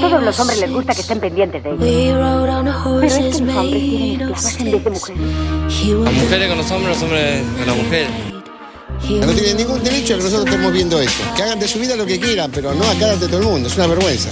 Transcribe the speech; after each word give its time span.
Todos 0.00 0.22
los 0.22 0.40
hombres 0.40 0.60
les 0.60 0.70
gusta 0.72 0.94
que 0.94 1.00
estén 1.02 1.20
pendientes 1.20 1.62
de 1.62 1.70
ellos. 1.70 1.80
Pero 3.00 3.06
es 3.06 3.14
que 3.14 3.22
los 3.44 3.56
hombres 3.56 3.80
tienen 3.90 4.10
esclavas 4.12 4.60
en 4.60 4.64
vez 4.72 4.84
de 4.84 4.90
mujeres. 4.90 5.22
Las 6.04 6.12
mujeres 6.14 6.48
con 6.48 6.58
los 6.58 6.70
hombres, 6.70 6.88
los 6.94 7.02
hombres 7.02 7.42
con 7.58 7.66
las 7.66 7.76
mujeres. 7.76 8.08
No 9.20 9.32
tienen 9.32 9.56
ningún 9.56 9.84
derecho 9.84 10.14
a 10.14 10.16
que 10.18 10.24
nosotros 10.24 10.46
estemos 10.46 10.72
viendo 10.72 11.00
eso. 11.00 11.22
Que 11.36 11.42
hagan 11.42 11.60
de 11.60 11.68
su 11.68 11.78
vida 11.78 11.96
lo 11.96 12.06
que 12.06 12.18
quieran, 12.18 12.50
pero 12.52 12.74
no 12.74 12.84
acá 12.84 13.12
ante 13.12 13.26
todo 13.28 13.38
el 13.38 13.44
mundo. 13.46 13.68
Es 13.68 13.76
una 13.76 13.86
vergüenza. 13.86 14.30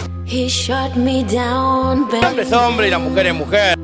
hombre 2.27 2.43
es 2.43 2.53
hombre 2.53 2.89
y 2.89 2.91
la 2.91 2.98
mujer 2.98 3.27
es 3.27 3.35
mujer. 3.35 3.79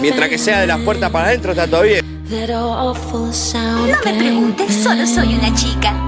Mientras 0.00 0.28
que 0.28 0.38
sea 0.38 0.60
de 0.60 0.66
las 0.66 0.80
puertas 0.80 1.10
para 1.10 1.26
adentro 1.28 1.50
está 1.52 1.66
todo 1.66 1.82
bien. 1.82 2.04
No 3.92 4.12
me 4.12 4.18
preguntes, 4.18 4.74
solo 4.82 5.06
soy 5.06 5.34
una 5.34 5.54
chica. 5.54 6.07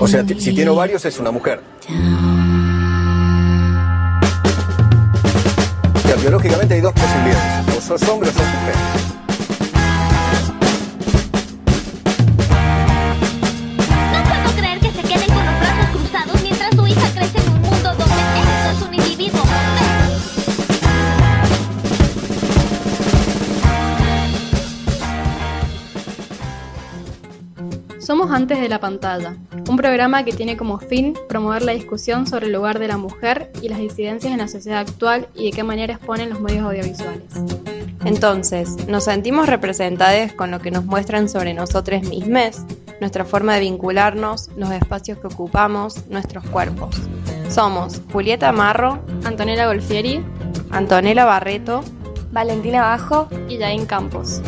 O 0.00 0.08
sea, 0.08 0.24
si 0.26 0.54
tiene 0.54 0.70
varios 0.70 1.04
es 1.04 1.18
una 1.18 1.30
mujer. 1.30 1.60
O 5.94 5.98
sea, 6.08 6.16
biológicamente 6.16 6.74
hay 6.74 6.80
dos 6.80 6.92
posibilidades. 6.92 7.76
O 7.76 7.80
sos 7.80 8.08
hombre 8.08 8.30
o 8.30 8.32
sos 8.32 8.42
mujer. 8.42 9.15
Antes 28.30 28.60
de 28.60 28.68
la 28.68 28.80
Pantalla, 28.80 29.36
un 29.68 29.76
programa 29.76 30.24
que 30.24 30.32
tiene 30.32 30.56
como 30.56 30.78
fin 30.78 31.14
promover 31.28 31.62
la 31.62 31.72
discusión 31.72 32.26
sobre 32.26 32.46
el 32.46 32.52
lugar 32.52 32.78
de 32.78 32.88
la 32.88 32.96
mujer 32.96 33.50
y 33.62 33.68
las 33.68 33.78
disidencias 33.78 34.32
en 34.32 34.38
la 34.38 34.48
sociedad 34.48 34.80
actual 34.80 35.28
y 35.34 35.46
de 35.46 35.50
qué 35.52 35.62
manera 35.62 35.94
exponen 35.94 36.30
los 36.30 36.40
medios 36.40 36.64
audiovisuales. 36.64 37.24
Entonces, 38.04 38.86
nos 38.88 39.04
sentimos 39.04 39.48
representadas 39.48 40.32
con 40.32 40.50
lo 40.50 40.60
que 40.60 40.70
nos 40.70 40.84
muestran 40.84 41.28
sobre 41.28 41.54
nosotros 41.54 42.02
mismos, 42.02 42.62
nuestra 43.00 43.24
forma 43.24 43.54
de 43.54 43.60
vincularnos, 43.60 44.50
los 44.56 44.70
espacios 44.70 45.18
que 45.18 45.26
ocupamos, 45.26 46.06
nuestros 46.08 46.44
cuerpos. 46.44 46.96
Somos 47.48 48.02
Julieta 48.12 48.52
Marro, 48.52 49.00
Antonella 49.24 49.66
Golfieri 49.66 50.24
Antonella 50.70 51.24
Barreto, 51.24 51.82
Valentina 52.32 52.82
Bajo 52.82 53.28
y 53.48 53.58
Yain 53.58 53.86
Campos. 53.86 54.42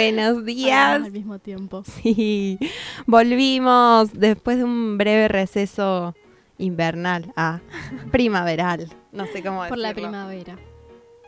Buenos 0.00 0.46
días. 0.46 1.02
al 1.04 1.12
mismo 1.12 1.38
tiempo. 1.38 1.82
Sí, 2.02 2.58
volvimos 3.06 4.10
después 4.14 4.56
de 4.56 4.64
un 4.64 4.96
breve 4.96 5.28
receso 5.28 6.14
invernal, 6.56 7.30
ah, 7.36 7.60
primaveral, 8.10 8.88
no 9.12 9.26
sé 9.26 9.42
cómo 9.42 9.66
Por 9.68 9.76
la 9.76 9.88
decirlo. 9.88 10.08
primavera. 10.08 10.56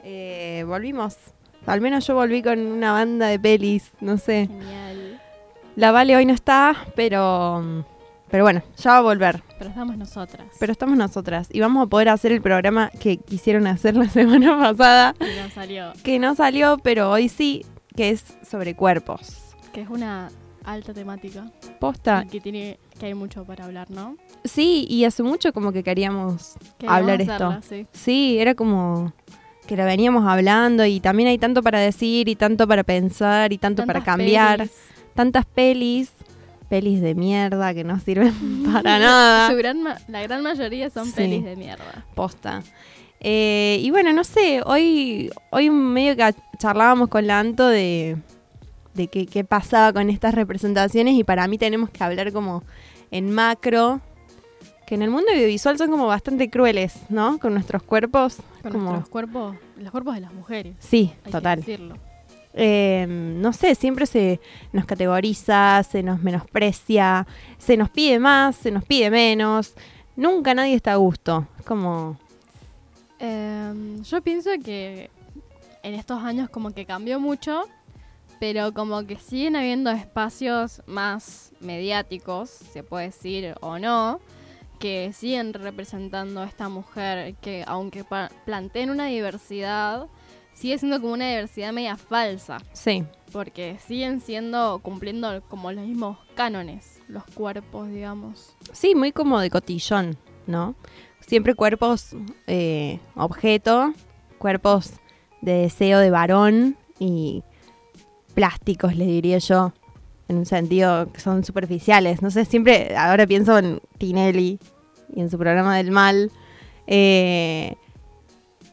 Eh, 0.04 0.64
volvimos. 0.66 1.16
Al 1.66 1.82
menos 1.82 2.06
yo 2.06 2.14
volví 2.14 2.42
con 2.42 2.58
una 2.60 2.92
banda 2.92 3.26
de 3.26 3.38
pelis, 3.38 3.90
no 4.00 4.16
sé. 4.16 4.48
Genial. 4.50 5.20
La 5.76 5.92
Vale 5.92 6.16
hoy 6.16 6.24
no 6.24 6.32
está, 6.32 6.74
pero 6.96 7.84
pero 8.30 8.44
bueno, 8.44 8.62
ya 8.78 8.92
va 8.92 8.96
a 8.96 9.02
volver. 9.02 9.42
Pero 9.58 9.68
estamos 9.68 9.98
nosotras. 9.98 10.46
Pero 10.58 10.72
estamos 10.72 10.96
nosotras 10.96 11.48
y 11.52 11.60
vamos 11.60 11.84
a 11.86 11.90
poder 11.90 12.08
hacer 12.08 12.32
el 12.32 12.40
programa 12.40 12.90
que 13.00 13.18
quisieron 13.18 13.66
hacer 13.66 13.94
la 13.96 14.08
semana 14.08 14.58
pasada, 14.58 15.14
Y 15.20 15.34
ya 15.36 15.50
salió. 15.50 15.92
que 16.02 16.18
no 16.18 16.34
salió, 16.34 16.78
pero 16.78 17.10
hoy 17.10 17.28
sí, 17.28 17.64
que 17.96 18.10
es 18.10 18.24
sobre 18.48 18.74
cuerpos. 18.74 19.54
Que 19.72 19.80
es 19.82 19.88
una 19.88 20.30
alta 20.64 20.92
temática. 20.94 21.50
Posta. 21.80 22.24
Y 22.26 22.28
que 22.30 22.40
tiene 22.40 22.78
que 22.98 23.06
hay 23.06 23.14
mucho 23.14 23.44
para 23.44 23.64
hablar, 23.64 23.90
¿no? 23.90 24.16
Sí, 24.44 24.86
y 24.88 25.04
hace 25.04 25.22
mucho 25.22 25.52
como 25.52 25.72
que 25.72 25.82
queríamos 25.82 26.54
Queríamos 26.78 26.98
hablar 26.98 27.22
hacerla, 27.22 27.58
esto. 27.60 27.68
sí. 27.68 27.86
Sí, 27.92 28.38
era 28.38 28.54
como 28.54 29.12
que 29.66 29.76
la 29.76 29.84
veníamos 29.84 30.26
hablando 30.28 30.84
y 30.84 31.00
también 31.00 31.28
hay 31.28 31.38
tanto 31.38 31.62
para 31.62 31.78
decir 31.80 32.28
y 32.28 32.36
tanto 32.36 32.66
para 32.68 32.82
pensar 32.84 33.52
y 33.52 33.58
tanto 33.58 33.84
para 33.86 34.02
cambiar. 34.04 34.58
pelis. 34.58 34.72
Tantas 35.14 35.44
pelis, 35.46 36.10
pelis 36.68 37.00
de 37.02 37.14
mierda 37.14 37.72
que 37.74 37.84
no 37.84 37.98
sirven 38.00 38.62
para 38.72 38.98
nada. 38.98 39.50
Su 39.50 39.56
gran 39.56 39.82
la 39.84 40.22
gran 40.22 40.42
mayoría 40.42 40.90
son 40.90 41.06
Sí. 41.06 41.12
pelis 41.14 41.44
de 41.44 41.56
mierda. 41.56 42.04
Posta. 42.14 42.62
Eh, 43.24 43.78
y 43.80 43.90
bueno, 43.92 44.12
no 44.12 44.24
sé, 44.24 44.62
hoy, 44.66 45.30
hoy 45.50 45.70
medio 45.70 46.16
que 46.16 46.34
charlábamos 46.58 47.08
con 47.08 47.28
la 47.28 47.38
Anto 47.38 47.68
de, 47.68 48.16
de 48.94 49.06
qué, 49.06 49.26
qué 49.26 49.44
pasaba 49.44 49.92
con 49.92 50.10
estas 50.10 50.34
representaciones 50.34 51.14
y 51.14 51.22
para 51.22 51.46
mí 51.46 51.56
tenemos 51.56 51.90
que 51.90 52.02
hablar 52.02 52.32
como 52.32 52.64
en 53.12 53.30
macro, 53.30 54.00
que 54.88 54.96
en 54.96 55.02
el 55.02 55.10
mundo 55.10 55.30
audiovisual 55.30 55.78
son 55.78 55.90
como 55.90 56.08
bastante 56.08 56.50
crueles, 56.50 56.96
¿no? 57.10 57.38
Con 57.38 57.54
nuestros 57.54 57.84
cuerpos. 57.84 58.38
Con 58.60 58.72
como... 58.72 58.84
nuestros 58.86 59.08
cuerpos, 59.08 59.56
los 59.76 59.92
cuerpos 59.92 60.16
de 60.16 60.20
las 60.20 60.32
mujeres. 60.32 60.74
Sí, 60.80 61.12
hay 61.24 61.30
total. 61.30 61.60
Que 61.60 61.70
decirlo. 61.70 61.94
Eh, 62.54 63.06
no 63.08 63.52
sé, 63.52 63.76
siempre 63.76 64.04
se 64.04 64.40
nos 64.72 64.84
categoriza, 64.84 65.84
se 65.84 66.02
nos 66.02 66.20
menosprecia, 66.20 67.26
se 67.56 67.76
nos 67.76 67.88
pide 67.88 68.18
más, 68.18 68.56
se 68.56 68.72
nos 68.72 68.84
pide 68.84 69.10
menos. 69.10 69.74
Nunca 70.16 70.54
nadie 70.54 70.74
está 70.74 70.94
a 70.94 70.96
gusto. 70.96 71.46
Es 71.60 71.64
como... 71.64 72.18
Em, 73.22 74.02
yo 74.02 74.20
pienso 74.20 74.50
que 74.64 75.08
en 75.84 75.94
estos 75.94 76.20
años 76.24 76.50
como 76.50 76.72
que 76.72 76.84
cambió 76.84 77.20
mucho, 77.20 77.68
pero 78.40 78.74
como 78.74 79.06
que 79.06 79.14
siguen 79.14 79.54
habiendo 79.54 79.90
espacios 79.90 80.82
más 80.86 81.52
mediáticos, 81.60 82.50
se 82.50 82.82
puede 82.82 83.06
decir 83.06 83.54
o 83.60 83.78
no, 83.78 84.20
que 84.80 85.12
siguen 85.12 85.54
representando 85.54 86.40
a 86.40 86.46
esta 86.46 86.68
mujer 86.68 87.36
que 87.36 87.62
aunque 87.68 88.04
planteen 88.44 88.90
una 88.90 89.06
diversidad, 89.06 90.08
sigue 90.52 90.76
siendo 90.78 91.00
como 91.00 91.12
una 91.12 91.28
diversidad 91.28 91.72
media 91.72 91.96
falsa, 91.96 92.58
Sí, 92.72 93.04
porque 93.30 93.78
siguen 93.86 94.20
siendo, 94.20 94.80
cumpliendo 94.82 95.42
como 95.48 95.70
los 95.70 95.86
mismos 95.86 96.18
cánones, 96.34 97.00
los 97.06 97.24
cuerpos, 97.26 97.88
digamos. 97.88 98.56
Sí, 98.72 98.96
muy 98.96 99.12
como 99.12 99.38
de 99.38 99.48
cotillón, 99.48 100.18
¿no? 100.48 100.74
Siempre 101.32 101.54
cuerpos 101.54 102.08
eh, 102.46 102.98
objeto, 103.14 103.94
cuerpos 104.36 104.90
de 105.40 105.52
deseo 105.62 105.98
de 105.98 106.10
varón 106.10 106.76
y 106.98 107.42
plásticos, 108.34 108.94
le 108.96 109.06
diría 109.06 109.38
yo, 109.38 109.72
en 110.28 110.36
un 110.36 110.44
sentido 110.44 111.10
que 111.10 111.20
son 111.22 111.42
superficiales. 111.42 112.20
No 112.20 112.30
sé, 112.30 112.44
siempre, 112.44 112.94
ahora 112.98 113.26
pienso 113.26 113.56
en 113.56 113.80
Tinelli 113.96 114.58
y 115.16 115.20
en 115.22 115.30
su 115.30 115.38
programa 115.38 115.74
del 115.78 115.90
mal. 115.90 116.30
eh, 116.86 117.76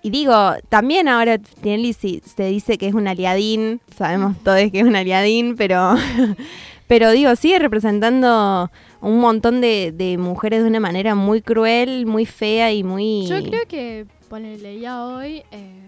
y 0.02 0.10
digo, 0.10 0.34
también 0.68 1.08
ahora 1.08 1.38
Tinelli 1.38 1.94
si- 1.94 2.22
se 2.26 2.44
dice 2.44 2.78
que 2.78 2.88
es 2.90 2.94
un 2.94 3.08
aliadín, 3.08 3.80
sabemos 3.98 4.36
todos 4.44 4.70
que 4.70 4.82
es 4.82 4.86
un 4.86 4.98
aliadín, 4.98 5.56
pero, 5.56 5.96
pero 6.90 7.12
digo, 7.12 7.34
sigue 7.38 7.58
representando 7.60 8.70
un 9.02 9.20
montón 9.20 9.62
de, 9.62 9.92
de 9.94 10.18
mujeres 10.18 10.64
de 10.64 10.70
una 10.70 10.80
manera 10.80 11.16
muy 11.16 11.42
cruel, 11.42 12.06
muy 12.06 12.26
fea 12.26 12.72
y 12.72 12.84
muy... 12.84 13.26
Yo 13.28 13.42
creo 13.44 13.66
que, 13.68 14.06
pone, 14.28 14.58
leía 14.58 15.06
hoy 15.06 15.44
eh, 15.52 15.82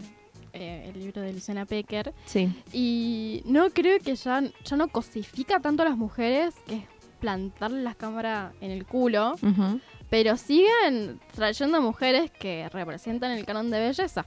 eh, 0.53 0.91
el 0.93 0.99
libro 0.99 1.21
de 1.21 1.33
Luciana 1.33 1.65
Pecker 1.65 2.13
Sí, 2.25 2.49
y 2.73 3.41
no 3.45 3.69
creo 3.69 3.99
que 3.99 4.15
ya, 4.15 4.43
ya 4.63 4.75
no 4.77 4.87
cosifica 4.87 5.59
tanto 5.59 5.83
a 5.83 5.85
las 5.85 5.97
mujeres, 5.97 6.53
que 6.67 6.75
es 6.75 6.83
plantarle 7.19 7.83
las 7.83 7.95
cámaras 7.95 8.53
en 8.61 8.71
el 8.71 8.85
culo, 8.85 9.35
pero 10.09 10.35
siguen 10.37 11.19
trayendo 11.33 11.81
mujeres 11.81 12.31
que 12.31 12.67
representan 12.69 13.31
el 13.31 13.45
canon 13.45 13.69
de 13.69 13.79
belleza. 13.79 14.25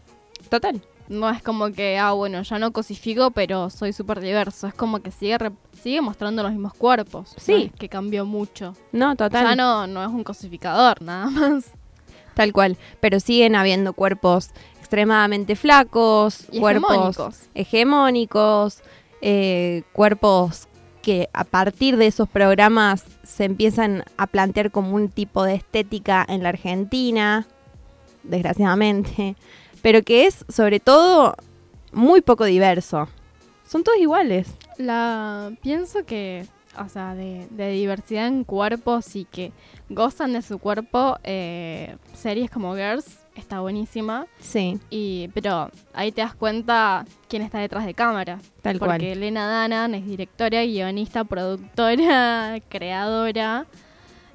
total. 0.48 0.80
No 1.08 1.28
es 1.28 1.42
como 1.42 1.70
que, 1.70 1.98
ah, 1.98 2.12
bueno, 2.12 2.42
ya 2.42 2.58
no 2.58 2.72
cosifico, 2.72 3.30
pero 3.30 3.68
soy 3.70 3.92
súper 3.92 4.20
diverso. 4.20 4.66
Es 4.66 4.74
como 4.74 5.00
que 5.00 5.10
sigue, 5.10 5.36
sigue 5.82 6.00
mostrando 6.00 6.42
los 6.42 6.52
mismos 6.52 6.72
cuerpos. 6.74 7.34
Sí. 7.36 7.52
No 7.52 7.58
es 7.58 7.72
que 7.72 7.88
cambió 7.88 8.24
mucho. 8.24 8.74
No, 8.92 9.14
total. 9.14 9.44
Ya 9.48 9.56
no, 9.56 9.86
no 9.86 10.02
es 10.02 10.08
un 10.08 10.24
cosificador, 10.24 11.02
nada 11.02 11.26
más. 11.30 11.66
Tal 12.34 12.52
cual. 12.52 12.78
Pero 13.00 13.20
siguen 13.20 13.54
habiendo 13.54 13.92
cuerpos 13.92 14.50
extremadamente 14.78 15.56
flacos, 15.56 16.46
Y 16.50 16.60
cuerpos 16.60 16.90
hegemónicos. 16.90 17.40
hegemónicos, 17.54 18.82
eh, 19.20 19.82
cuerpos 19.92 20.68
que 21.02 21.28
a 21.32 21.44
partir 21.44 21.96
de 21.98 22.06
esos 22.06 22.28
programas 22.28 23.04
se 23.24 23.44
empiezan 23.44 24.04
a 24.16 24.26
plantear 24.26 24.70
como 24.70 24.94
un 24.94 25.10
tipo 25.10 25.44
de 25.44 25.54
estética 25.54 26.24
en 26.28 26.42
la 26.42 26.48
Argentina, 26.50 27.46
desgraciadamente, 28.22 29.36
pero 29.84 30.02
que 30.02 30.24
es 30.24 30.46
sobre 30.48 30.80
todo 30.80 31.36
muy 31.92 32.22
poco 32.22 32.46
diverso. 32.46 33.06
Son 33.68 33.84
todos 33.84 33.98
iguales. 33.98 34.48
La 34.78 35.52
pienso 35.60 36.06
que, 36.06 36.46
o 36.82 36.88
sea, 36.88 37.14
de, 37.14 37.46
de 37.50 37.70
diversidad 37.72 38.26
en 38.28 38.44
cuerpos 38.44 39.14
y 39.14 39.26
que 39.26 39.52
gozan 39.90 40.32
de 40.32 40.40
su 40.40 40.58
cuerpo, 40.58 41.18
eh, 41.22 41.96
series 42.14 42.50
como 42.50 42.74
Girls 42.74 43.18
está 43.34 43.60
buenísima. 43.60 44.26
Sí, 44.40 44.80
Y, 44.88 45.28
pero 45.34 45.70
ahí 45.92 46.12
te 46.12 46.22
das 46.22 46.34
cuenta 46.34 47.04
quién 47.28 47.42
está 47.42 47.58
detrás 47.58 47.84
de 47.84 47.92
cámara. 47.92 48.40
tal 48.62 48.78
porque 48.78 48.88
cual. 48.88 49.02
Elena 49.02 49.46
Danan 49.46 49.94
es 49.94 50.06
directora, 50.06 50.64
guionista, 50.64 51.24
productora, 51.24 52.58
creadora 52.70 53.66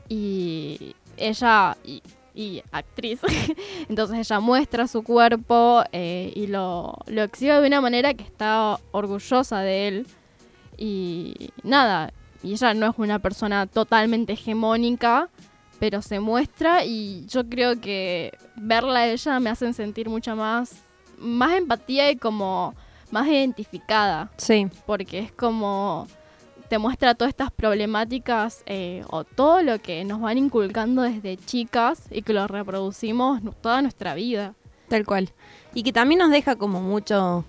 y 0.08 0.96
ella 1.18 1.76
y, 1.84 2.04
y 2.34 2.62
actriz. 2.72 3.20
Entonces 3.90 4.20
ella 4.20 4.40
muestra 4.40 4.88
su 4.88 5.04
cuerpo 5.04 5.84
eh, 5.92 6.32
y 6.36 6.48
lo, 6.48 6.98
lo 7.08 7.24
exhibe 7.24 7.60
de 7.62 7.68
una 7.68 7.82
manera 7.82 8.14
que 8.14 8.24
está 8.24 8.80
orgullosa 8.92 9.60
de 9.62 9.88
él. 9.88 10.08
Y 10.78 11.52
nada, 11.64 12.14
y 12.42 12.54
ella 12.54 12.74
no 12.74 12.90
es 12.90 12.94
una 12.98 13.20
persona 13.20 13.68
totalmente 13.68 14.34
hegemónica, 14.34 15.30
pero 15.80 16.02
se 16.02 16.20
muestra 16.20 16.86
y 16.86 17.26
yo 17.28 17.48
creo 17.48 17.80
que 17.80 18.38
verla 18.56 19.00
a 19.00 19.08
ella 19.08 19.40
me 19.40 19.50
hace 19.50 19.72
sentir 19.74 20.10
mucha 20.10 20.36
más, 20.36 20.76
más 21.18 21.54
empatía 21.58 22.12
y 22.12 22.18
como 22.18 22.76
más 23.12 23.28
identificada, 23.28 24.30
Sí, 24.38 24.68
porque 24.86 25.20
es 25.20 25.32
como 25.32 26.08
te 26.70 26.78
muestra 26.78 27.16
todas 27.16 27.30
estas 27.30 27.52
problemáticas 27.52 28.64
eh, 28.68 29.04
o 29.10 29.24
todo 29.24 29.62
lo 29.64 29.80
que 29.80 30.06
nos 30.06 30.22
van 30.22 30.38
inculcando 30.38 31.02
desde 31.02 31.36
chicas 31.36 32.04
y 32.12 32.22
que 32.22 32.32
lo 32.32 32.48
reproducimos 32.48 33.42
toda 33.62 33.82
nuestra 33.82 34.14
vida. 34.14 34.54
tal 34.88 35.06
cual. 35.06 35.32
Y 35.74 35.84
que 35.84 35.92
también 35.92 36.20
nos 36.20 36.32
deja 36.32 36.56
como 36.56 36.82
mucho, 36.82 37.44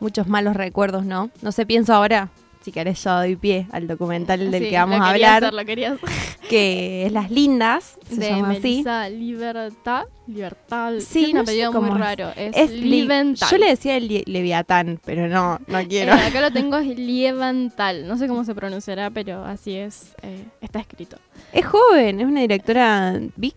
muchos 0.00 0.26
malos 0.26 0.54
recuerdos, 0.54 1.04
¿no? 1.04 1.30
No 1.42 1.52
sé, 1.52 1.64
pienso 1.64 1.94
ahora, 1.94 2.30
si 2.66 2.72
querés 2.72 3.02
yo 3.04 3.12
doy 3.14 3.36
pie 3.36 3.68
al 3.70 3.86
documental 3.86 4.50
del 4.50 4.64
Sí, 4.64 4.70
que 4.70 4.76
vamos 4.76 4.98
lo 4.98 5.04
a 5.04 5.10
hablar, 5.10 5.44
hacer, 5.44 5.54
lo 5.54 5.64
quería 5.64 5.92
hacer. 5.92 6.08
que 6.48 7.06
es 7.06 7.12
Las 7.12 7.30
Lindas, 7.30 7.96
se 8.08 8.16
de 8.16 8.28
llama 8.30 8.50
así. 8.50 8.84
Libertad. 9.10 10.04
Libertad. 10.26 10.94
Sí, 10.98 11.26
tiene 11.26 11.28
un 11.30 11.34
no 11.36 11.40
apellido 11.42 11.72
muy 11.80 11.90
es. 11.90 11.96
raro. 11.96 12.28
Es, 12.36 12.56
Es. 12.56 13.50
Yo 13.50 13.58
le 13.58 13.66
decía 13.68 13.96
el 13.96 14.24
Leviatán, 14.26 15.00
pero 15.04 15.28
no, 15.28 15.60
no 15.68 15.78
Eh, 15.78 15.86
quiero. 15.88 16.12
acá 16.14 16.40
lo 16.40 16.50
tengo 16.50 16.76
es 16.78 16.98
Liebenthal. 16.98 18.08
No 18.08 18.18
sé 18.18 18.26
cómo 18.26 18.42
se 18.44 18.54
pronunciará, 18.54 19.10
pero 19.10 19.44
así 19.44 19.76
es. 19.76 20.14
eh, 20.22 20.44
está 20.60 20.80
escrito. 20.80 21.18
Es 21.52 21.64
joven, 21.64 22.20
es 22.20 22.26
una 22.26 22.40
directora 22.40 23.12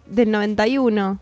del 0.06 0.30
91. 0.32 1.20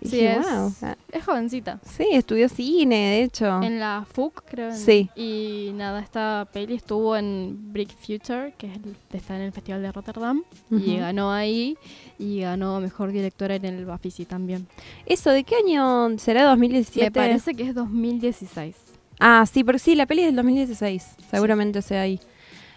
Y 0.00 0.08
Sí, 0.08 0.16
dije, 0.16 0.36
es, 0.38 0.46
"Wow". 0.46 0.72
Es 1.10 1.24
jovencita. 1.24 1.80
Sí, 1.84 2.06
estudió 2.12 2.48
cine, 2.48 2.94
de 2.96 3.22
hecho. 3.22 3.62
En 3.62 3.80
la 3.80 4.04
FUC, 4.12 4.42
creo. 4.44 4.72
Sí. 4.72 5.08
Y 5.16 5.70
nada, 5.74 6.00
esta 6.00 6.46
peli 6.52 6.74
estuvo 6.74 7.16
en 7.16 7.72
Brick 7.72 7.90
Future, 7.96 8.52
que 8.58 8.66
es 8.66 8.76
el- 8.76 8.96
está 9.12 9.36
en 9.36 9.42
el 9.42 9.52
Festival 9.52 9.82
de 9.82 9.92
Rotterdam. 9.92 10.42
Y 10.70 10.96
ganó 10.98 11.32
ahí. 11.32 11.78
Y 12.18 12.40
ganó 12.40 12.78
Mejor 12.80 13.10
Directora 13.12 13.54
en 13.56 13.64
el 13.64 13.86
Bafisi 13.86 14.26
también. 14.26 14.66
¿Eso 15.06 15.30
de 15.30 15.44
qué 15.44 15.56
año 15.56 16.18
será? 16.18 16.44
¿2017? 16.54 17.04
Me 17.04 17.10
parece 17.10 17.54
que 17.54 17.62
es 17.62 17.74
2016. 17.74 18.76
Ah, 19.18 19.44
sí, 19.50 19.64
porque 19.64 19.78
sí, 19.78 19.94
la 19.94 20.04
peli 20.06 20.20
es 20.22 20.26
del 20.26 20.36
2016. 20.36 21.16
Seguramente 21.30 21.80
sea 21.80 22.02
ahí. 22.02 22.20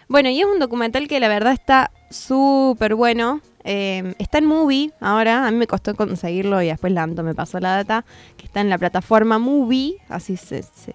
Bueno, 0.08 0.30
y 0.30 0.40
es 0.40 0.46
un 0.46 0.58
documental 0.58 1.06
que 1.06 1.20
la 1.20 1.28
verdad 1.28 1.52
está 1.52 1.90
súper 2.10 2.94
bueno. 2.94 3.40
Eh, 3.64 4.14
está 4.18 4.38
en 4.38 4.46
Movie 4.46 4.90
ahora. 5.00 5.46
A 5.46 5.50
mí 5.50 5.56
me 5.56 5.66
costó 5.66 5.94
conseguirlo 5.94 6.60
y 6.62 6.66
después 6.68 6.92
Lanto 6.92 7.22
me 7.22 7.34
pasó 7.34 7.60
la 7.60 7.76
data. 7.76 8.04
Que 8.36 8.46
está 8.46 8.60
en 8.60 8.70
la 8.70 8.78
plataforma 8.78 9.38
Movie. 9.38 9.96
Así 10.08 10.36
se. 10.36 10.62
se 10.62 10.94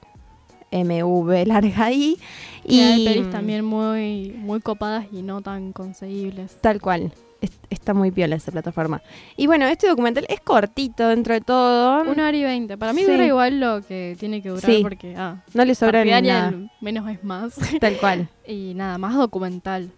MV 0.71 1.45
larga 1.47 1.85
ahí. 1.85 2.17
Y 2.65 2.79
hay 2.81 3.01
Y 3.01 3.05
pelis 3.05 3.29
también 3.29 3.63
muy, 3.63 4.33
muy 4.37 4.59
copadas 4.59 5.05
y 5.11 5.21
no 5.21 5.41
tan 5.41 5.71
conseguibles. 5.71 6.57
Tal 6.61 6.81
cual. 6.81 7.11
Es- 7.39 7.51
está 7.69 7.93
muy 7.93 8.11
piola 8.11 8.35
esa 8.35 8.51
plataforma. 8.51 9.01
Y 9.37 9.45
bueno, 9.47 9.67
este 9.67 9.87
documental 9.87 10.25
es 10.27 10.41
cortito 10.41 11.07
dentro 11.07 11.33
de 11.33 11.41
todo. 11.41 12.01
Una 12.01 12.27
hora 12.27 12.35
y 12.35 12.43
veinte. 12.43 12.77
Para 12.77 12.91
mí 12.93 13.01
Sí. 13.05 13.11
dura 13.11 13.25
igual 13.25 13.59
lo 13.59 13.81
que 13.83 14.17
tiene 14.19 14.41
que 14.41 14.49
durar 14.49 14.65
Sí. 14.71 14.79
porque, 14.81 15.15
ah, 15.15 15.43
no 15.53 15.63
le 15.63 15.75
sobra 15.75 16.03
ni 16.03 16.11
nada. 16.11 16.53
menos 16.81 17.07
es 17.09 17.23
más. 17.23 17.55
Tal 17.79 17.97
cual. 17.97 18.27
y 18.47 18.73
nada, 18.75 18.97
más 18.97 19.15
documental. 19.15 19.91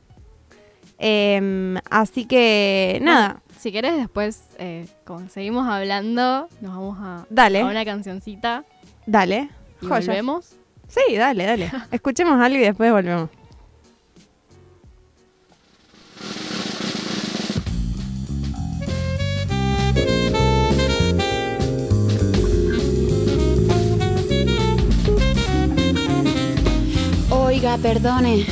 Em, 0.99 1.75
así 1.89 2.25
que, 2.25 2.99
nada. 3.01 3.41
Si 3.59 3.71
querés 3.71 3.97
después, 3.97 4.43
eh, 4.59 4.85
como 5.05 5.27
seguimos 5.29 5.67
hablando, 5.67 6.47
nos 6.61 6.75
vamos 6.75 6.97
a, 7.01 7.25
Dale. 7.29 7.61
a 7.61 7.65
una 7.65 7.83
cancioncita 7.85 8.63
Dale. 9.05 9.49
y 9.81 9.85
Joya. 9.87 10.05
volvemos. 10.07 10.55
Sí, 10.87 11.15
dale, 11.15 11.45
dale. 11.45 11.71
Escuchemos 11.91 12.39
algo 12.39 12.57
y 12.57 12.61
después 12.61 12.91
volvemos. 12.91 13.29
Oiga, 27.29 27.77
perdone. 27.77 28.45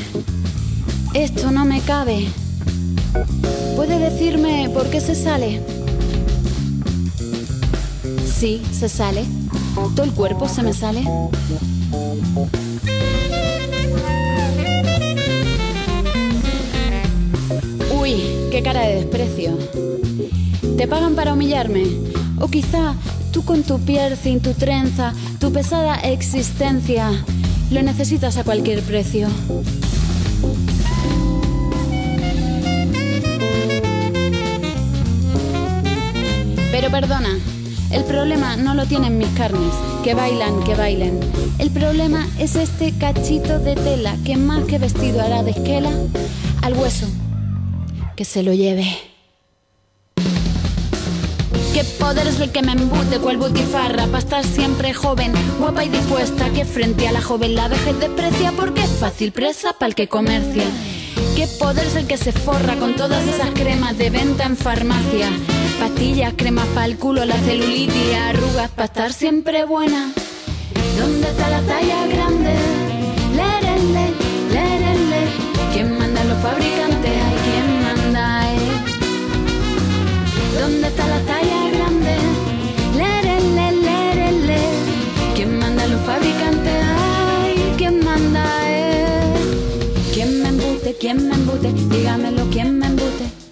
Esto 1.16 1.50
no 1.50 1.64
me 1.64 1.80
cabe. 1.80 2.28
¿Puede 3.78 4.00
decirme 4.00 4.70
por 4.74 4.90
qué 4.90 5.00
se 5.00 5.16
sale? 5.16 5.62
Sí, 8.38 8.62
se 8.74 8.90
sale. 8.90 9.24
Todo 9.96 10.04
el 10.04 10.12
cuerpo 10.12 10.50
se 10.50 10.62
me 10.62 10.74
sale. 10.74 11.06
Uy, 17.98 18.16
qué 18.52 18.62
cara 18.62 18.82
de 18.82 18.96
desprecio. 18.96 19.58
¿Te 20.76 20.86
pagan 20.86 21.16
para 21.16 21.32
humillarme? 21.32 21.86
O 22.42 22.50
quizá 22.50 22.94
tú 23.32 23.46
con 23.46 23.64
tu 23.64 23.80
piercing, 23.80 24.42
tu 24.42 24.54
trenza, 24.54 25.14
tu 25.40 25.54
pesada 25.54 25.96
existencia, 26.02 27.10
lo 27.72 27.82
necesitas 27.84 28.36
a 28.36 28.44
cualquier 28.44 28.82
precio. 28.82 29.30
Pero 36.76 36.92
perdona, 36.92 37.30
el 37.90 38.04
problema 38.04 38.58
no 38.58 38.74
lo 38.74 38.86
tienen 38.86 39.18
mis 39.18 39.30
carnes, 39.30 39.74
que 40.04 40.14
bailan, 40.14 40.62
que 40.66 40.76
bailen. 40.76 41.22
El 41.58 41.72
problema 41.72 42.28
es 42.38 42.58
este 42.58 42.92
cachito 42.98 43.60
de 43.60 43.76
tela 43.76 44.18
que 44.26 44.36
más 44.36 44.66
que 44.66 44.78
vestido 44.78 45.22
hará 45.22 45.42
de 45.42 45.52
esquela 45.52 45.90
al 46.62 46.74
hueso, 46.74 47.08
que 48.18 48.26
se 48.26 48.44
lo 48.44 48.52
lleve. 48.52 48.86
¿Qué 51.74 51.86
poder 51.98 52.28
es 52.28 52.42
el 52.42 52.52
que 52.52 52.62
me 52.62 52.74
embute 52.74 53.20
cual 53.20 53.38
butifarra 53.38 54.08
para 54.08 54.20
estar 54.20 54.44
siempre 54.44 54.94
joven, 54.94 55.32
guapa 55.60 55.86
y 55.86 55.88
dispuesta? 55.88 56.50
Que 56.50 56.66
frente 56.66 57.08
a 57.08 57.14
la 57.14 57.22
joven 57.22 57.56
la 57.56 57.70
vejez 57.70 57.98
desprecia 58.02 58.52
porque 58.52 58.84
es 58.84 58.92
fácil 59.00 59.32
presa 59.32 59.72
para 59.80 59.88
el 59.88 59.96
que 59.96 60.10
comercia. 60.10 60.66
¿Qué 61.38 61.48
poder 61.58 61.88
es 61.88 61.96
el 61.96 62.06
que 62.06 62.18
se 62.18 62.34
forra 62.34 62.76
con 62.76 62.98
todas 62.98 63.26
esas 63.30 63.52
cremas 63.52 63.98
de 63.98 64.10
venta 64.10 64.44
en 64.44 64.58
farmacia? 64.58 65.30
Pastillas, 65.96 66.34
cremas 66.36 66.68
para 66.74 66.88
el 66.88 66.98
culo, 66.98 67.24
la 67.24 67.38
celulitis, 67.38 68.14
arrugas 68.16 68.70
para 68.72 68.86
estar 68.88 69.14
siempre 69.14 69.64
buena. 69.64 70.12
¿Dónde 71.00 71.26
está 71.26 71.50
la 71.50 71.62
talla 71.62 72.06
grande? 72.08 72.54
Lerele, 73.34 74.12
lerele. 74.52 75.22
¿Quién 75.72 75.98
manda 75.98 76.22
los 76.26 76.38
fabricantes? 76.42 77.12
Ay, 77.28 77.38
¿quién 77.48 77.82
manda? 77.82 78.54
Eh? 78.54 78.60
¿Dónde 80.60 80.88
está 80.90 81.08
la 81.08 81.20
talla 81.22 81.70
grande? 81.78 82.18
Lerele, 82.98 83.72
lerele. 83.88 84.60
¿Quién 85.34 85.58
manda 85.58 85.88
los 85.88 86.02
fabricantes? 86.02 86.74
Ay, 86.84 87.74
¿quién 87.78 88.04
manda? 88.04 88.44
Eh? 88.68 89.34
¿Quién 90.14 90.44
me 90.44 90.50
embute? 90.50 90.94
¿Quién 91.00 91.30
me 91.30 91.36
embute? 91.36 91.72
Dígamelo, 91.72 92.50
¿quién 92.52 92.80
me 92.80 92.88
embute? 92.88 93.45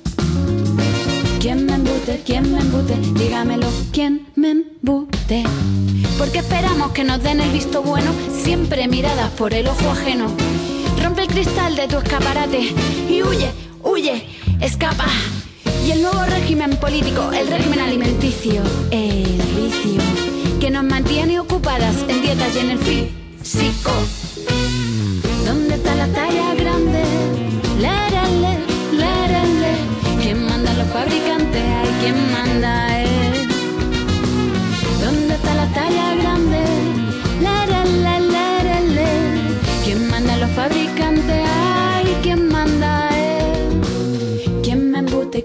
¿Quién 1.44 1.66
me 1.66 1.74
embute? 1.74 2.24
¿Quién 2.26 2.54
me 2.54 2.62
embute? 2.62 2.96
Dígamelo, 3.20 3.68
¿quién 3.92 4.28
me 4.34 4.52
embute? 4.52 5.44
Porque 6.18 6.38
esperamos 6.40 6.94
que 6.94 7.04
nos 7.04 7.22
den 7.22 7.42
el 7.42 7.52
visto 7.52 7.84
bueno, 7.84 8.14
siempre 8.32 8.88
miradas 8.88 9.30
por 9.32 9.54
el 9.54 9.68
ojo 9.68 9.90
ajeno. 9.90 10.28
Rompe 11.04 11.24
el 11.24 11.28
cristal 11.28 11.76
de 11.76 11.90
tu 11.90 11.98
escaparate 11.98 12.74
y 13.10 13.24
huye, 13.24 13.52
huye, 13.84 14.26
escapa. 14.62 15.08
Y 15.86 15.92
el 15.92 16.04
nuevo 16.04 16.24
régimen 16.24 16.78
político, 16.78 17.30
el 17.34 17.46
régimen 17.50 17.82
alimenticio, 17.82 18.62
el 18.92 19.42
vicio, 19.58 20.02
que 20.62 20.72
nos 20.72 20.86
mantiene 20.86 21.42
ocupadas 21.42 22.06
en 22.08 22.22
dietas 22.22 22.56
y 22.56 22.60
en 22.60 22.70
el 22.70 22.80
físico. 22.80 23.92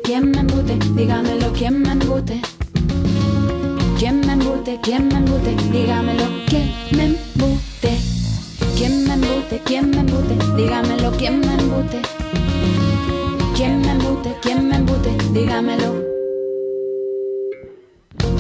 ¿Quién 0.09 0.31
me 0.31 0.39
embute? 0.39 0.79
Dígamelo, 0.97 1.53
¿quién 1.53 1.83
me 1.83 1.93
embute? 1.93 2.41
¿Quién 3.99 4.21
me 4.21 4.33
embute? 4.33 4.81
¿Quién 4.83 5.07
me 5.09 5.17
embute? 5.17 5.55
Dígamelo, 5.71 6.25
¿quién 6.47 6.73
me 6.93 7.05
embute? 7.05 7.99
¿Quién 8.75 9.05
me 9.07 9.13
embute? 9.13 9.61
¿Quién 9.67 9.91
me 9.91 10.01
embute? 10.01 10.35
Dígamelo, 10.57 11.11
¿quién 11.19 11.41
me 11.41 11.55
embute? 11.55 12.01
¿Quién 13.55 13.83
me 13.83 13.91
embute? 13.91 14.35
¿Quién 14.41 14.69
me 14.69 14.77
embute? 14.77 15.11
Dígamelo. 15.35 15.95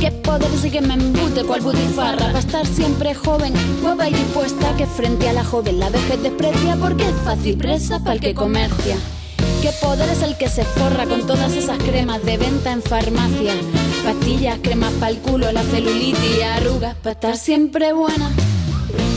¿Qué 0.00 0.10
poder 0.10 0.50
sí 0.62 0.70
que 0.70 0.80
me 0.80 0.94
embute 0.94 1.44
cual 1.44 1.60
butifarra 1.60 2.28
para 2.28 2.38
estar 2.38 2.66
siempre 2.66 3.14
joven, 3.14 3.52
guapa 3.82 4.08
y 4.08 4.14
dispuesta 4.14 4.74
que 4.78 4.86
frente 4.86 5.28
a 5.28 5.34
la 5.34 5.44
joven 5.44 5.80
la 5.80 5.90
vejez 5.90 6.22
desprecia 6.22 6.76
porque 6.76 7.06
es 7.06 7.16
fácil 7.26 7.58
presa 7.58 7.98
para 7.98 8.14
el 8.14 8.20
que 8.20 8.32
comercia. 8.32 8.96
¿Qué 9.62 9.72
poder 9.82 10.08
es 10.08 10.22
el 10.22 10.36
que 10.36 10.48
se 10.48 10.64
forra 10.64 11.04
con 11.06 11.26
todas 11.26 11.52
esas 11.52 11.78
cremas 11.78 12.24
de 12.24 12.36
venta 12.36 12.70
en 12.70 12.80
farmacia? 12.80 13.54
Pastillas, 14.04 14.58
cremas 14.62 14.92
para 14.94 15.10
el 15.10 15.18
culo, 15.18 15.50
la 15.50 15.64
celulitis 15.64 16.44
arrugas 16.44 16.94
para 16.96 17.12
estar 17.12 17.36
siempre 17.36 17.92
buena. 17.92 18.30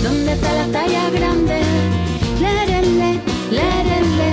¿Dónde 0.01 0.33
está 0.33 0.51
la 0.53 0.65
talla 0.71 1.10
grande? 1.12 1.62
Lerele, 2.39 3.19
lerele. 3.51 4.29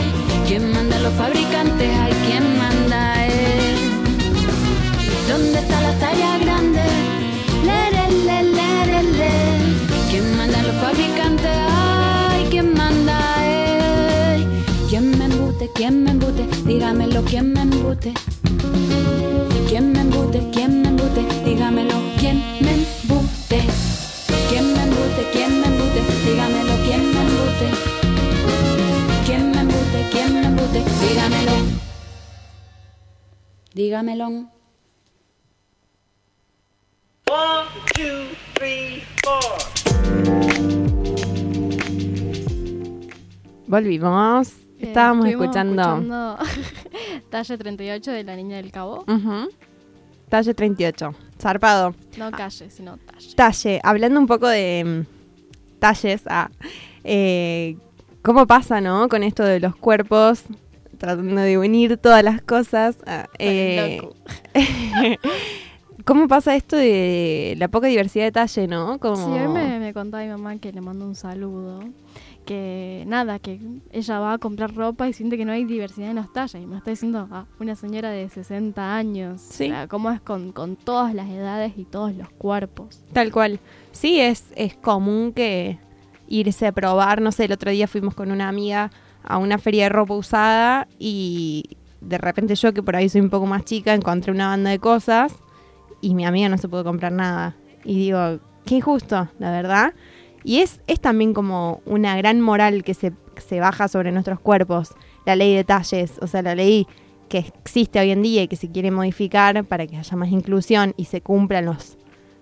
¿Quién 0.47 0.73
manda 0.73 0.99
los 0.99 1.13
fabricantes? 1.13 1.91
Hay 1.99 2.13
quien 2.27 2.59
manda 2.59 3.27
él. 3.27 3.77
¿Dónde 5.29 5.59
está 5.59 5.81
la 5.83 5.93
talla 5.99 6.39
grande? 6.39 6.58
¿Quién 15.79 16.03
me 16.03 16.11
embute? 16.11 16.45
Dígamelo, 16.67 17.23
¿quién 17.23 17.53
me 17.53 17.61
embute? 17.63 18.13
¿Quién 19.69 19.93
me 19.93 20.01
embute? 20.01 20.51
¿Quién 20.53 20.83
me 20.83 20.89
embute? 20.89 21.23
Dígamelo, 21.45 21.95
¿quién 22.19 22.43
me 22.61 22.73
embute? 22.75 23.61
¿Quién 24.49 24.73
me 24.75 24.83
embute? 24.83 25.23
¿Quién 25.33 25.61
me 25.61 25.67
embute? 25.69 26.01
Dígamelo, 26.27 26.75
¿quién 26.85 27.03
me 27.15 27.21
embute? 27.21 27.69
¿Quién 29.25 29.51
me 29.53 29.61
embute? 29.61 30.09
¿Quién 30.11 30.35
me 30.35 30.47
embute? 30.47 30.85
Dígamelo. 31.01 31.53
Dígamelo. 33.73 34.49
Volvimos. 43.69 44.68
Eh, 44.81 44.87
Estábamos 44.89 45.27
estuvimos 45.27 45.57
escuchando, 45.57 46.39
Talle 47.31 47.59
38 47.59 48.11
de 48.13 48.25
La 48.25 48.37
Niña 48.37 48.57
del 48.59 48.71
Cabo. 48.71 49.05
Ujú. 49.09 49.49
Talle 50.29 50.55
38. 50.55 51.15
Zarpado. 51.41 51.95
No 52.17 52.31
calle, 52.31 52.71
sino 52.71 52.97
talle. 52.99 53.35
Talle. 53.35 53.81
Hablando 53.83 54.21
un 54.21 54.27
poco 54.27 54.47
de 54.47 54.85
mm, 54.85 55.79
talles. 55.81 56.23
ah, 56.27 56.51
eh, 57.05 57.77
¿Cómo 58.23 58.47
pasa, 58.47 58.81
no? 58.81 59.09
Con 59.09 59.23
esto 59.23 59.43
de 59.45 59.59
los 59.61 59.75
cuerpos. 59.77 60.45
Tratando 60.99 61.41
de 61.41 61.59
unir 61.59 61.97
todas 61.97 62.23
las 62.23 62.43
cosas. 62.43 62.99
ah, 63.07 63.27
eh. 63.39 64.01
¿Cómo 66.05 66.27
pasa 66.29 66.55
esto 66.57 66.77
de 66.77 67.55
la 67.59 67.69
poca 67.69 67.87
diversidad 67.89 68.25
de 68.25 68.33
talle, 68.33 68.67
no? 68.67 68.99
Como... 68.99 69.17
Sí, 69.17 69.31
hoy 69.43 69.49
me, 69.49 69.79
me 69.79 69.93
contaba 69.93 70.23
mi 70.23 70.31
mamá 70.31 70.57
que 70.57 70.73
le 70.73 70.81
mando 70.81 71.05
un 71.05 71.15
saludo. 71.15 71.81
Que 72.49 73.05
nada, 73.07 73.39
que 73.39 73.61
ella 73.93 74.21
va 74.21 74.33
a 74.33 74.39
comprar 74.39 74.75
ropa 74.75 75.07
y 75.07 75.13
siente 75.13 75.37
que 75.37 75.45
no 75.45 75.53
hay 75.53 75.67
diversidad 75.67 76.09
en 76.09 76.17
los 76.17 76.33
talles. 76.33 76.63
Y 76.63 76.65
me 76.65 76.73
lo 76.73 76.79
está 76.79 76.93
diciendo 76.93 77.29
a 77.31 77.45
una 77.61 77.75
señora 77.75 78.09
de 78.09 78.27
60 78.27 78.97
años. 78.97 79.43
Sí. 79.43 79.65
O 79.65 79.69
sea, 79.69 79.87
cómo 79.87 80.11
es 80.11 80.23
con, 80.23 80.53
con 80.53 80.77
todas 80.77 81.15
las 81.15 81.29
edades 81.29 81.75
y 81.77 81.85
todos 81.85 82.15
los 82.15 82.31
cuerpos. 82.31 83.03
Tal 83.13 83.33
cual. 83.33 83.61
Sí, 83.93 84.19
es, 84.19 84.47
es 84.57 84.75
común 84.77 85.35
que 85.35 85.79
irse 86.27 86.67
a 86.67 86.73
probar, 86.73 87.21
no 87.21 87.33
sé, 87.33 87.45
el 87.45 87.53
otro 87.53 87.71
día 87.71 87.87
fuimos 87.87 88.15
con 88.15 88.31
una 88.31 88.49
amiga 88.49 88.93
a 89.23 89.37
una 89.37 89.59
feria 89.59 89.85
de 89.85 89.89
ropa 89.91 90.15
usada 90.15 90.89
y 90.99 91.77
de 92.01 92.17
repente 92.17 92.55
yo, 92.55 92.73
que 92.73 92.83
por 92.83 92.97
ahí 92.97 93.11
soy 93.11 93.21
un 93.21 93.29
poco 93.29 93.45
más 93.45 93.67
chica, 93.67 93.93
encontré 93.93 94.33
una 94.33 94.49
banda 94.49 94.71
de 94.71 94.79
cosas 94.79 95.35
y 96.01 96.15
mi 96.15 96.25
amiga 96.25 96.49
no 96.49 96.57
se 96.57 96.67
pudo 96.67 96.83
comprar 96.83 97.13
nada. 97.13 97.57
Y 97.85 97.99
digo, 97.99 98.39
qué 98.65 98.77
injusto, 98.77 99.29
la 99.39 99.51
verdad. 99.51 99.93
Y 100.45 100.61
es, 100.61 100.81
es 100.87 101.01
también 101.01 101.35
como 101.35 101.83
una 101.85 102.17
gran 102.17 102.41
moral 102.41 102.85
que 102.85 102.95
se, 102.95 103.13
se 103.37 103.61
baja 103.61 103.89
sobre 103.89 104.13
nuestros 104.13 104.41
cuerpos, 104.41 104.91
la 105.27 105.37
ley 105.37 105.55
de 105.55 105.65
talles, 105.65 106.19
o 106.21 106.27
sea, 106.27 106.43
la 106.43 106.55
ley 106.55 106.87
que 107.29 107.39
existe 107.39 108.01
hoy 108.01 108.11
en 108.11 108.23
día 108.23 108.43
y 108.43 108.49
que 108.49 108.57
se 108.57 108.71
quiere 108.71 108.91
modificar 108.91 109.65
para 109.65 109.87
que 109.87 109.97
haya 109.97 110.17
más 110.17 110.31
inclusión 110.31 110.95
y 110.97 111.05
se 111.05 111.21
cumplan 111.21 111.67
los, 111.67 111.99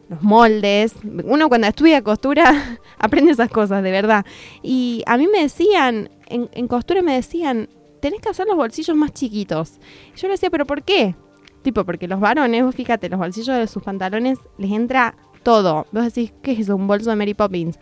los 0.09 0.23
moldes. 0.23 0.95
Uno 1.25 1.49
cuando 1.49 1.67
estudia 1.67 2.03
costura 2.03 2.79
aprende 2.99 3.33
esas 3.33 3.51
cosas, 3.51 3.83
de 3.83 3.91
verdad. 3.91 4.25
Y 4.63 5.03
a 5.07 5.17
mí 5.17 5.27
me 5.27 5.43
decían, 5.43 6.11
en, 6.27 6.49
en 6.53 6.69
costura 6.69 7.03
me 7.03 7.15
decían, 7.15 7.69
tenés 8.01 8.21
que 8.21 8.29
hacer 8.29 8.47
los 8.47 8.57
bolsillos 8.57 8.97
más 8.97 9.13
chiquitos. 9.13 9.79
Yo 10.17 10.29
le 10.29 10.35
decía, 10.35 10.51
¿pero 10.51 10.67
por 10.67 10.83
qué? 10.83 11.15
Tipo, 11.63 11.85
porque 11.85 12.07
los 12.07 12.21
varones, 12.21 12.75
fíjate, 12.75 13.09
los 13.09 13.19
bolsillos 13.19 13.57
de 13.57 13.67
sus 13.67 13.83
pantalones 13.83 14.39
les 14.57 14.71
entra 14.71 15.17
todo. 15.47 15.87
Vos 15.93 16.05
decís, 16.05 16.33
¿qué 16.43 16.53
es 16.53 16.59
eso? 16.59 16.75
Un 16.75 16.89
bolso 16.89 17.09
de 17.09 17.15
Mary 17.15 17.33
Poppins. 17.33 17.79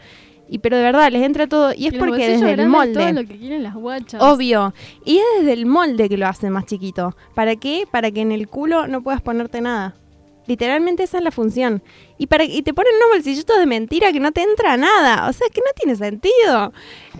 Y 0.50 0.58
pero 0.58 0.76
de 0.76 0.82
verdad, 0.82 1.10
les 1.10 1.22
entra 1.22 1.46
todo. 1.46 1.72
Y 1.74 1.86
es 1.86 1.94
porque 1.94 2.28
desde 2.28 2.52
el 2.52 2.68
molde. 2.68 2.92
Todo 2.92 3.12
lo 3.12 3.26
que 3.26 3.38
quieren 3.38 3.62
las 3.62 3.74
guachas. 3.74 4.22
Obvio. 4.22 4.74
Y 5.02 5.16
es 5.16 5.24
desde 5.38 5.54
el 5.54 5.64
molde 5.64 6.10
que 6.10 6.18
lo 6.18 6.26
hacen 6.26 6.52
más 6.52 6.66
chiquito. 6.66 7.16
¿Para 7.34 7.56
qué? 7.56 7.86
Para 7.90 8.10
que 8.10 8.20
en 8.20 8.32
el 8.32 8.48
culo 8.48 8.86
no 8.86 9.02
puedas 9.02 9.22
ponerte 9.22 9.62
nada. 9.62 9.94
Literalmente 10.46 11.02
esa 11.02 11.18
es 11.18 11.24
la 11.24 11.30
función. 11.30 11.82
Y, 12.18 12.26
para, 12.26 12.44
y 12.44 12.62
te 12.62 12.74
ponen 12.74 12.92
unos 12.96 13.16
bolsillitos 13.16 13.58
de 13.58 13.66
mentira 13.66 14.12
que 14.12 14.20
no 14.20 14.32
te 14.32 14.42
entra 14.42 14.76
nada. 14.76 15.28
O 15.28 15.32
sea, 15.32 15.48
que 15.48 15.60
no 15.60 15.70
tiene 15.74 15.96
sentido. 15.96 16.72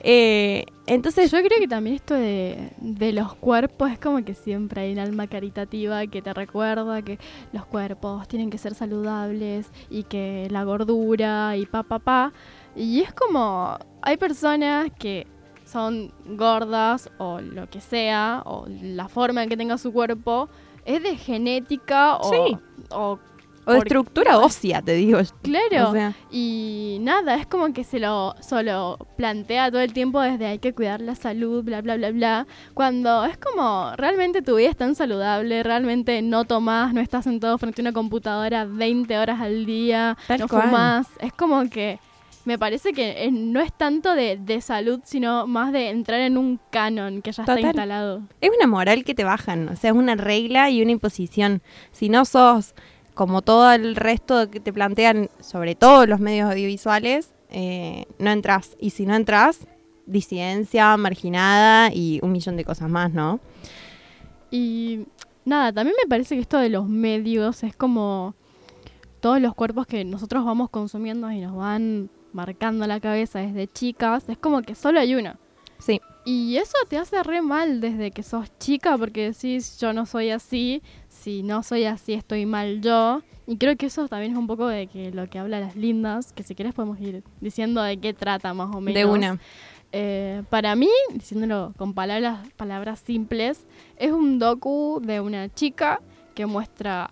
Eh, 0.02 0.66
entonces, 0.86 1.30
Yo 1.30 1.38
creo 1.42 1.58
que 1.58 1.68
también 1.68 1.96
esto 1.96 2.14
de, 2.14 2.70
de 2.78 3.12
los 3.12 3.34
cuerpos 3.34 3.90
es 3.90 3.98
como 3.98 4.22
que 4.24 4.34
siempre 4.34 4.82
hay 4.82 4.92
un 4.92 4.98
alma 4.98 5.26
caritativa 5.26 6.06
que 6.06 6.20
te 6.20 6.34
recuerda 6.34 7.00
que 7.02 7.18
los 7.52 7.64
cuerpos 7.64 8.28
tienen 8.28 8.50
que 8.50 8.58
ser 8.58 8.74
saludables 8.74 9.66
y 9.88 10.02
que 10.04 10.48
la 10.50 10.64
gordura 10.64 11.56
y 11.56 11.64
pa 11.66 11.82
pa 11.82 11.98
pa. 11.98 12.32
Y 12.76 13.00
es 13.00 13.12
como, 13.12 13.78
hay 14.02 14.16
personas 14.16 14.90
que 14.98 15.26
son 15.64 16.12
gordas 16.24 17.10
o 17.18 17.40
lo 17.40 17.68
que 17.68 17.80
sea, 17.80 18.42
o 18.44 18.66
la 18.68 19.08
forma 19.08 19.42
en 19.42 19.48
que 19.48 19.56
tenga 19.56 19.78
su 19.78 19.92
cuerpo, 19.92 20.48
es 20.84 21.02
de 21.02 21.16
genética 21.16 22.16
o... 22.16 22.32
Sí. 22.32 22.58
o 22.90 23.18
o 23.66 23.72
de 23.72 23.78
estructura 23.78 24.38
ósea, 24.38 24.82
te 24.82 24.92
digo. 24.94 25.18
Claro. 25.42 25.90
O 25.90 25.92
sea, 25.92 26.12
Y 26.30 26.98
nada, 27.00 27.36
es 27.36 27.46
como 27.46 27.72
que 27.72 27.84
se 27.84 27.98
lo 27.98 28.34
solo 28.40 28.98
plantea 29.16 29.70
todo 29.70 29.80
el 29.80 29.92
tiempo 29.92 30.20
desde 30.20 30.46
hay 30.46 30.58
que 30.58 30.74
cuidar 30.74 31.00
la 31.00 31.14
salud, 31.14 31.64
bla, 31.64 31.80
bla, 31.80 31.96
bla, 31.96 32.10
bla. 32.10 32.46
Cuando 32.74 33.24
es 33.24 33.38
como 33.38 33.92
realmente 33.96 34.42
tu 34.42 34.56
vida 34.56 34.68
es 34.68 34.76
tan 34.76 34.94
saludable, 34.94 35.62
realmente 35.62 36.20
no 36.22 36.44
tomás, 36.44 36.92
no 36.92 37.00
estás 37.00 37.24
sentado 37.24 37.56
frente 37.58 37.80
a 37.80 37.84
una 37.84 37.92
computadora 37.92 38.66
20 38.66 39.18
horas 39.18 39.40
al 39.40 39.64
día, 39.64 40.16
Tal 40.26 40.40
no 40.40 40.48
cual. 40.48 40.62
fumás. 40.64 41.08
Es 41.20 41.32
como 41.32 41.68
que 41.70 41.98
me 42.44 42.58
parece 42.58 42.92
que 42.92 43.24
eh, 43.24 43.30
no 43.30 43.60
es 43.60 43.72
tanto 43.72 44.14
de, 44.14 44.36
de 44.36 44.60
salud, 44.60 45.00
sino 45.04 45.46
más 45.46 45.72
de 45.72 45.90
entrar 45.90 46.20
en 46.20 46.36
un 46.36 46.60
canon 46.70 47.22
que 47.22 47.32
ya 47.32 47.44
Total. 47.44 47.58
está 47.58 47.68
instalado. 47.68 48.22
es 48.40 48.50
una 48.56 48.66
moral 48.66 49.04
que 49.04 49.14
te 49.14 49.24
bajan. 49.24 49.68
O 49.68 49.76
sea, 49.76 49.90
es 49.90 49.96
una 49.96 50.14
regla 50.14 50.70
y 50.70 50.82
una 50.82 50.92
imposición. 50.92 51.62
Si 51.92 52.08
no 52.08 52.24
sos 52.24 52.74
como 53.14 53.42
todo 53.42 53.72
el 53.72 53.96
resto 53.96 54.50
que 54.50 54.60
te 54.60 54.72
plantean, 54.72 55.30
sobre 55.40 55.74
todo 55.74 56.06
los 56.06 56.20
medios 56.20 56.50
audiovisuales, 56.50 57.32
eh, 57.50 58.06
no 58.18 58.30
entras. 58.30 58.76
Y 58.80 58.90
si 58.90 59.06
no 59.06 59.14
entras, 59.14 59.66
disidencia, 60.06 60.96
marginada 60.96 61.90
y 61.94 62.18
un 62.22 62.32
millón 62.32 62.56
de 62.56 62.64
cosas 62.64 62.90
más, 62.90 63.12
¿no? 63.12 63.40
Y 64.50 65.06
nada, 65.44 65.72
también 65.72 65.96
me 66.02 66.08
parece 66.08 66.34
que 66.34 66.40
esto 66.40 66.58
de 66.58 66.68
los 66.68 66.88
medios 66.88 67.62
es 67.62 67.74
como 67.76 68.34
todos 69.20 69.40
los 69.40 69.54
cuerpos 69.54 69.86
que 69.86 70.04
nosotros 70.04 70.44
vamos 70.44 70.68
consumiendo 70.68 71.30
y 71.30 71.40
nos 71.40 71.56
van 71.56 72.10
marcando 72.34 72.86
la 72.86 73.00
cabeza 73.00 73.38
desde 73.38 73.66
chicas, 73.66 74.28
es 74.28 74.36
como 74.36 74.62
que 74.62 74.74
solo 74.74 75.00
hay 75.00 75.14
uno. 75.14 75.34
Sí. 75.78 76.00
Y 76.24 76.56
eso 76.56 76.76
te 76.88 76.96
hace 76.96 77.22
re 77.22 77.42
mal 77.42 77.80
desde 77.80 78.10
que 78.10 78.22
sos 78.22 78.50
chica 78.58 78.96
porque 78.96 79.32
decís 79.32 79.78
yo 79.78 79.92
no 79.92 80.06
soy 80.06 80.30
así, 80.30 80.82
si 81.08 81.42
no 81.42 81.62
soy 81.62 81.84
así 81.84 82.14
estoy 82.14 82.46
mal 82.46 82.80
yo. 82.80 83.22
Y 83.46 83.58
creo 83.58 83.76
que 83.76 83.86
eso 83.86 84.08
también 84.08 84.32
es 84.32 84.38
un 84.38 84.46
poco 84.46 84.66
de 84.66 84.86
que 84.86 85.10
lo 85.10 85.28
que 85.28 85.38
habla 85.38 85.60
las 85.60 85.76
lindas, 85.76 86.32
que 86.32 86.42
si 86.42 86.54
quieres 86.54 86.74
podemos 86.74 86.98
ir 86.98 87.22
diciendo 87.40 87.82
de 87.82 87.98
qué 87.98 88.14
trata 88.14 88.54
más 88.54 88.74
o 88.74 88.80
menos. 88.80 88.94
De 88.94 89.04
una. 89.04 89.38
Eh, 89.92 90.42
para 90.50 90.74
mí, 90.74 90.88
diciéndolo 91.12 91.72
con 91.76 91.92
palabras, 91.92 92.48
palabras 92.56 93.00
simples, 93.00 93.66
es 93.96 94.10
un 94.10 94.38
docu 94.38 95.00
de 95.04 95.20
una 95.20 95.52
chica 95.52 96.00
que 96.34 96.46
muestra 96.46 97.10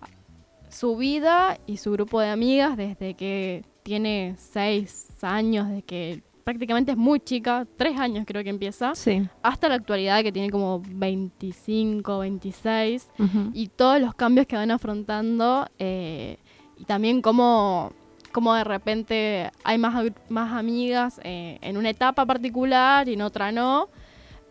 su 0.69 0.97
vida 0.97 1.59
y 1.67 1.77
su 1.77 1.91
grupo 1.91 2.19
de 2.19 2.29
amigas 2.29 2.75
desde 2.75 3.13
que 3.13 3.63
tiene 3.83 4.35
seis 4.37 5.12
años, 5.23 5.69
de 5.69 5.81
que 5.83 6.21
prácticamente 6.43 6.91
es 6.91 6.97
muy 6.97 7.19
chica, 7.21 7.65
tres 7.77 7.97
años 7.97 8.25
creo 8.27 8.43
que 8.43 8.49
empieza, 8.49 8.93
Sí. 8.95 9.27
hasta 9.41 9.69
la 9.69 9.75
actualidad 9.75 10.21
que 10.23 10.31
tiene 10.31 10.49
como 10.49 10.81
25, 10.85 12.19
26, 12.19 13.07
Ujú. 13.17 13.51
y 13.53 13.67
todos 13.69 14.01
los 14.01 14.13
cambios 14.13 14.45
que 14.47 14.55
van 14.57 14.71
afrontando, 14.71 15.67
eh, 15.79 16.37
y 16.77 16.83
también 16.85 17.21
cómo, 17.21 17.93
cómo 18.33 18.53
de 18.55 18.63
repente 18.65 19.51
hay 19.63 19.77
más, 19.77 20.05
más 20.27 20.51
amigas 20.53 21.21
eh, 21.23 21.59
en 21.61 21.77
una 21.77 21.89
etapa 21.91 22.25
particular 22.25 23.07
y 23.07 23.13
en 23.13 23.21
otra 23.21 23.51
no, 23.53 23.87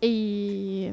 y, 0.00 0.90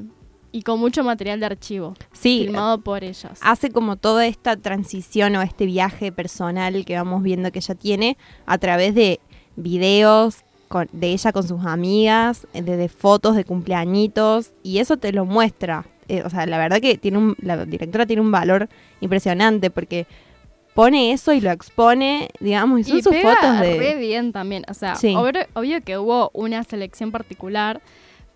y 0.51 0.61
con 0.63 0.79
mucho 0.79 1.03
material 1.03 1.39
de 1.39 1.45
archivo, 1.45 1.93
Sí, 2.11 2.41
filmado 2.45 2.79
por 2.81 3.03
ellas. 3.03 3.39
hace 3.41 3.71
como 3.71 3.95
toda 3.95 4.25
esta 4.27 4.55
transición 4.57 5.35
o 5.35 5.41
este 5.41 5.65
viaje 5.65 6.11
personal 6.11 6.83
que 6.85 6.95
vamos 6.95 7.23
viendo 7.23 7.51
que 7.51 7.59
ella 7.59 7.75
tiene 7.75 8.17
a 8.45 8.57
través 8.57 8.95
de 8.95 9.19
videos 9.61 10.43
con- 10.67 10.89
de 10.91 11.07
ella 11.11 11.31
con 11.31 11.47
sus 11.47 11.65
amigas, 11.65 12.47
eh, 12.53 12.61
de, 12.61 12.77
de 12.77 12.89
fotos 12.89 13.35
de 13.35 13.43
cumpleañitos 13.45 14.51
y 14.63 14.79
eso 14.79 14.97
te 14.97 15.11
lo 15.11 15.25
muestra. 15.25 15.85
Eh, 16.07 16.23
o 16.25 16.29
sea, 16.29 16.45
la 16.45 16.57
verdad 16.57 16.79
que 16.81 16.97
tiene 16.97 17.17
un, 17.19 17.35
la 17.41 17.65
directora 17.65 18.05
tiene 18.05 18.21
un 18.21 18.31
valor 18.31 18.67
impresionante 19.01 19.69
porque 19.69 20.07
pone 20.73 21.11
eso 21.11 21.33
y 21.33 21.41
lo 21.41 21.51
expone, 21.51 22.29
digamos, 22.39 22.79
y 22.79 22.83
son 22.83 22.97
y 22.99 23.01
sus 23.01 23.11
pega 23.11 23.35
fotos 23.35 23.59
de... 23.59 23.77
re 23.77 23.95
bien 23.95 24.31
también. 24.31 24.63
O 24.69 24.73
sea, 24.73 24.95
Sí. 24.95 25.13
obvio, 25.15 25.41
obvio 25.53 25.81
que 25.83 25.97
hubo 25.97 26.29
una 26.33 26.63
selección 26.63 27.11
particular, 27.11 27.81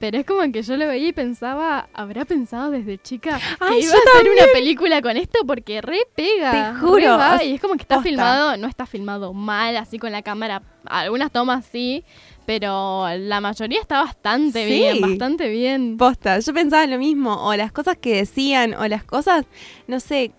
pero 0.04 0.18
es 0.18 0.26
como 0.26 0.42
que 0.52 0.62
yo 0.62 0.76
lo 0.76 0.86
veía 0.86 1.08
y 1.08 1.14
pensaba, 1.14 1.88
¿habrá 1.94 2.26
pensado 2.26 2.72
desde 2.72 2.98
chica 2.98 3.38
que 3.38 3.56
Ay, 3.62 3.84
iba 3.84 3.94
a 3.94 3.98
hacer 4.18 4.30
una 4.30 4.52
película 4.52 5.02
con 5.02 5.16
esto? 5.16 5.46
Porque 5.48 5.82
re 5.82 6.00
pega. 6.14 6.52
Te 6.52 6.78
juro, 6.82 7.18
y 7.42 7.54
es 7.54 7.62
como 7.62 7.76
que 7.76 7.84
está 7.84 8.02
filmado, 8.02 8.58
no 8.58 8.68
está 8.68 8.86
filmado 8.86 9.32
mal, 9.32 9.78
así 9.78 10.00
con 10.00 10.12
la 10.12 10.22
cámara. 10.22 10.62
Algunas 10.84 11.32
tomas 11.32 11.64
sí, 11.72 12.04
pero 12.46 13.06
la 13.18 13.40
mayoría 13.40 13.80
está 13.80 14.04
bastante 14.04 14.68
Sí. 14.68 14.74
bien, 14.74 15.00
bastante 15.00 15.48
bien. 15.48 15.96
Posta, 15.96 16.38
yo 16.38 16.54
pensaba 16.54 16.86
lo 16.86 16.98
mismo, 16.98 17.42
o 17.48 17.56
las 17.56 17.72
cosas 17.72 17.96
que 17.96 18.18
decían, 18.18 18.74
o 18.74 18.86
las 18.90 19.06
cosas, 19.06 19.46
no 19.88 20.02
sé, 20.02 20.34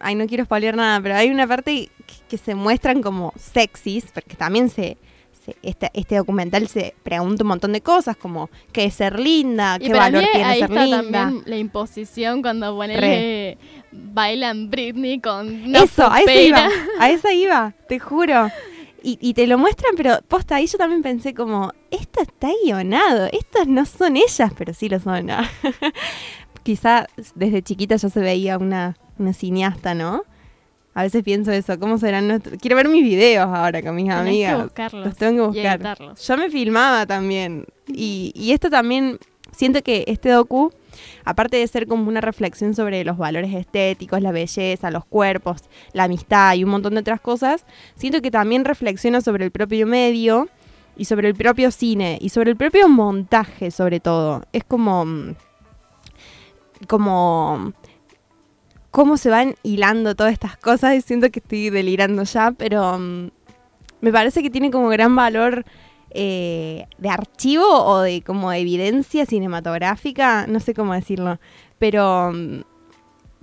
ay, 0.00 0.16
no 0.16 0.26
quiero 0.26 0.46
spoilear 0.46 0.74
nada, 0.74 1.00
pero 1.00 1.14
hay 1.14 1.30
una 1.30 1.46
parte 1.46 1.90
que, 2.08 2.14
que 2.28 2.38
se 2.38 2.56
muestran 2.56 3.02
como 3.04 3.32
sexys, 3.36 4.06
porque 4.12 4.34
también 4.34 4.68
se, 4.68 4.96
se- 5.46 5.56
este, 5.62 5.90
este 5.94 6.16
documental 6.16 6.68
se 6.68 6.94
pregunta 7.02 7.44
un 7.44 7.48
montón 7.48 7.72
de 7.72 7.80
cosas, 7.80 8.16
como 8.16 8.50
qué 8.72 8.84
es 8.84 8.94
ser 8.94 9.18
linda, 9.18 9.78
Y 9.80 9.86
qué 9.86 9.92
valor 9.94 10.22
mí 10.22 10.28
tiene 10.32 10.44
ahí 10.46 10.60
ser 10.60 10.70
está 10.70 10.84
linda. 10.84 11.00
también 11.24 11.42
la 11.46 11.56
imposición 11.56 12.42
cuando 12.42 12.76
ponele 12.76 13.56
bailan 13.92 14.68
Britney 14.68 15.20
con 15.20 15.74
Eso, 15.74 16.10
a 16.10 16.20
esa 16.20 16.34
iba, 16.34 16.68
a 16.98 17.10
esa 17.10 17.32
iba, 17.32 17.72
te 17.88 17.98
juro. 17.98 18.50
Y, 19.02 19.18
y 19.20 19.34
te 19.34 19.46
lo 19.46 19.56
muestran, 19.56 19.92
pero 19.96 20.18
posta, 20.26 20.56
ahí 20.56 20.66
yo 20.66 20.78
también 20.78 21.00
pensé 21.00 21.32
como, 21.32 21.72
esto 21.92 22.20
está 22.22 22.48
guionado, 22.64 23.28
estas 23.30 23.68
no 23.68 23.86
son 23.86 24.16
ellas, 24.16 24.50
pero 24.58 24.74
sí 24.74 24.88
lo 24.88 24.98
son. 24.98 25.26
¿no? 25.26 25.36
Quizá 26.64 27.06
desde 27.36 27.62
chiquita 27.62 27.94
yo 27.96 28.08
se 28.08 28.18
veía 28.20 28.58
una, 28.58 28.96
una 29.18 29.32
cineasta, 29.32 29.94
¿no? 29.94 30.24
A 30.96 31.02
veces 31.02 31.22
pienso 31.22 31.52
eso, 31.52 31.78
¿cómo 31.78 31.98
serán 31.98 32.26
nuestros... 32.26 32.58
Quiero 32.58 32.74
ver 32.74 32.88
mis 32.88 33.02
videos 33.02 33.46
ahora 33.46 33.82
con 33.82 33.94
mis 33.94 34.06
Tenés 34.06 34.22
que 34.22 34.28
amigas. 34.30 34.62
buscarlos 34.64 35.04
Los 35.04 35.16
tengo 35.16 35.52
que 35.52 35.60
buscar. 35.60 35.98
Yo 36.16 36.36
me 36.38 36.48
filmaba 36.48 37.04
también. 37.04 37.66
Y, 37.86 38.32
y 38.34 38.52
esto 38.52 38.70
también, 38.70 39.18
siento 39.52 39.82
que 39.82 40.04
este 40.06 40.30
docu, 40.30 40.72
aparte 41.26 41.58
de 41.58 41.66
ser 41.66 41.86
como 41.86 42.08
una 42.08 42.22
reflexión 42.22 42.74
sobre 42.74 43.04
los 43.04 43.18
valores 43.18 43.52
estéticos, 43.52 44.22
la 44.22 44.32
belleza, 44.32 44.90
los 44.90 45.04
cuerpos, 45.04 45.64
la 45.92 46.04
amistad 46.04 46.54
y 46.54 46.64
un 46.64 46.70
montón 46.70 46.94
de 46.94 47.00
otras 47.00 47.20
cosas, 47.20 47.66
siento 47.94 48.22
que 48.22 48.30
también 48.30 48.64
reflexiona 48.64 49.20
sobre 49.20 49.44
el 49.44 49.50
propio 49.50 49.86
medio 49.86 50.48
y 50.96 51.04
sobre 51.04 51.28
el 51.28 51.34
propio 51.34 51.72
cine 51.72 52.16
y 52.22 52.30
sobre 52.30 52.52
el 52.52 52.56
propio 52.56 52.88
montaje 52.88 53.70
sobre 53.70 54.00
todo. 54.00 54.44
Es 54.54 54.64
como... 54.64 55.04
como 56.86 57.74
cómo 58.96 59.18
se 59.18 59.28
van 59.28 59.56
hilando 59.62 60.14
todas 60.14 60.32
estas 60.32 60.56
cosas 60.56 60.94
y 60.94 61.02
siento 61.02 61.30
que 61.30 61.40
estoy 61.40 61.68
delirando 61.68 62.22
ya, 62.22 62.52
pero 62.52 62.98
mm, 62.98 63.28
me 64.00 64.10
parece 64.10 64.42
que 64.42 64.48
tiene 64.48 64.70
como 64.70 64.88
gran 64.88 65.14
valor 65.14 65.66
eh, 66.12 66.86
de 66.96 67.10
archivo 67.10 67.66
o 67.66 68.00
de 68.00 68.22
como 68.22 68.50
evidencia 68.54 69.26
cinematográfica, 69.26 70.46
no 70.46 70.60
sé 70.60 70.72
cómo 70.72 70.94
decirlo, 70.94 71.38
pero 71.78 72.32
mm, 72.32 72.62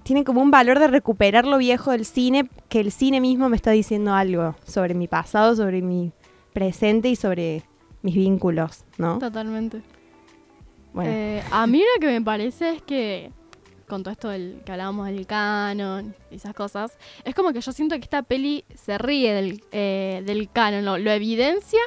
tiene 0.01 0.23
como 0.23 0.41
un 0.41 0.49
valor 0.49 0.79
de 0.79 0.87
recuperar 0.87 1.45
lo 1.45 1.59
viejo 1.59 1.91
del 1.91 2.05
cine, 2.05 2.49
que 2.67 2.79
el 2.79 2.91
cine 2.91 3.21
mismo 3.21 3.47
me 3.47 3.55
está 3.55 3.69
diciendo 3.69 4.15
algo 4.15 4.55
sobre 4.65 4.95
mi 4.95 5.07
pasado, 5.07 5.55
sobre 5.55 5.83
mi 5.83 6.13
presente 6.53 7.09
y 7.09 7.15
sobre 7.15 7.61
mis 8.01 8.15
vínculos, 8.15 8.85
¿no? 8.97 9.19
Totalmente. 9.19 9.83
Bueno, 10.95 11.11
Eh, 11.13 11.43
a 11.51 11.67
mí 11.67 11.77
lo 11.77 12.01
que 12.01 12.07
me 12.07 12.21
parece 12.23 12.71
es 12.71 12.81
que, 12.81 13.29
con 13.93 14.01
todo 14.01 14.11
esto 14.11 14.29
del, 14.29 14.59
que 14.65 14.71
hablábamos 14.71 15.05
del 15.05 15.27
canon 15.27 16.15
y 16.31 16.37
esas 16.37 16.55
cosas, 16.55 16.97
es 17.23 17.35
como 17.35 17.53
que 17.53 17.61
yo 17.61 17.71
siento 17.71 17.93
que 17.97 18.01
esta 18.01 18.23
peli 18.23 18.65
se 18.73 18.97
ríe 18.97 19.35
del, 19.35 19.63
eh, 19.71 20.23
del 20.25 20.49
canon, 20.49 20.83
lo, 20.83 20.97
lo 20.97 21.11
evidencia 21.11 21.79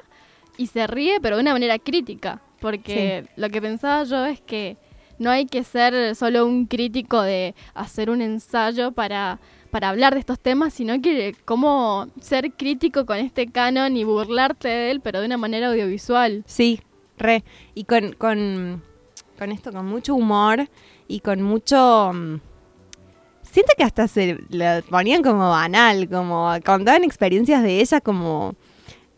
y 0.56 0.68
se 0.68 0.86
ríe, 0.86 1.18
pero 1.20 1.34
de 1.34 1.42
una 1.42 1.52
manera 1.52 1.80
crítica. 1.80 2.40
Porque 2.60 3.26
lo 3.34 3.50
que 3.50 3.60
pensaba 3.60 4.04
yo 4.04 4.24
es 4.24 4.40
que 4.40 4.76
no 5.18 5.30
hay 5.30 5.46
que 5.46 5.64
ser 5.64 6.14
solo 6.14 6.46
un 6.46 6.66
crítico 6.66 7.22
de 7.22 7.56
hacer 7.74 8.08
un 8.08 8.22
ensayo 8.22 8.92
para, 8.92 9.40
para 9.72 9.88
hablar 9.88 10.14
de 10.14 10.20
estos 10.20 10.38
temas, 10.38 10.74
sino 10.74 11.02
que 11.02 11.34
cómo 11.44 12.06
ser 12.20 12.52
crítico 12.52 13.04
con 13.04 13.16
este 13.16 13.48
canon 13.48 13.96
y 13.96 14.04
burlarte 14.04 14.68
de 14.68 14.90
él, 14.92 15.00
pero 15.00 15.18
de 15.18 15.26
una 15.26 15.38
manera 15.38 15.70
audiovisual. 15.70 16.44
Sí, 16.46 16.80
re. 17.18 17.42
Y 17.74 17.82
con, 17.82 18.12
con, 18.12 18.84
con 19.36 19.50
esto, 19.50 19.72
con 19.72 19.86
mucho 19.86 20.14
humor 20.14 20.68
y 21.08 21.20
con 21.20 21.42
mucho... 21.42 22.12
mm, 22.12 22.40
Siento 23.42 23.72
que 23.76 23.84
hasta 23.84 24.06
se 24.06 24.38
la 24.50 24.82
ponían 24.90 25.22
como 25.22 25.48
banal, 25.50 26.08
como 26.10 26.50
contaban 26.64 27.04
experiencias 27.04 27.62
de 27.62 27.80
ella 27.80 28.00
como 28.02 28.54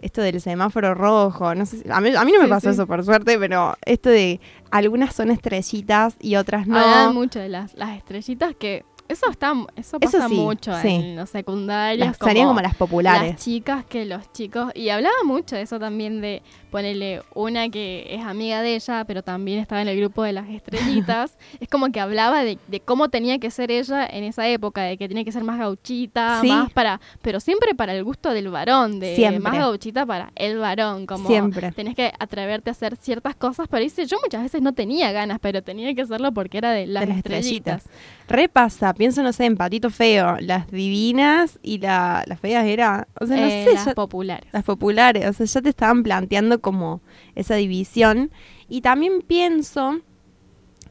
esto 0.01 0.21
del 0.23 0.41
semáforo 0.41 0.95
rojo, 0.95 1.57
no 1.57 1.67
sé 1.67 1.79
si- 1.83 1.91
a, 1.91 2.01
mí, 2.01 2.15
a 2.15 2.25
mí 2.25 2.31
no 2.31 2.39
me 2.39 2.45
Sí, 2.45 2.51
pasó 2.51 2.69
sí. 2.69 2.75
eso 2.75 2.87
por 2.87 3.03
suerte, 3.05 3.37
pero 3.37 3.75
esto 3.85 4.11
de 4.11 4.41
algunas 4.71 5.13
son 5.15 5.33
estrellitas 5.33 6.15
y 6.21 6.37
otras 6.37 6.69
no. 6.69 6.79
Hablaban 6.79 7.15
mucho 7.15 7.41
de 7.41 7.49
las, 7.49 7.75
las 7.75 7.97
estrellitas 7.97 8.55
que 8.55 8.85
eso 9.09 9.29
está 9.31 9.53
eso 9.75 9.97
Eso 9.97 9.99
pasa 10.01 10.29
sí, 10.29 10.35
mucho 10.37 10.79
en 10.79 11.17
los 11.17 11.31
secundarios 11.31 12.07
Las- 12.07 12.19
salían 12.19 12.47
como 12.47 12.61
las 12.61 12.77
populares. 12.77 13.33
las 13.33 13.43
chicas 13.43 13.85
que 13.87 14.05
los 14.05 14.31
chicos 14.33 14.71
y 14.75 14.91
hablaba 14.91 15.17
mucho 15.25 15.57
de 15.57 15.63
eso 15.63 15.81
también 15.81 16.21
de 16.21 16.43
ponerle 16.71 17.23
una 17.35 17.69
que 17.69 18.07
es 18.11 18.25
amiga 18.25 18.63
de 18.63 18.75
ella 18.77 19.05
pero 19.07 19.23
también 19.23 19.59
estaba 19.59 19.83
en 19.83 19.89
el 19.89 19.97
grupo 19.99 20.23
de 20.23 20.33
las 20.33 20.49
estrellitas 20.49 21.37
es 21.61 21.69
como 21.69 21.91
que 21.93 22.01
hablaba 22.01 22.45
de, 22.45 22.59
de 22.69 22.81
cómo 22.81 23.09
tenía 23.09 23.39
que 23.39 23.51
ser 23.51 23.71
ella 23.71 24.07
en 24.07 24.25
esa 24.25 24.47
época 24.49 24.83
de 24.83 24.97
que 24.97 25.09
tenía 25.09 25.25
que 25.25 25.33
ser 25.33 25.45
más 25.45 25.59
gauchita 25.59 26.41
Sí. 26.43 26.49
más 26.49 26.71
para 26.73 27.01
pero 27.23 27.41
siempre 27.41 27.75
para 27.75 27.95
el 27.95 28.05
gusto 28.05 28.31
del 28.33 28.49
varón 28.49 29.01
de 29.01 29.17
Siempre. 29.17 29.41
más 29.41 29.55
gauchita 29.59 30.05
para 30.07 30.31
el 30.37 30.59
varón 30.59 31.07
como 31.07 31.27
Siempre. 31.29 31.73
tenés 31.73 31.95
que 31.95 32.13
atreverte 32.19 32.71
a 32.71 32.73
hacer 32.73 32.97
ciertas 32.97 33.35
cosas 33.35 33.67
pero 33.71 33.83
dice 33.83 34.07
yo 34.07 34.19
muchas 34.23 34.43
veces 34.43 34.63
no 34.63 34.73
tenía 34.75 35.11
ganas 35.13 35.39
pero 35.41 35.63
tenía 35.63 35.95
que 35.95 36.03
hacerlo 36.03 36.33
porque 36.33 36.59
era 36.59 36.73
de 36.73 36.87
las, 36.87 37.03
de 37.03 37.07
las 37.09 37.17
estrellitas. 37.19 37.83
estrellitas. 37.85 38.19
Repasa, 38.29 38.93
pienso, 38.93 39.23
no 39.23 39.33
sé, 39.33 39.47
en 39.47 39.57
Patito 39.57 39.89
Feo, 39.89 40.37
las 40.41 40.71
divinas 40.71 41.59
y 41.63 41.79
la, 41.79 42.25
las 42.27 42.39
feas 42.39 42.67
era, 42.67 43.09
o 43.19 43.27
sea, 43.27 43.37
no 43.39 43.47
Eh, 43.47 43.65
sé, 43.67 43.75
las 43.75 43.87
ya- 43.87 43.95
populares. 43.95 44.47
las 44.53 44.65
populares, 44.65 45.27
o 45.27 45.33
sea, 45.33 45.47
ya 45.47 45.63
te 45.63 45.71
estaban 45.71 46.03
planteando 46.03 46.58
como 46.61 47.01
esa 47.35 47.55
división. 47.57 48.31
Y 48.69 48.81
también 48.81 49.23
pienso 49.23 50.01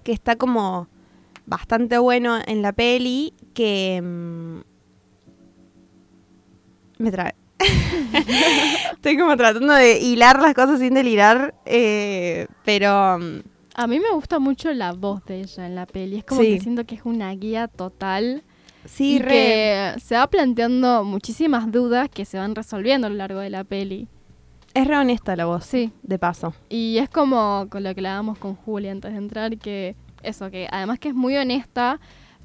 que 0.03 0.11
está 0.11 0.35
como 0.35 0.87
bastante 1.45 1.97
bueno 1.97 2.37
en 2.45 2.61
la 2.61 2.73
peli 2.73 3.33
que... 3.53 4.01
mm, 4.03 4.59
me 6.99 7.11
trae. 7.11 7.35
Estoy 8.93 9.17
como 9.17 9.35
tratando 9.37 9.73
de 9.73 9.99
hilar 9.99 10.41
las 10.41 10.53
cosas 10.53 10.79
sin 10.79 10.93
delirar, 10.93 11.55
eh, 11.65 12.47
pero... 12.65 13.17
mm, 13.19 13.39
A 13.75 13.87
mí 13.87 13.99
me 13.99 14.09
gusta 14.11 14.39
mucho 14.39 14.71
la 14.73 14.93
voz 14.93 15.23
de 15.25 15.41
ella 15.41 15.65
en 15.65 15.75
la 15.75 15.85
peli. 15.85 16.17
Es 16.17 16.23
como 16.25 16.41
Sí. 16.41 16.53
que 16.55 16.59
siento 16.59 16.85
que 16.85 16.95
es 16.95 17.01
una 17.03 17.31
guía 17.35 17.67
total. 17.67 18.43
Sí, 18.85 19.15
y 19.15 19.19
re. 19.19 19.29
que 19.29 19.93
se 19.99 20.15
va 20.15 20.27
planteando 20.27 21.03
muchísimas 21.03 21.71
dudas 21.71 22.09
que 22.09 22.25
se 22.25 22.37
van 22.37 22.55
resolviendo 22.55 23.07
a 23.07 23.09
lo 23.09 23.17
largo 23.17 23.39
de 23.39 23.49
la 23.49 23.63
peli. 23.63 24.07
Es 24.77 24.85
re 24.87 24.95
honesta 24.95 25.35
la 25.35 25.45
voz, 25.45 25.65
Sí. 25.65 25.91
de 26.03 26.19
paso. 26.19 26.53
Y 26.69 26.99
es 26.99 27.09
como 27.09 27.65
con 27.71 27.81
lo 27.83 27.95
que 27.95 28.01
hablábamos 28.01 28.37
con 28.37 28.53
Julia 28.55 28.91
antes 28.91 29.11
de 29.11 29.17
entrar, 29.17 29.57
que 29.57 29.95
eso, 30.21 30.51
que 30.51 30.67
además 30.71 30.99
que 30.99 31.07
es 31.09 31.15
muy 31.15 31.35
honesta. 31.35 31.99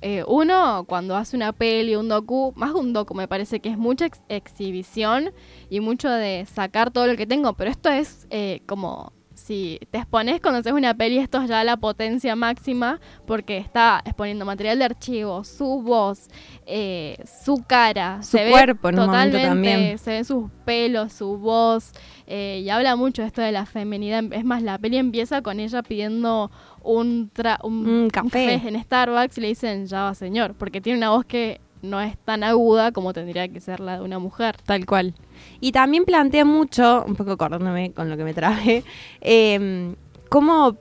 eh, 0.05 0.25
uno, 0.27 0.85
cuando 0.89 1.15
hace 1.15 1.37
una 1.37 1.53
peli, 1.53 1.95
un 1.95 2.09
docu, 2.09 2.53
más 2.57 2.73
un 2.73 2.93
docu, 2.93 3.15
me 3.15 3.29
parece 3.29 3.61
que 3.61 3.69
es 3.69 3.79
mucha 3.79 4.07
ex- 4.07 4.21
exhibición 4.29 5.31
y 5.71 5.79
mucho 5.79 6.09
de 6.11 6.45
sacar 6.47 6.91
todo 6.91 7.07
lo 7.07 7.17
que 7.17 7.25
tengo, 7.27 7.53
pero 7.53 7.71
esto 7.71 7.89
es 7.89 8.27
eh, 8.31 8.63
como 8.67 9.13
si 9.43 9.79
te 9.91 9.99
expones 9.99 10.41
cuando 10.41 10.61
haces 10.61 10.73
una 10.73 10.95
peli, 10.95 11.19
esto 11.19 11.41
es 11.43 11.49
ya 11.49 11.63
la 11.65 11.77
potencia 11.77 12.35
máxima, 12.37 13.01
porque 13.27 13.59
está 13.59 14.01
exponiendo 14.05 14.45
material 14.45 14.79
de 14.79 14.85
archivo, 14.87 15.45
su 15.45 15.83
voz, 15.83 16.29
eh, 16.67 17.17
su 17.45 17.63
cara, 17.67 18.23
Su 18.23 18.39
se 18.39 18.49
cuerpo 18.51 18.89
en 18.89 18.97
ve 18.97 19.01
un 19.03 19.07
momento 19.09 19.37
totalmente, 19.37 19.49
también. 19.49 19.99
se 19.99 20.11
ven 20.13 20.25
sus 20.25 20.51
pelos, 20.65 21.13
su 21.13 21.37
voz, 21.39 21.93
eh, 22.27 22.63
y 22.65 22.71
habla 22.71 22.97
mucho 22.97 23.23
esto 23.23 23.43
de 23.43 23.53
la 23.53 23.67
feminidad. 23.67 24.23
Es 24.33 24.45
más, 24.45 24.63
la 24.63 24.79
peli 24.79 24.97
empieza 24.97 25.43
con 25.43 25.61
ella 25.61 25.83
pidiendo 25.83 26.51
un, 26.83 27.31
tra- 27.33 27.59
un, 27.63 27.87
Un 27.87 27.89
un 28.05 28.11
café. 28.11 28.55
en 28.55 28.81
Starbucks 28.83 29.39
y 29.39 29.41
le 29.41 29.49
dicen, 29.49 29.87
ya 29.87 30.03
va 30.05 30.15
señor, 30.15 30.55
porque 30.55 30.81
tiene 30.81 30.99
una 30.99 31.11
voz 31.11 31.25
que 31.25 31.61
no 31.83 32.01
es 32.01 32.17
tan 32.19 32.45
aguda 32.45 32.93
como 32.93 33.13
tendría 33.13 33.49
que 33.49 33.61
ser 33.61 33.81
la 33.81 33.99
de 33.99 34.05
una 34.05 34.19
mujer. 34.19 34.57
Tal 34.65 34.87
cual. 34.87 35.15
Y 35.61 35.73
también 35.73 36.05
plantea 36.05 36.45
mucho, 36.45 37.05
un 37.07 37.17
poco 37.17 37.33
acordándome 37.33 37.93
con 37.93 38.09
lo 38.09 38.17
que 38.17 38.25
me 38.25 38.35
traje, 38.35 38.85
eh, 39.21 39.95
cómo 40.29 40.77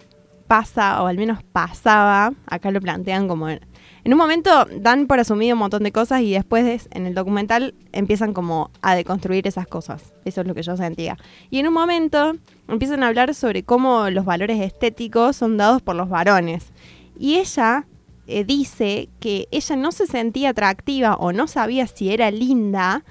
pasa, 0.47 1.01
o 1.01 1.07
al 1.07 1.17
menos 1.17 1.43
pasaba, 1.43 2.33
acá 2.45 2.71
lo 2.71 2.81
plantean 2.81 3.27
como 3.27 3.49
en, 3.49 3.61
un 4.05 4.17
momento 4.17 4.65
dan 4.79 5.07
por 5.07 5.19
asumido 5.19 5.53
un 5.55 5.59
montón 5.59 5.83
de 5.83 5.91
cosas 5.93 6.21
y 6.21 6.33
después 6.33 6.65
es- 6.65 6.89
en 6.91 7.05
el 7.05 7.13
documental 7.13 7.73
empiezan 7.93 8.33
como 8.33 8.69
a 8.81 8.95
deconstruir 8.95 9.47
esas 9.47 9.65
cosas. 9.67 10.11
Eso 10.25 10.41
es 10.41 10.47
lo 10.47 10.53
que 10.53 10.63
yo 10.63 10.75
sentía. 10.75 11.17
Y 11.51 11.59
en 11.59 11.67
un 11.67 11.73
momento 11.73 12.33
empiezan 12.67 13.01
a 13.03 13.07
hablar 13.07 13.33
sobre 13.33 13.63
cómo 13.63 14.09
los 14.09 14.25
valores 14.25 14.59
estéticos 14.59 15.37
son 15.37 15.55
dados 15.55 15.81
por 15.81 15.95
los 15.95 16.09
varones. 16.09 16.73
Y 17.17 17.35
ella 17.35 17.85
eh, 18.27 18.43
dice 18.43 19.09
que 19.19 19.47
ella 19.51 19.75
no 19.75 19.91
se 19.91 20.07
sentía 20.07 20.49
atractiva 20.49 21.15
o 21.15 21.31
no 21.31 21.47
sabía 21.47 21.87
si 21.87 22.11
era 22.11 22.31
linda 22.31 23.03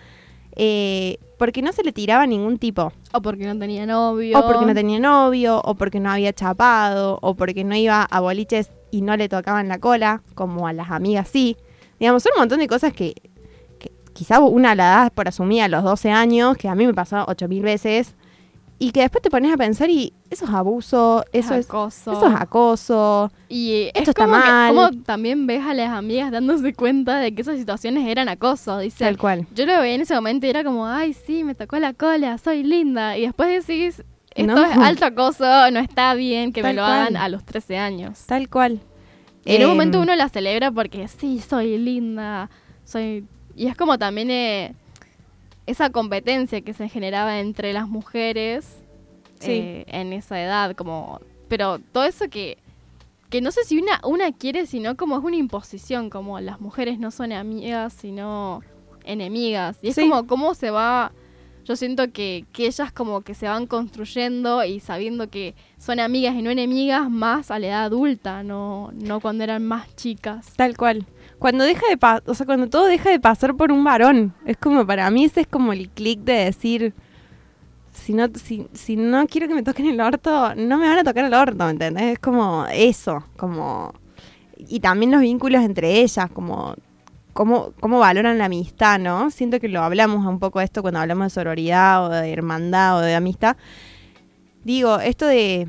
eh, 0.56 1.18
porque 1.38 1.62
no 1.62 1.72
se 1.72 1.82
le 1.82 1.92
tiraba 1.92 2.26
ningún 2.26 2.58
tipo. 2.58 2.92
O 3.12 3.22
porque 3.22 3.46
no 3.46 3.58
tenía 3.58 3.86
novio. 3.86 4.38
O 4.38 4.46
porque 4.46 4.66
no 4.66 4.74
tenía 4.74 4.98
novio, 4.98 5.60
o 5.64 5.74
porque 5.74 5.98
no 5.98 6.10
había 6.10 6.32
chapado, 6.32 7.18
o 7.22 7.34
porque 7.34 7.64
no 7.64 7.74
iba 7.74 8.02
a 8.02 8.20
boliches 8.20 8.70
y 8.90 9.02
no 9.02 9.16
le 9.16 9.28
tocaban 9.28 9.68
la 9.68 9.78
cola, 9.78 10.22
como 10.34 10.66
a 10.66 10.72
las 10.72 10.90
amigas 10.90 11.28
sí. 11.28 11.56
Digamos, 11.98 12.22
son 12.22 12.32
un 12.34 12.40
montón 12.40 12.58
de 12.58 12.68
cosas 12.68 12.92
que, 12.92 13.14
que 13.78 13.90
quizá 14.12 14.38
una 14.40 14.74
la 14.74 14.84
das 14.84 15.10
por 15.12 15.28
asumida 15.28 15.64
a 15.64 15.68
los 15.68 15.82
12 15.82 16.10
años, 16.10 16.56
que 16.56 16.68
a 16.68 16.74
mí 16.74 16.86
me 16.86 16.94
pasó 16.94 17.24
8000 17.26 17.62
veces, 17.62 18.14
y 18.82 18.92
que 18.92 19.02
después 19.02 19.20
te 19.22 19.28
pones 19.30 19.52
a 19.52 19.56
pensar 19.58 19.90
y 19.90 20.12
eso 20.30 20.46
es 20.46 20.50
abuso, 20.50 21.22
eso 21.32 21.54
es, 21.54 21.66
acoso. 21.68 22.12
eso 22.12 22.26
es 22.28 22.34
acoso. 22.34 23.30
Y 23.48 23.88
Esto 23.94 24.00
es 24.00 24.08
está 24.08 24.24
como, 24.24 24.36
que- 24.42 24.48
mal. 24.48 24.74
como 24.74 25.02
también 25.04 25.46
ves 25.46 25.62
a 25.62 25.74
las 25.74 25.90
amigas 25.90 26.30
dándose 26.32 26.72
cuenta 26.72 27.18
de 27.18 27.34
que 27.34 27.42
esas 27.42 27.58
situaciones 27.58 28.08
eran 28.08 28.28
acoso. 28.30 28.78
Dice, 28.78 29.04
Tal 29.04 29.18
cual. 29.18 29.46
yo 29.54 29.66
lo 29.66 29.78
veía 29.80 29.94
en 29.96 30.00
ese 30.00 30.14
momento 30.14 30.46
y 30.46 30.50
era 30.50 30.64
como, 30.64 30.86
ay, 30.86 31.12
sí, 31.12 31.44
me 31.44 31.54
tocó 31.54 31.78
la 31.78 31.92
cola, 31.92 32.38
soy 32.38 32.62
linda. 32.62 33.16
Y 33.18 33.22
después 33.26 33.66
decís, 33.66 34.02
esto 34.34 34.54
No. 34.54 34.64
es 34.64 34.76
alto 34.78 35.04
acoso, 35.04 35.44
no 35.70 35.78
está 35.78 36.14
bien 36.14 36.52
que 36.52 36.62
Tal 36.62 36.70
me 36.74 36.80
lo 36.80 36.86
cual. 36.86 36.98
hagan 37.00 37.16
a 37.18 37.28
los 37.28 37.44
13 37.44 37.76
años. 37.76 38.20
Tal 38.26 38.48
cual. 38.48 38.80
En 39.44 39.56
un 39.56 39.62
Em, 39.62 39.68
momento 39.68 40.00
uno 40.00 40.14
la 40.16 40.28
celebra 40.30 40.70
porque 40.70 41.06
sí, 41.08 41.38
soy 41.40 41.76
linda, 41.78 42.48
soy... 42.84 43.24
Y 43.56 43.66
es 43.66 43.76
como 43.76 43.98
también 43.98 44.30
eh, 44.30 44.74
esa 45.70 45.90
competencia 45.90 46.60
que 46.60 46.74
se 46.74 46.88
generaba 46.88 47.40
entre 47.40 47.72
las 47.72 47.88
mujeres 47.88 48.76
Sí. 49.38 49.52
eh, 49.52 49.84
en 49.88 50.12
esa 50.12 50.40
edad, 50.42 50.74
como... 50.76 51.20
Pero 51.48 51.78
todo 51.92 52.04
eso 52.04 52.28
que... 52.28 52.58
Que 53.30 53.40
no 53.40 53.52
sé 53.52 53.64
si 53.64 53.78
una, 53.78 54.00
una 54.04 54.32
quiere, 54.32 54.66
sino 54.66 54.96
como 54.96 55.16
es 55.16 55.24
una 55.24 55.36
imposición, 55.36 56.10
como 56.10 56.40
las 56.40 56.60
mujeres 56.60 56.98
no 56.98 57.10
son 57.10 57.32
amigas, 57.32 57.92
sino 57.94 58.60
enemigas. 59.04 59.78
Y 59.82 59.88
es 59.88 59.94
Sí. 59.94 60.02
como 60.08 60.26
cómo 60.26 60.54
se 60.54 60.70
va... 60.70 61.12
Yo 61.64 61.76
siento 61.76 62.10
que, 62.10 62.44
que 62.52 62.66
ellas 62.66 62.90
como 62.90 63.20
que 63.20 63.34
se 63.34 63.46
van 63.46 63.66
construyendo 63.66 64.64
y 64.64 64.80
sabiendo 64.80 65.28
que 65.30 65.54
son 65.78 66.00
amigas 66.00 66.34
y 66.34 66.42
no 66.42 66.50
enemigas 66.50 67.08
más 67.08 67.50
a 67.50 67.58
la 67.60 67.66
edad 67.68 67.84
adulta, 67.84 68.42
no, 68.42 68.90
no 68.94 69.20
cuando 69.20 69.44
eran 69.44 69.64
más 69.64 69.94
chicas. 69.94 70.52
Tal 70.56 70.76
cual. 70.76 71.06
Cuando 71.40 71.64
deja 71.64 71.86
de 71.88 71.98
o 72.26 72.34
sea, 72.34 72.44
cuando 72.44 72.68
todo 72.68 72.84
deja 72.84 73.08
de 73.08 73.18
pasar 73.18 73.56
por 73.56 73.72
un 73.72 73.82
varón, 73.82 74.34
es 74.44 74.58
como 74.58 74.86
para 74.86 75.10
mí 75.10 75.24
ese 75.24 75.40
es 75.40 75.46
como 75.46 75.72
el 75.72 75.88
clic 75.88 76.20
de 76.20 76.34
decir 76.34 76.94
si 77.92 78.12
no 78.12 78.28
si, 78.34 78.68
si 78.74 78.94
no 78.94 79.26
quiero 79.26 79.48
que 79.48 79.54
me 79.54 79.62
toquen 79.62 79.86
el 79.86 80.02
orto, 80.02 80.54
no 80.54 80.76
me 80.76 80.86
van 80.86 80.98
a 80.98 81.02
tocar 81.02 81.24
el 81.24 81.32
orto, 81.32 81.64
¿me 81.64 81.70
entendés? 81.70 82.12
Es 82.12 82.18
como 82.18 82.66
eso, 82.70 83.24
como 83.38 83.94
y 84.58 84.80
también 84.80 85.12
los 85.12 85.22
vínculos 85.22 85.62
entre 85.64 86.02
ellas, 86.02 86.30
como 86.30 86.74
cómo, 87.32 87.72
cómo 87.80 87.98
valoran 87.98 88.36
la 88.36 88.44
amistad, 88.44 88.98
¿no? 88.98 89.30
Siento 89.30 89.60
que 89.60 89.68
lo 89.68 89.82
hablamos 89.82 90.26
un 90.26 90.40
poco 90.40 90.58
de 90.58 90.66
esto 90.66 90.82
cuando 90.82 91.00
hablamos 91.00 91.24
de 91.24 91.30
sororidad 91.30 92.04
o 92.04 92.10
de 92.10 92.30
hermandad 92.30 92.98
o 92.98 93.00
de 93.00 93.14
amistad. 93.14 93.56
Digo, 94.62 95.00
esto 95.00 95.26
de 95.26 95.68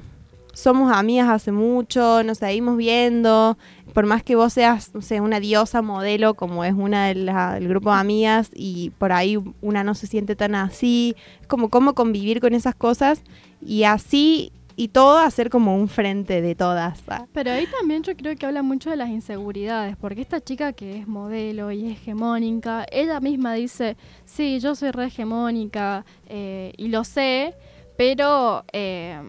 somos 0.54 0.92
amigas 0.92 1.30
hace 1.30 1.52
mucho, 1.52 2.24
nos 2.24 2.40
seguimos 2.40 2.78
viendo, 2.78 3.58
por 3.94 4.06
más 4.06 4.24
que 4.24 4.36
vos 4.36 4.54
seas, 4.54 4.94
no 4.94 5.02
sé, 5.02 5.22
una 5.22 5.40
diosa 5.40 5.82
modelo 5.82 6.34
como 6.34 6.64
es 6.64 6.74
una 6.74 7.08
del 7.08 7.68
grupo 7.68 7.92
de 7.92 8.00
amigas 8.00 8.52
y 8.54 8.92
por 8.98 9.12
ahí 9.12 9.38
una 9.62 9.84
no 9.84 9.96
se 9.96 10.08
siente 10.08 10.36
tan 10.36 10.56
así, 10.56 11.16
es 11.42 11.48
como 11.48 11.70
cómo 11.70 11.94
convivir 11.94 12.40
con 12.40 12.54
esas 12.54 12.76
cosas 12.76 13.24
y 13.62 13.84
así 13.84 14.52
y 14.76 14.88
todo 14.88 15.18
hacer 15.20 15.50
como 15.50 15.76
un 15.76 15.88
frente 15.88 16.42
de 16.42 16.56
todas. 16.56 17.04
Pero 17.34 17.52
ahí 17.52 17.68
también 17.68 18.04
yo 18.04 18.16
creo 18.16 18.36
que 18.36 18.46
habla 18.46 18.64
mucho 18.64 18.90
de 18.90 18.96
las 18.96 19.10
inseguridades, 19.10 19.96
porque 19.98 20.22
esta 20.22 20.42
chica 20.42 20.74
que 20.74 20.98
es 20.98 21.08
modelo 21.08 21.72
y 21.72 21.92
hegemónica, 21.92 22.86
ella 22.92 23.20
misma 23.20 23.54
dice, 23.54 23.98
sí, 24.26 24.60
yo 24.60 24.76
soy 24.76 24.92
re 24.92 25.06
hegemónica 25.06 26.06
eh, 26.28 26.74
y 26.78 26.88
lo 26.88 27.04
sé, 27.04 27.54
pero 27.98 28.64
eh, 28.74 29.22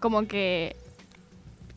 como 0.00 0.26
que 0.26 0.74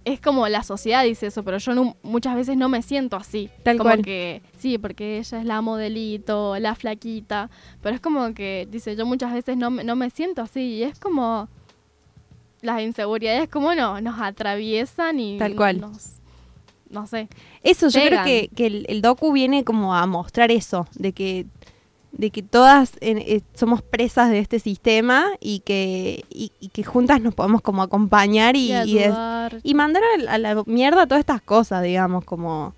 es 0.05 0.19
como 0.19 0.47
la 0.49 0.63
sociedad 0.63 1.03
dice 1.05 1.27
eso, 1.27 1.43
pero 1.43 1.59
yo 1.59 1.73
no- 1.75 1.95
muchas 2.03 2.36
veces 2.36 2.57
no 2.57 2.67
me 2.67 2.81
siento 2.81 3.15
así. 3.15 3.49
Tal 3.63 3.77
como 3.77 3.91
cual. 3.91 4.01
que 4.01 4.41
sí, 4.57 4.77
porque 4.77 5.17
ella 5.19 5.39
es 5.39 5.45
la 5.45 5.62
modelito, 5.62 6.57
la 6.59 6.75
flaquita, 6.75 7.49
pero 7.81 7.95
es 7.95 8.01
como 8.01 8.33
que 8.33 8.67
dice, 8.69 8.95
yo 8.97 9.05
muchas 9.05 9.31
veces 9.31 9.55
no, 9.55 9.69
me- 9.69 9.83
no 9.86 9.95
me 9.95 10.09
siento 10.09 10.41
así 10.41 10.59
y 10.62 10.83
es 10.83 10.99
como 10.99 11.47
las 12.62 12.81
inseguridades 12.81 13.47
como 13.49 13.75
no, 13.75 14.01
nos 14.01 14.19
atraviesan 14.19 15.19
y 15.19 15.38
Tal 15.38 15.55
cual. 15.55 15.79
nos, 15.79 16.15
no 16.89 17.07
sé. 17.07 17.27
Eso, 17.62 17.88
yo 17.89 18.01
creo 18.05 18.23
que, 18.25 18.49
que 18.55 18.65
el, 18.67 18.86
el 18.89 19.01
docu 19.01 19.31
viene 19.31 19.63
como 19.63 19.95
a 19.95 20.05
mostrar 20.05 20.51
eso, 20.51 20.86
de 20.95 21.13
que, 21.13 21.45
de 22.13 22.30
que 22.30 22.43
todas 22.43 22.93
eh, 23.02 23.41
somos 23.56 23.82
presas 23.82 24.30
de 24.30 24.39
este 24.39 24.60
sistema 24.60 25.26
y 25.39 25.60
que, 25.60 26.23
y, 26.30 26.52
y 26.60 26.69
que 26.69 26.84
juntas 26.84 27.19
nos 27.21 27.34
podemos 27.34 27.62
como 27.62 27.82
acompañar 27.82 28.56
y, 28.56 28.71
Y 28.71 28.99
y 29.63 29.73
mandar 29.73 30.04
a, 30.04 30.34
a 30.34 30.38
la 30.38 30.63
mierda 30.65 31.08
todas 31.08 31.19
estas 31.19 31.41
cosas, 31.41 31.84
digamos, 31.84 32.23
como 32.23 32.76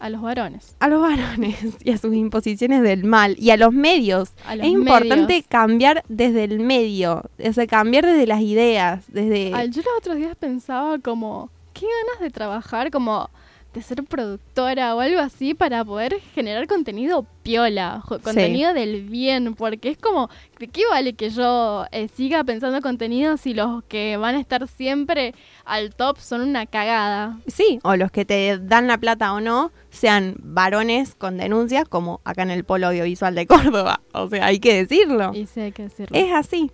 a 0.00 0.10
los 0.10 0.22
varones. 0.22 0.76
a 0.78 0.88
los 0.88 1.02
varones 1.02 1.56
y 1.84 1.90
a 1.90 1.98
sus 1.98 2.14
imposiciones 2.14 2.82
del 2.82 3.04
mal 3.04 3.34
y 3.38 3.50
a 3.50 3.56
los 3.56 3.72
medios. 3.72 4.30
A 4.46 4.54
los 4.54 4.66
es 4.66 4.72
importante 4.72 5.34
medios. 5.34 5.46
cambiar 5.48 6.04
desde 6.08 6.44
el 6.44 6.60
medio, 6.60 7.24
o 7.44 7.52
sea, 7.52 7.66
cambiar 7.66 8.06
desde 8.06 8.26
las 8.26 8.40
ideas, 8.40 9.04
desde... 9.08 9.52
Ay, 9.54 9.70
yo 9.70 9.82
los 9.82 9.98
otros 9.98 10.16
días 10.16 10.36
pensaba 10.36 10.98
como, 11.00 11.50
qué 11.74 11.86
ganas 11.86 12.20
de 12.20 12.30
trabajar 12.30 12.92
como 12.92 13.28
de 13.74 13.82
ser 13.82 14.02
productora 14.04 14.94
o 14.94 15.00
algo 15.00 15.20
así 15.20 15.54
para 15.54 15.84
poder 15.84 16.20
generar 16.34 16.66
contenido 16.66 17.26
piola, 17.42 18.02
contenido 18.22 18.74
del 18.74 19.02
bien, 19.02 19.54
porque 19.54 19.90
es 19.90 19.98
como, 19.98 20.28
¿de 20.58 20.68
qué 20.68 20.82
vale 20.90 21.12
que 21.14 21.30
yo 21.30 21.86
eh, 21.92 22.08
siga 22.08 22.44
pensando 22.44 22.80
contenido 22.80 23.36
si 23.36 23.54
los 23.54 23.84
que 23.84 24.16
van 24.16 24.34
a 24.34 24.40
estar 24.40 24.66
siempre 24.68 25.34
al 25.64 25.94
top 25.94 26.18
son 26.18 26.42
una 26.42 26.66
cagada? 26.66 27.38
Sí, 27.46 27.78
o 27.82 27.96
los 27.96 28.10
que 28.10 28.24
te 28.24 28.58
dan 28.58 28.86
la 28.86 28.98
plata 28.98 29.32
o 29.32 29.40
no, 29.40 29.70
sean 29.90 30.36
varones 30.38 31.14
con 31.14 31.36
denuncias, 31.38 31.88
como 31.88 32.20
acá 32.24 32.42
en 32.42 32.50
el 32.50 32.64
Polo 32.64 32.88
Audiovisual 32.88 33.34
de 33.34 33.46
Córdoba. 33.46 34.00
O 34.12 34.28
sea, 34.28 34.46
hay 34.46 34.58
que 34.60 34.74
decirlo. 34.74 35.32
Y 35.34 35.46
sí, 35.46 35.60
hay 35.60 35.72
que 35.72 35.84
decirlo. 35.84 36.16
Es 36.18 36.32
así. 36.32 36.70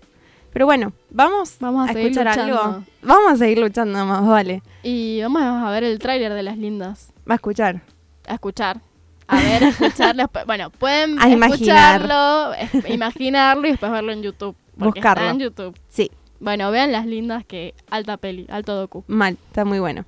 Pero 0.54 0.66
bueno, 0.66 0.92
vamos, 1.10 1.56
Vamos 1.60 1.88
a 1.88 1.92
escuchar 1.92 2.26
luchando. 2.28 2.60
algo. 2.62 2.84
Vamos 3.02 3.32
a 3.32 3.36
seguir 3.36 3.58
luchando 3.58 4.06
más, 4.06 4.24
vale. 4.26 4.62
Y 4.84 5.20
vamos 5.20 5.42
a 5.42 5.68
ver 5.70 5.82
el 5.84 5.98
tráiler 5.98 6.32
de 6.32 6.42
Las 6.44 6.56
Lindas. 6.56 7.12
Va 7.28 7.34
a 7.34 7.36
escuchar. 7.36 7.82
a 8.26 8.34
escuchar. 8.34 8.80
A 9.26 9.36
ver, 9.36 9.64
a 9.64 9.68
escucharlo. 9.70 10.30
Bueno, 10.46 10.70
pueden 10.70 11.18
A 11.20 11.28
escucharlo, 11.28 12.54
es- 12.54 12.88
imaginarlo 12.88 13.66
y 13.66 13.70
después 13.72 13.90
verlo 13.92 14.12
en 14.12 14.22
YouTube. 14.22 14.54
Porque 14.78 15.00
Buscarlo. 15.00 15.22
está 15.24 15.34
en 15.34 15.40
YouTube. 15.40 15.78
Sí, 15.88 16.10
Bueno, 16.40 16.70
vean 16.70 16.92
las 16.92 17.04
lindas 17.06 17.44
que 17.44 17.74
alta 17.90 18.16
peli, 18.16 18.46
alto 18.48 18.74
docu. 18.76 19.02
mal, 19.08 19.36
está 19.48 19.64
muy 19.64 19.80
bueno. 19.80 20.04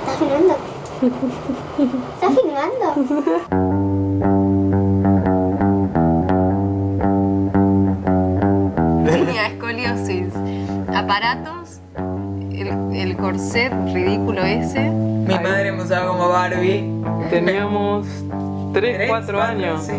¿Estás 0.00 0.18
filmando? 0.18 0.56
¿Estás 2.14 2.34
filmando? 2.60 4.20
Tenía 9.10 9.46
escoliosis, 9.48 10.26
aparatos, 10.94 11.80
el, 12.52 12.68
el 12.94 13.16
corset 13.16 13.72
ridículo 13.92 14.42
ese. 14.44 14.80
Mi 14.90 15.38
madre 15.38 15.72
me 15.72 15.82
usaba 15.82 16.08
como 16.08 16.28
Barbie. 16.28 16.90
Teníamos 17.30 18.06
3, 18.72 18.96
Tres, 18.96 19.08
4 19.08 19.08
cuatro, 19.08 19.42
años. 19.42 19.82
sí. 19.84 19.92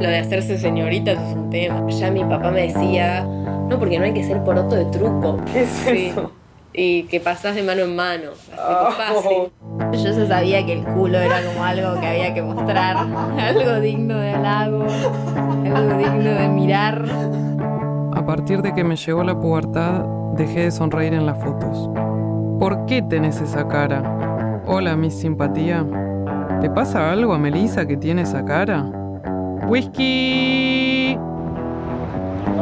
Lo 0.00 0.08
de 0.08 0.18
hacerse 0.18 0.58
señorita 0.58 1.12
es 1.12 1.18
un 1.18 1.50
tema. 1.50 1.84
Ya 1.90 2.10
mi 2.10 2.24
papá 2.24 2.50
me 2.52 2.72
decía, 2.72 3.22
no, 3.24 3.78
porque 3.78 3.98
no 3.98 4.04
hay 4.04 4.14
que 4.14 4.24
ser 4.24 4.42
poroto 4.44 4.76
de 4.76 4.84
truco. 4.86 5.40
¿Qué 5.52 5.62
es 5.64 5.86
eso? 5.86 6.30
Y 6.72 7.04
que 7.04 7.18
pasás 7.18 7.56
de 7.56 7.64
mano 7.64 7.82
en 7.82 7.96
mano. 7.96 8.30
Oh. 8.56 8.90
fácil. 8.92 9.50
Yo 9.92 10.12
ya 10.12 10.26
sabía 10.26 10.64
que 10.66 10.72
el 10.74 10.84
culo 10.84 11.18
era 11.18 11.42
como 11.42 11.64
algo 11.64 12.00
que 12.00 12.06
había 12.06 12.34
que 12.34 12.42
mostrar, 12.42 12.96
algo 13.38 13.80
digno 13.80 14.18
de 14.18 14.34
halago, 14.34 14.84
algo 15.74 15.96
digno 15.96 16.30
de 16.30 16.48
mirar. 16.48 17.04
A 18.14 18.26
partir 18.26 18.62
de 18.62 18.74
que 18.74 18.84
me 18.84 18.96
llegó 18.96 19.24
la 19.24 19.38
pubertad, 19.38 20.04
dejé 20.36 20.64
de 20.64 20.70
sonreír 20.70 21.14
en 21.14 21.26
las 21.26 21.38
fotos. 21.38 21.90
¿Por 22.58 22.86
qué 22.86 23.02
tenés 23.02 23.40
esa 23.40 23.66
cara? 23.66 24.62
Hola, 24.66 24.96
mi 24.96 25.10
simpatía. 25.10 25.84
¿Te 26.60 26.68
pasa 26.68 27.12
algo 27.12 27.32
a 27.32 27.38
Melissa 27.38 27.86
que 27.86 27.96
tiene 27.96 28.22
esa 28.22 28.44
cara? 28.44 28.84
¡Whisky! 29.68 31.16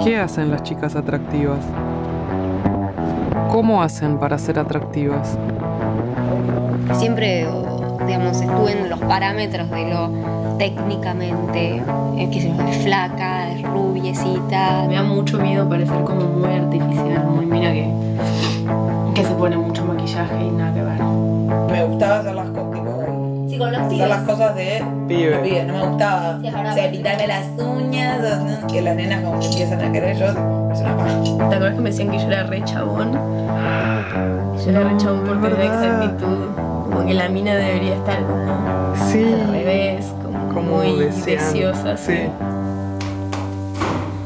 ¿Qué 0.04 0.18
hacen 0.18 0.50
las 0.50 0.62
chicas 0.62 0.94
atractivas? 0.94 1.64
¿Cómo 3.50 3.82
hacen 3.82 4.18
para 4.18 4.38
ser 4.38 4.58
atractivas? 4.58 5.38
Siempre, 6.94 7.46
digamos, 8.06 8.40
estuve 8.40 8.72
en 8.72 8.90
los 8.90 8.98
parámetros 9.00 9.70
de 9.70 9.90
lo 9.90 10.10
técnicamente, 10.58 11.82
que 12.16 12.40
yo, 12.40 12.62
es 12.68 12.76
flaca, 12.78 13.50
es 13.52 13.62
rubiecita. 13.62 14.84
Me 14.88 14.94
da 14.94 15.02
mucho 15.02 15.38
miedo 15.38 15.68
parecer 15.68 16.02
como 16.04 16.22
muy 16.26 16.54
artificial, 16.54 17.24
muy 17.26 17.46
mira 17.46 17.72
que, 17.72 17.90
que 19.14 19.24
se 19.24 19.34
pone 19.34 19.56
mucho 19.56 19.84
maquillaje 19.84 20.34
y 20.44 20.50
nada 20.50 20.72
que 20.74 20.82
ver. 20.82 21.02
Me 21.72 21.84
gustaba 21.84 22.18
hacer 22.20 22.34
las 22.34 22.48
cosas, 22.50 22.66
Sí, 23.48 23.58
con 23.58 23.72
los 23.72 23.80
hacer 23.80 24.08
las 24.08 24.22
cosas 24.22 24.54
de 24.56 24.84
Pibe. 25.08 25.64
no 25.66 25.72
me 25.74 25.86
gustaba. 25.88 26.38
Sí, 26.40 26.48
o 26.48 26.50
sea, 26.50 26.74
me- 26.74 26.88
pintarme 26.88 27.26
las 27.26 27.44
uñas, 27.58 28.18
que 28.70 28.82
las 28.82 28.96
nenas 28.96 29.22
como 29.22 29.40
que 29.40 29.46
empiezan 29.46 29.80
a 29.82 29.92
querer, 29.92 30.16
yo 30.16 30.26
es 30.26 30.80
una 30.80 30.96
paja. 30.96 31.22
¿Te 31.22 31.54
acuerdas 31.54 31.74
que 31.74 31.80
me 31.80 31.90
decían 31.90 32.10
que 32.10 32.18
yo 32.18 32.26
era 32.26 32.42
re 32.44 32.62
chabón? 32.64 33.12
Yo 33.12 34.70
era 34.70 34.80
re 34.84 34.96
chabón 34.96 35.20
por 35.26 35.40
perder 35.40 35.60
esa 35.66 36.02
actitud. 36.02 36.38
Como 36.96 37.08
que 37.08 37.14
la 37.14 37.28
mina 37.28 37.54
debería 37.54 37.94
estar 37.96 38.26
como 38.26 38.94
Sí. 39.10 39.22
al 39.22 39.52
revés, 39.52 40.06
como, 40.22 40.54
Como 40.54 40.76
muy 40.78 41.04
deseando. 41.04 41.52
deseosa. 41.52 41.94
Sí. 41.98 42.26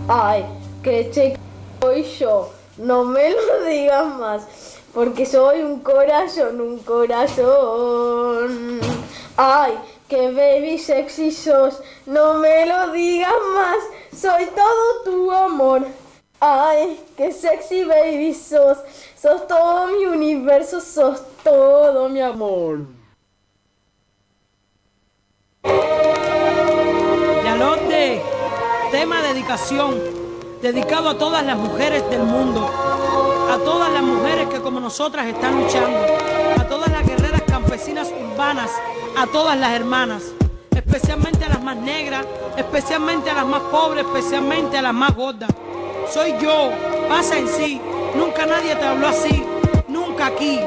Ay, 0.06 0.44
que 0.80 1.10
che 1.10 1.36
soy 1.80 2.04
yo. 2.04 2.50
No 2.78 3.02
me 3.02 3.30
lo 3.32 3.64
digas 3.68 4.06
más, 4.20 4.42
porque 4.94 5.26
soy 5.26 5.62
un 5.62 5.80
corazón, 5.80 6.60
un 6.60 6.78
corazón. 6.78 8.78
Ay, 9.36 9.72
que 10.06 10.30
baby 10.30 10.78
sexy 10.78 11.32
sos. 11.32 11.80
No 12.06 12.34
me 12.34 12.66
lo 12.66 12.92
digas 12.92 13.32
más, 13.52 13.78
soy 14.16 14.46
todo 14.46 15.02
tu 15.04 15.32
amor. 15.32 15.82
Ay, 16.38 17.00
que 17.16 17.32
sexy 17.32 17.82
baby 17.84 18.32
sos. 18.32 18.78
Sos 19.20 19.48
todo 19.48 19.88
mi 19.88 20.06
universo, 20.06 20.80
sos 20.80 21.20
todo 21.44 22.08
mi 22.08 22.20
amor. 22.20 22.86
Yalote, 27.44 28.22
tema 28.90 29.22
dedicación, 29.22 30.00
dedicado 30.62 31.10
a 31.10 31.18
todas 31.18 31.44
las 31.44 31.56
mujeres 31.56 32.08
del 32.10 32.22
mundo, 32.22 32.66
a 33.50 33.58
todas 33.58 33.92
las 33.92 34.02
mujeres 34.02 34.48
que 34.48 34.60
como 34.60 34.80
nosotras 34.80 35.26
están 35.26 35.60
luchando, 35.60 35.98
a 36.58 36.64
todas 36.64 36.90
las 36.90 37.06
guerreras 37.06 37.42
campesinas 37.42 38.10
urbanas, 38.12 38.70
a 39.16 39.26
todas 39.26 39.58
las 39.58 39.72
hermanas, 39.72 40.22
especialmente 40.74 41.44
a 41.44 41.50
las 41.50 41.62
más 41.62 41.76
negras, 41.76 42.26
especialmente 42.56 43.30
a 43.30 43.34
las 43.34 43.46
más 43.46 43.62
pobres, 43.62 44.04
especialmente 44.04 44.78
a 44.78 44.82
las 44.82 44.94
más 44.94 45.14
gordas. 45.14 45.50
Soy 46.12 46.34
yo, 46.40 46.70
pasa 47.08 47.38
en 47.38 47.48
sí, 47.48 47.80
nunca 48.16 48.46
nadie 48.46 48.74
te 48.74 48.84
habló 48.84 49.08
así, 49.08 49.44
nunca 49.88 50.26
aquí. 50.26 50.60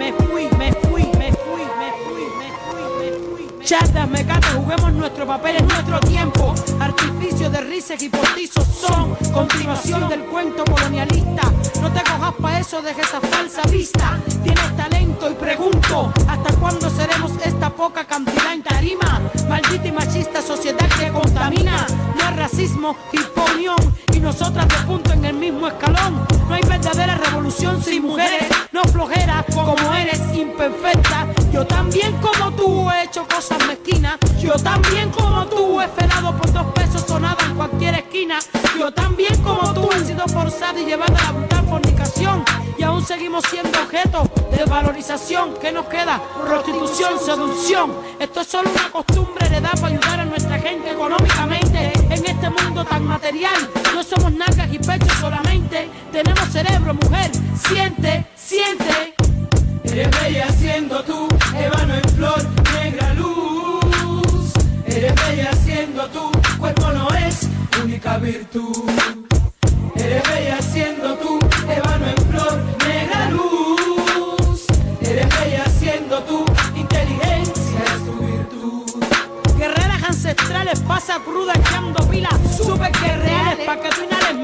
Me 0.00 0.14
fui, 0.14 0.48
me 0.56 0.72
fui, 0.72 1.02
me 1.18 1.30
fui, 1.30 1.62
me 1.78 1.92
fui, 1.92 2.24
me 2.38 2.50
fui, 2.64 2.82
me 2.98 3.48
fui. 3.58 3.66
Chatas, 3.66 4.08
mecatas, 4.08 4.54
juguemos 4.54 4.94
nuestro 4.94 5.26
papel 5.26 5.56
en 5.56 5.68
nuestro 5.68 6.00
tiempo. 6.00 6.54
Artificios 6.90 7.52
de 7.52 7.60
risas 7.60 8.02
y 8.02 8.08
postizos 8.08 8.66
son 8.66 9.14
continuación 9.32 10.08
del 10.08 10.24
cuento 10.24 10.64
colonialista. 10.64 11.42
No 11.80 11.92
te 11.92 12.02
cojas 12.02 12.34
pa' 12.42 12.58
eso, 12.58 12.82
deja 12.82 13.02
esa 13.02 13.20
falsa 13.20 13.62
vista. 13.70 14.18
Tienes 14.42 14.76
talento 14.76 15.30
y 15.30 15.34
pregunto, 15.34 16.12
¿hasta 16.26 16.52
cuándo 16.54 16.90
seremos 16.90 17.30
esta 17.44 17.70
poca 17.70 18.04
cantidad 18.04 18.52
en 18.54 18.64
tarima? 18.64 19.20
Maldita 19.48 19.86
y 19.86 19.92
machista 19.92 20.42
sociedad 20.42 20.88
que 20.98 21.10
contamina. 21.10 21.86
No 22.16 22.26
hay 22.26 22.34
racismo, 22.34 22.96
imponión 23.12 23.78
y 24.12 24.18
nosotras 24.18 24.66
de 24.66 24.74
punto 24.86 25.12
en 25.12 25.24
el 25.24 25.34
mismo 25.34 25.68
escalón. 25.68 26.26
No 26.48 26.54
hay 26.54 26.62
verdadera 26.62 27.14
revolución 27.14 27.80
sin 27.82 28.02
mujeres, 28.02 28.48
no 28.72 28.82
flojera 28.82 29.44
como 29.54 29.94
eres 29.94 30.20
imperfecta. 30.34 31.28
Yo 31.52 31.64
también 31.64 32.16
como 32.16 32.50
tú 32.52 32.90
he 32.90 33.04
hecho 33.04 33.26
cosas 33.28 33.64
mezquinas. 33.68 34.18
Yo 34.40 34.54
también 34.54 35.10
como 35.10 35.46
tú 35.46 35.80
he 35.80 35.88
felado 35.88 36.36
por 36.36 36.52
dos 36.52 36.66
pesos 36.80 37.04
sonada 37.06 37.36
en 37.44 37.54
cualquier 37.54 37.94
esquina. 37.94 38.38
Yo 38.78 38.90
también 38.92 39.36
como 39.42 39.72
tú 39.74 39.88
he 39.92 40.04
sido 40.04 40.26
forzada 40.28 40.80
y 40.80 40.86
llevada 40.86 41.16
a 41.18 41.24
la 41.24 41.32
brutal 41.32 41.66
fornicación. 41.66 42.44
Y 42.78 42.82
aún 42.82 43.04
seguimos 43.04 43.44
siendo 43.50 43.78
objeto 43.82 44.30
de 44.50 44.64
valorización. 44.64 45.54
¿Qué 45.60 45.70
nos 45.72 45.86
queda? 45.86 46.20
Prostitución, 46.46 47.18
seducción. 47.18 47.92
Esto 48.18 48.40
es 48.40 48.46
solo 48.46 48.70
una 48.70 48.90
costumbre 48.90 49.46
heredada 49.46 49.74
para 49.74 49.88
ayudar 49.88 50.20
a 50.20 50.24
nuestra 50.24 50.58
gente 50.58 50.90
económicamente. 50.90 51.92
En 52.04 52.24
este 52.26 52.48
mundo 52.48 52.84
tan 52.84 53.04
material, 53.04 53.60
no 53.94 54.02
somos 54.02 54.32
nalgas 54.32 54.72
y 54.72 54.78
pechos 54.78 55.12
solamente. 55.20 55.88
Tenemos 56.10 56.48
cerebro, 56.48 56.94
mujer. 56.94 57.30
Siente, 57.68 58.26
siente. 58.34 59.14
Eres 59.84 60.08
bella 60.22 60.48
siendo 60.52 61.02
tú, 61.02 61.28
ébano 61.56 61.94
en 61.94 62.08
flor, 62.14 62.49
virtud. 68.00 68.88
Eres 69.94 70.22
bella 70.28 70.58
siendo 70.62 71.14
tú, 71.16 71.38
ébano 71.68 72.06
en 72.06 72.16
flor, 72.30 72.62
negra 72.86 73.30
luz. 73.30 74.66
Eres 75.02 75.28
bella 75.40 75.64
siendo 75.78 76.22
tú, 76.22 76.44
inteligencia 76.74 77.80
es 77.84 78.04
tu 78.04 78.26
virtud. 78.26 79.04
Guerreras 79.58 80.02
ancestrales, 80.02 80.80
pasa 80.80 81.18
cruda 81.24 81.52
echando 81.54 82.08
pilas, 82.08 82.34
super 82.56 82.90
guerreales, 82.92 83.66
pa' 83.66 83.80
que 83.80 83.88
tú 83.90 84.02
inhales 84.02 84.34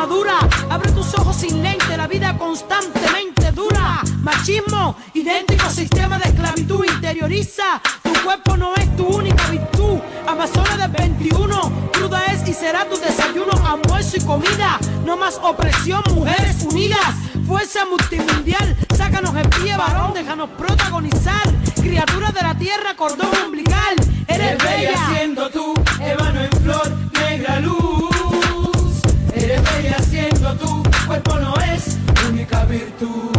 madura, 0.00 0.38
abre 0.70 0.90
tus 0.92 1.12
ojos 1.12 1.36
sin 1.36 1.62
lente, 1.62 1.94
la 1.94 2.06
vida 2.06 2.34
constantemente 2.38 3.52
dura. 3.52 4.00
Machismo, 4.22 4.96
idéntico 5.12 5.68
sistema 5.68 6.18
de 6.18 6.30
esclavitud, 6.30 6.86
interioriza. 6.86 7.82
Tu 8.02 8.10
cuerpo 8.24 8.56
no 8.56 8.74
es 8.76 8.96
tu 8.96 9.04
única 9.04 9.46
virtud. 9.48 9.98
Amazona 10.26 10.78
del 10.78 10.90
21, 10.90 11.72
cruda 11.92 12.24
es 12.32 12.48
y 12.48 12.54
será 12.54 12.88
tu 12.88 12.96
desayuno, 12.96 13.52
almuerzo 13.62 14.16
y 14.16 14.20
comida. 14.20 14.78
No 15.04 15.18
más 15.18 15.38
opresión, 15.42 16.02
mujeres 16.14 16.62
unidas. 16.62 17.14
Fuerza 17.46 17.84
multimundial, 17.84 18.76
sácanos 18.96 19.34
el 19.36 19.50
pie, 19.50 19.76
varón, 19.76 20.14
déjanos 20.14 20.48
protagonizar. 20.56 21.46
Criaturas 21.82 22.32
de 22.32 22.42
la 22.42 22.54
tierra, 22.54 22.96
cordón 22.96 23.28
umbilical. 23.44 23.96
Eres 24.26 24.56
bella 24.64 25.08
siendo 25.12 25.50
tú, 25.50 25.74
en 26.00 26.49
virtud. 32.70 33.30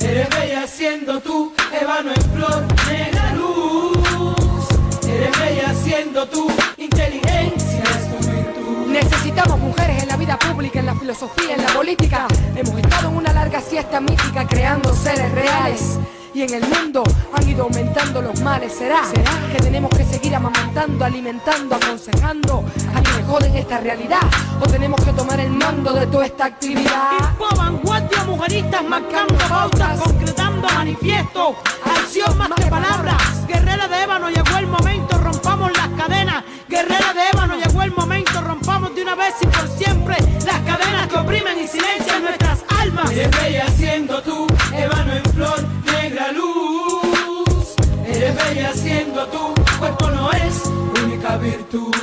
Eres 0.00 0.28
bella 0.28 0.66
siendo 0.66 1.20
tú, 1.20 1.52
ébano 1.80 2.10
en 2.14 2.22
flor, 2.32 2.64
negra 2.88 3.32
luz. 3.34 4.68
Eres 5.08 5.38
bella 5.40 5.74
siendo 5.82 6.28
tú, 6.28 6.46
inteligencia 6.76 7.82
es 7.82 8.10
tu 8.10 8.30
virtud. 8.30 8.86
Necesitamos 8.88 9.58
mujeres 9.58 10.02
en 10.02 10.08
la 10.08 10.16
vida 10.16 10.38
pública, 10.38 10.78
en 10.78 10.86
la 10.86 10.94
filosofía, 10.94 11.54
en 11.54 11.62
la 11.62 11.72
política. 11.72 12.26
Hemos 12.54 12.78
estado 12.78 13.08
en 13.08 13.16
una 13.16 13.32
larga 13.32 13.60
siesta 13.62 14.00
mítica 14.00 14.46
creando 14.46 14.94
seres 14.94 15.32
reales. 15.32 15.98
Y 16.38 16.42
en 16.42 16.54
el 16.54 16.68
mundo 16.68 17.02
han 17.34 17.48
ido 17.48 17.64
aumentando 17.64 18.22
los 18.22 18.40
males. 18.42 18.72
¿Será? 18.72 19.02
que 19.50 19.58
tenemos 19.58 19.90
que 19.90 20.04
seguir 20.04 20.36
amamantando, 20.36 21.04
alimentando, 21.04 21.74
aconsejando 21.74 22.64
a 22.94 23.02
quienes 23.02 23.26
joden 23.26 23.56
esta 23.56 23.80
realidad? 23.80 24.20
¿O 24.60 24.68
tenemos 24.68 25.00
que 25.04 25.12
tomar 25.14 25.40
el 25.40 25.50
mando 25.50 25.92
de 25.92 26.06
toda 26.06 26.26
esta 26.26 26.44
actividad? 26.44 27.10
Tipo 27.18 27.48
vanguardia, 27.56 28.22
mujeristas 28.22 28.84
marcando 28.84 29.34
pautas, 29.48 29.98
concretando 29.98 30.68
manifiesto, 30.68 31.56
acción 31.84 32.38
más 32.38 32.50
que 32.50 32.66
palabras. 32.66 33.20
Guerrera 33.48 33.88
de 33.88 34.02
ébano, 34.04 34.30
llegó 34.30 34.58
el 34.58 34.68
momento, 34.68 35.18
rompamos 35.18 35.72
las 35.76 35.88
cadenas. 35.88 36.44
Guerrera 36.68 37.14
de 37.14 37.30
ébano, 37.32 37.56
llegó 37.56 37.82
el 37.82 37.90
momento, 37.90 38.40
rompamos 38.42 38.94
de 38.94 39.02
una 39.02 39.16
vez 39.16 39.34
y 39.40 39.46
por 39.48 39.68
siempre 39.76 40.16
las 40.46 40.60
cadenas 40.60 41.08
que 41.08 41.16
oprimen 41.16 41.58
y 41.58 41.66
silencian 41.66 42.22
nuestras 42.22 42.62
almas. 42.80 43.10
Bella 43.10 43.66
siendo 43.76 44.22
tú, 44.22 44.46
Eres 48.18 48.34
bella 48.34 48.72
siendo 48.74 49.26
tú, 49.28 49.54
cuerpo 49.78 50.10
no 50.10 50.32
es 50.32 50.62
virtud. 51.36 51.94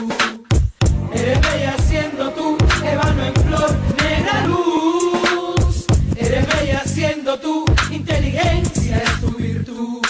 Eres 1.14 1.42
bella 1.42 1.76
siendo 1.90 2.32
tú, 2.32 2.58
ébano 2.86 3.26
en 3.26 3.34
flor, 3.34 3.70
negra 4.02 4.48
luz. 4.48 5.86
Eres 6.16 6.48
bella 6.48 6.84
siendo 6.86 7.38
tú, 7.38 7.66
inteligencia 7.92 8.98
es 8.98 9.20
tu 9.20 9.32
virtud. 9.32 10.02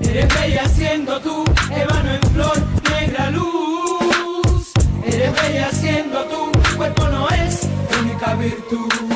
Eres 0.00 0.40
bella 0.40 0.66
siendo 0.68 1.20
tú, 1.20 1.44
ébano 1.70 2.10
en 2.14 2.22
flor, 2.32 2.56
negra 2.90 3.30
luz. 3.30 4.72
Eres 5.04 5.32
bella 5.42 5.70
siendo 5.70 6.24
tú, 6.24 6.50
cuerpo 6.78 7.08
no 7.08 7.28
es 7.28 7.68
única 8.00 8.34
virtud. 8.36 9.07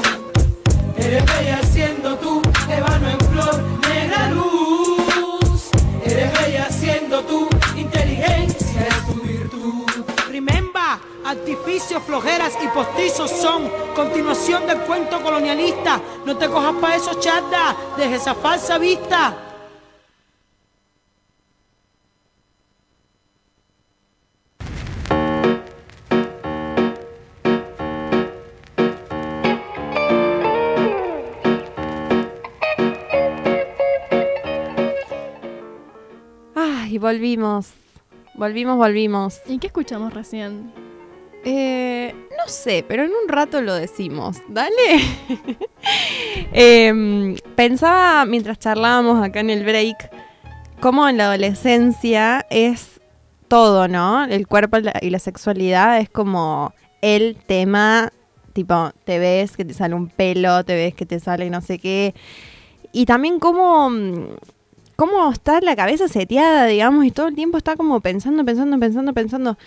Flojeras 12.12 12.58
y 12.62 12.68
postizos 12.68 13.30
son 13.30 13.70
continuación 13.94 14.66
del 14.66 14.80
cuento 14.80 15.22
colonialista. 15.22 15.98
No 16.26 16.36
te 16.36 16.46
cojas 16.46 16.74
pa' 16.74 16.94
eso, 16.94 17.18
chata, 17.18 17.74
deja 17.96 18.16
esa 18.16 18.34
falsa 18.34 18.76
vista. 18.76 19.34
Ay, 36.54 36.98
volvimos. 36.98 37.72
Volvimos, 38.34 38.76
volvimos. 38.76 39.40
¿Y 39.46 39.58
qué 39.58 39.68
escuchamos 39.68 40.12
recién? 40.12 40.91
Eh, 41.44 42.14
no 42.30 42.46
sé, 42.46 42.84
pero 42.86 43.04
en 43.04 43.10
un 43.10 43.28
rato 43.28 43.60
lo 43.60 43.74
decimos. 43.74 44.38
Dale. 44.48 44.70
Em, 46.52 47.36
pensaba 47.56 48.24
mientras 48.26 48.58
charlábamos 48.58 49.24
acá 49.24 49.40
en 49.40 49.50
el 49.50 49.64
break, 49.64 50.10
cómo 50.80 51.08
en 51.08 51.16
la 51.16 51.24
adolescencia 51.28 52.46
es 52.50 53.00
todo, 53.48 53.88
¿no? 53.88 54.24
El 54.24 54.46
cuerpo 54.46 54.78
y 55.00 55.10
la- 55.10 55.18
sexualidad 55.18 55.98
es 55.98 56.08
como 56.10 56.72
el 57.00 57.36
tema, 57.46 58.12
tipo, 58.52 58.92
te 59.04 59.18
ves 59.18 59.56
que 59.56 59.64
te 59.64 59.74
sale 59.74 59.94
un 59.94 60.08
pelo, 60.08 60.64
te 60.64 60.74
ves 60.74 60.94
que 60.94 61.06
te 61.06 61.20
sale 61.20 61.48
no 61.50 61.60
sé 61.60 61.78
qué. 61.78 62.14
Y 62.92 63.06
también 63.06 63.38
cómo, 63.38 63.90
mm, 63.90 64.26
cómo 65.02 65.32
está 65.32 65.60
la 65.60 65.74
cabeza 65.74 66.06
seteada, 66.06 66.66
digamos, 66.66 67.04
y 67.04 67.10
todo 67.10 67.26
el 67.26 67.34
tiempo 67.34 67.58
está 67.58 67.74
como 67.74 68.00
pensando, 68.00 68.44
pensando, 68.44 68.78
pensando, 68.78 69.12
pensando. 69.12 69.58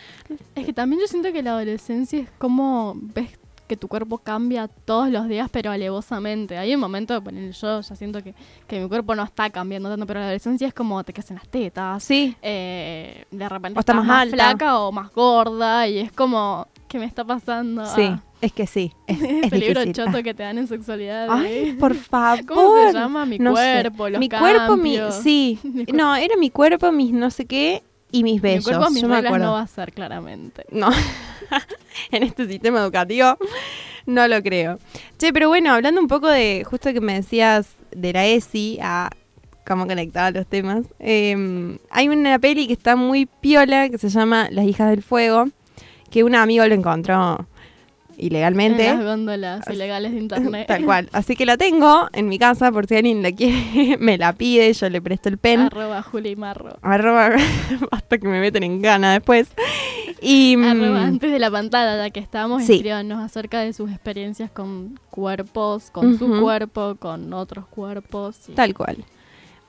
Es 0.55 0.65
que 0.65 0.71
también 0.71 1.01
yo 1.01 1.07
siento 1.07 1.33
que 1.33 1.43
la 1.43 1.51
adolescencia 1.51 2.19
es 2.19 2.29
como 2.37 2.93
ves 2.95 3.31
que 3.67 3.75
tu 3.75 3.89
cuerpo 3.89 4.17
cambia 4.19 4.69
todos 4.69 5.09
los 5.09 5.27
días, 5.27 5.49
pero 5.51 5.71
alevosamente. 5.71 6.57
Hay 6.57 6.73
un 6.73 6.79
momento, 6.79 7.21
ponele, 7.21 7.51
yo 7.51 7.81
ya 7.81 7.95
siento 7.97 8.23
que, 8.23 8.33
que 8.65 8.79
mi 8.79 8.87
cuerpo 8.87 9.13
no 9.13 9.23
está 9.23 9.49
cambiando 9.49 9.89
tanto, 9.89 10.05
pero 10.07 10.21
la 10.21 10.27
adolescencia 10.27 10.69
es 10.69 10.73
como 10.73 11.03
te 11.03 11.11
crecen 11.11 11.35
las 11.35 11.49
tetas. 11.49 12.01
Sí. 12.01 12.37
Eh, 12.41 13.25
de 13.29 13.49
repente 13.49 13.77
O 13.77 13.81
está 13.81 13.91
estás 13.91 14.05
más 14.05 14.27
más, 14.27 14.29
flaca 14.29 14.79
o 14.79 14.93
más 14.93 15.11
gorda 15.11 15.85
y 15.85 15.97
es 15.97 16.13
como, 16.13 16.65
¿qué 16.87 16.97
me 16.97 17.05
está 17.05 17.25
pasando? 17.25 17.85
Sí, 17.87 18.03
Ah, 18.05 18.21
es 18.45 18.53
que 18.53 18.67
sí. 18.67 18.91
Es, 19.07 19.21
es 19.21 19.43
ese 19.45 19.57
libro 19.57 19.83
choto 19.91 20.17
Ah. 20.17 20.23
que 20.23 20.33
te 20.33 20.43
dan 20.43 20.57
en 20.57 20.67
sexualidad. 20.67 21.27
Ay, 21.29 21.75
por 21.79 21.95
favor. 21.95 22.45
¿Cómo 22.47 22.87
se 22.87 22.93
llama? 22.93 23.25
Mi 23.25 23.37
No 23.39 23.55
sé. 23.55 23.61
cuerpo, 23.81 24.09
los 24.09 24.19
Mi 24.19 24.29
cuerpo, 24.29 24.77
mi. 24.77 24.97
Sí. 25.23 25.59
Mi 25.63 25.71
cuerpo. 25.85 25.93
No, 25.97 26.15
era 26.15 26.35
mi 26.37 26.49
cuerpo, 26.49 26.91
mis 26.91 27.11
no 27.11 27.29
sé 27.31 27.45
qué 27.45 27.83
y 28.11 28.23
mis 28.23 28.35
Mi 28.35 28.39
bellos. 28.39 28.65
cuerpo, 28.65 28.89
mis 28.91 29.01
yo 29.01 29.07
me 29.09 29.17
acuerdo. 29.17 29.45
no 29.47 29.51
va 29.53 29.61
a 29.61 29.67
ser 29.67 29.91
claramente. 29.91 30.63
No. 30.71 30.89
en 32.11 32.23
este 32.23 32.47
sistema 32.47 32.79
educativo 32.79 33.37
no 34.05 34.27
lo 34.27 34.41
creo. 34.41 34.79
Che, 35.17 35.33
pero 35.33 35.49
bueno, 35.49 35.73
hablando 35.73 35.99
un 35.99 36.07
poco 36.07 36.27
de, 36.29 36.63
justo 36.69 36.93
que 36.93 37.01
me 37.01 37.13
decías 37.15 37.67
de 37.91 38.13
la 38.13 38.25
ESI, 38.25 38.79
a 38.81 39.09
cómo 39.65 39.87
conectaba 39.87 40.29
los 40.31 40.45
temas, 40.45 40.85
eh, 40.99 41.77
hay 41.89 42.07
una 42.09 42.37
peli 42.39 42.67
que 42.67 42.73
está 42.73 42.95
muy 42.95 43.25
piola 43.25 43.89
que 43.89 43.97
se 43.97 44.09
llama 44.09 44.47
Las 44.51 44.65
hijas 44.65 44.89
del 44.91 45.01
fuego, 45.01 45.47
que 46.11 46.23
un 46.23 46.35
amigo 46.35 46.65
lo 46.67 46.75
encontró 46.75 47.47
ilegalmente. 48.17 48.87
En 48.87 48.97
las 48.97 49.05
góndolas 49.05 49.69
ilegales 49.69 50.11
de 50.13 50.17
internet. 50.25 50.67
Tal 50.67 50.85
cual. 50.85 51.09
Así 51.13 51.35
que 51.35 51.45
la 51.45 51.57
tengo 51.57 52.07
en 52.13 52.27
mi 52.29 52.37
casa 52.39 52.71
por 52.71 52.87
si 52.87 52.95
alguien 52.95 53.21
la 53.23 53.31
quiere, 53.31 53.97
me 53.99 54.17
la 54.17 54.33
pide, 54.33 54.71
yo 54.73 54.89
le 54.89 55.01
presto 55.01 55.29
el 55.29 55.37
pen. 55.37 55.61
Arroba 55.61 56.01
Juli 56.01 56.35
Marro. 56.35 56.77
Arroba, 56.81 57.31
hasta 57.91 58.17
que 58.17 58.27
me 58.27 58.39
meten 58.39 58.63
en 58.63 58.81
gana 58.81 59.13
después. 59.13 59.47
Y, 60.21 60.55
mm, 60.57 60.63
Arroba 60.63 61.03
antes 61.03 61.31
de 61.31 61.39
la 61.39 61.51
pantalla, 61.51 61.97
ya 62.03 62.09
que 62.09 62.19
estamos, 62.19 62.63
Sí. 62.63 62.73
escríbanos 62.75 63.19
acerca 63.23 63.59
de 63.59 63.73
sus 63.73 63.91
experiencias 63.91 64.49
con 64.49 64.99
cuerpos, 65.11 65.91
con 65.91 66.17
su 66.17 66.39
cuerpo, 66.41 66.95
con 66.99 67.33
otros 67.33 67.65
cuerpos. 67.67 68.37
y- 68.49 68.53
Tal 68.53 68.73
cual. 68.73 68.97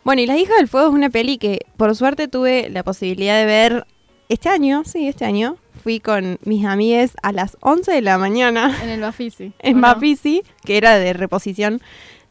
Bueno, 0.05 0.23
y 0.23 0.27
Las 0.27 0.39
hijas 0.39 0.57
del 0.59 0.69
fuego 0.69 0.89
es 0.89 0.95
una 0.95 1.11
peli 1.11 1.37
que 1.37 1.67
por 1.77 1.95
suerte 1.97 2.29
tuve 2.29 2.71
la 2.71 2.85
posibilidad 2.85 3.37
de 3.39 3.45
ver 3.45 3.87
este 4.29 4.49
año, 4.49 4.83
sí, 4.85 5.09
este 5.09 5.25
año. 5.25 5.57
Fui 5.87 6.01
con 6.01 6.41
mis 6.45 6.65
amigues 6.65 7.13
a 7.23 7.31
las 7.31 7.57
11 7.61 7.93
de 7.93 8.03
la 8.03 8.19
mañana 8.19 8.77
En 8.83 8.89
el 8.89 9.01
Bafisi. 9.01 9.53
en 9.61 9.77
¿o 9.77 9.81
no? 9.81 9.83
Bafisi, 9.87 10.43
que 10.65 10.79
era 10.79 10.99
de 10.99 11.13
reposición 11.13 11.81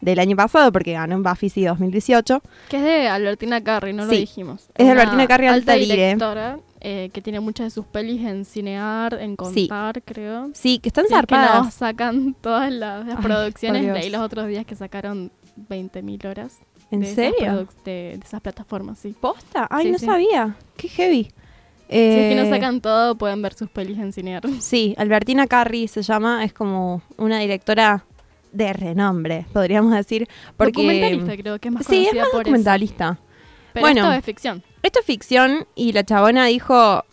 del 0.01 0.19
año 0.19 0.35
pasado, 0.35 0.73
porque 0.73 0.91
ganó 0.91 1.15
en 1.15 1.23
Bafisi 1.23 1.63
2018. 1.63 2.41
Que 2.67 2.75
es 2.75 2.83
de 2.83 3.07
Albertina 3.07 3.63
Carri, 3.63 3.93
no 3.93 4.03
lo 4.03 4.11
Sí. 4.11 4.17
dijimos. 4.17 4.67
Es 4.75 4.85
de 4.87 4.91
Albertina 4.91 5.25
Carri 5.27 5.47
alta 5.47 5.71
Altaire. 5.71 5.95
directora 5.95 6.59
eh, 6.81 7.09
que 7.13 7.21
tiene 7.21 7.39
muchas 7.39 7.67
de 7.67 7.69
sus 7.69 7.85
pelis 7.85 8.25
en 8.25 8.43
Cinear, 8.43 9.13
en 9.21 9.37
Sí. 9.53 9.69
Contar, 9.69 10.01
creo. 10.03 10.49
Sí, 10.53 10.79
que 10.79 10.89
están 10.89 11.05
Sí, 11.07 11.13
que 11.25 11.35
nos 11.37 11.73
sacan 11.73 12.33
todas 12.41 12.69
las, 12.73 13.05
las 13.07 13.15
Ay, 13.19 13.23
producciones. 13.23 13.83
Leí 13.93 14.09
los 14.09 14.19
otros 14.21 14.49
días 14.49 14.65
que 14.65 14.75
sacaron 14.75 15.31
20.000 15.55 16.25
horas. 16.25 16.59
¿En 16.91 16.99
de 16.99 17.05
esas 17.05 17.15
serio? 17.15 17.53
produc- 17.53 17.83
de, 17.85 18.17
de 18.19 18.21
esas 18.21 18.41
plataformas, 18.41 18.99
sí. 18.99 19.15
¿Posta? 19.17 19.65
Ay, 19.71 19.85
Sí, 19.85 19.91
no 19.93 19.97
sí. 19.97 20.05
sabía. 20.05 20.57
Qué 20.75 20.89
heavy. 20.89 21.31
Si 21.89 21.95
es 21.97 22.29
que 22.29 22.35
no 22.35 22.41
Eh, 22.43 22.49
sacan 22.49 22.81
todo, 22.81 23.15
pueden 23.15 23.41
ver 23.41 23.53
sus 23.53 23.69
pelis 23.69 23.97
en 23.99 24.11
Cinear. 24.11 24.43
Sí, 24.59 24.95
Albertina 24.97 25.45
Carri 25.47 25.87
se 25.87 26.01
llama, 26.01 26.43
es 26.43 26.51
como 26.53 27.01
una 27.17 27.39
directora 27.39 28.05
de 28.51 28.73
renombre, 28.73 29.45
podríamos 29.53 29.93
decir. 29.93 30.27
Porque, 30.57 30.71
Documentalista, 30.71 31.37
creo 31.37 31.59
que 31.59 31.67
es 31.67 31.73
más 31.73 31.85
Sí, 31.85 32.07
es 32.07 32.13
más 32.15 32.23
por 32.23 32.27
eso. 32.29 32.37
documentalista. 32.39 33.19
Pero 33.73 33.85
Bueno. 33.85 34.01
esto 34.03 34.13
es 34.13 34.25
ficción. 34.25 34.63
Esto 34.81 34.99
es 35.01 35.05
ficción 35.05 35.67
y 35.75 35.91
la 35.91 36.03
chabona 36.03 36.45
dijo, 36.45 37.03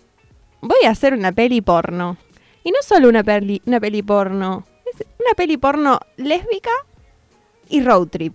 voy 0.60 0.78
a 0.86 0.90
hacer 0.90 1.12
una 1.14 1.32
peli 1.32 1.60
porno. 1.60 2.16
Y 2.64 2.70
no 2.70 2.78
solo 2.82 3.08
una 3.08 3.24
peli, 3.24 3.60
una 3.66 3.80
peli 3.80 4.02
porno, 4.02 4.64
es 4.94 5.04
una 5.18 5.34
peli 5.36 5.56
porno 5.56 5.98
lésbica 6.16 6.70
y 7.68 7.82
road 7.82 8.06
trip. 8.08 8.34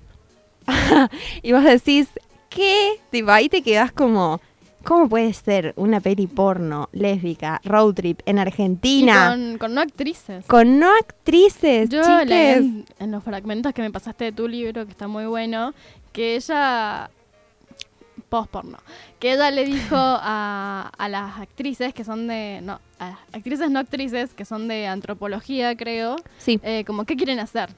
y 1.41 1.51
vos 1.53 1.63
decís, 1.63 2.09
¿qué? 2.49 2.99
Tipo, 3.09 3.31
ahí 3.31 3.47
te 3.47 3.61
quedás 3.61 3.91
como, 3.93 4.41
¿cómo 4.87 5.09
puede 5.09 5.33
ser 5.33 5.73
una 5.75 5.99
peli 5.99 6.27
porno 6.27 6.87
lésbica, 6.93 7.59
road 7.65 7.93
trip 7.93 8.21
en 8.25 8.37
Y 8.37 8.39
Argentina? 8.39 9.29
con, 9.31 9.57
con 9.57 9.73
no 9.73 9.81
actrices. 9.81 10.45
Con 10.45 10.79
no 10.79 10.89
actrices, 10.97 11.89
Yo 11.89 12.23
leí 12.23 12.53
en, 12.53 12.85
en 12.97 13.11
los 13.11 13.21
fragmentos 13.21 13.73
que 13.73 13.81
me 13.81 13.91
pasaste 13.91 14.23
de 14.25 14.31
tu 14.31 14.47
libro, 14.47 14.85
que 14.85 14.91
está 14.91 15.07
muy 15.09 15.25
bueno, 15.25 15.73
que 16.13 16.35
ella. 16.37 17.09
Post 18.29 18.49
porno. 18.51 18.77
Que 19.19 19.33
ella 19.33 19.51
le 19.51 19.63
dijo 19.65 19.95
a, 19.95 20.91
a 20.97 21.09
las 21.09 21.37
actrices 21.39 21.93
que 21.93 22.03
son 22.03 22.27
de. 22.27 22.59
No, 22.63 22.79
a 22.99 23.09
las 23.11 23.19
actrices 23.33 23.69
no 23.69 23.79
actrices, 23.79 24.33
que 24.33 24.43
son 24.45 24.67
de 24.67 24.87
antropología, 24.87 25.75
creo. 25.77 26.15
Sí. 26.37 26.59
eh, 26.63 26.83
como, 26.85 27.05
¿qué 27.05 27.15
quieren 27.15 27.39
hacer? 27.39 27.69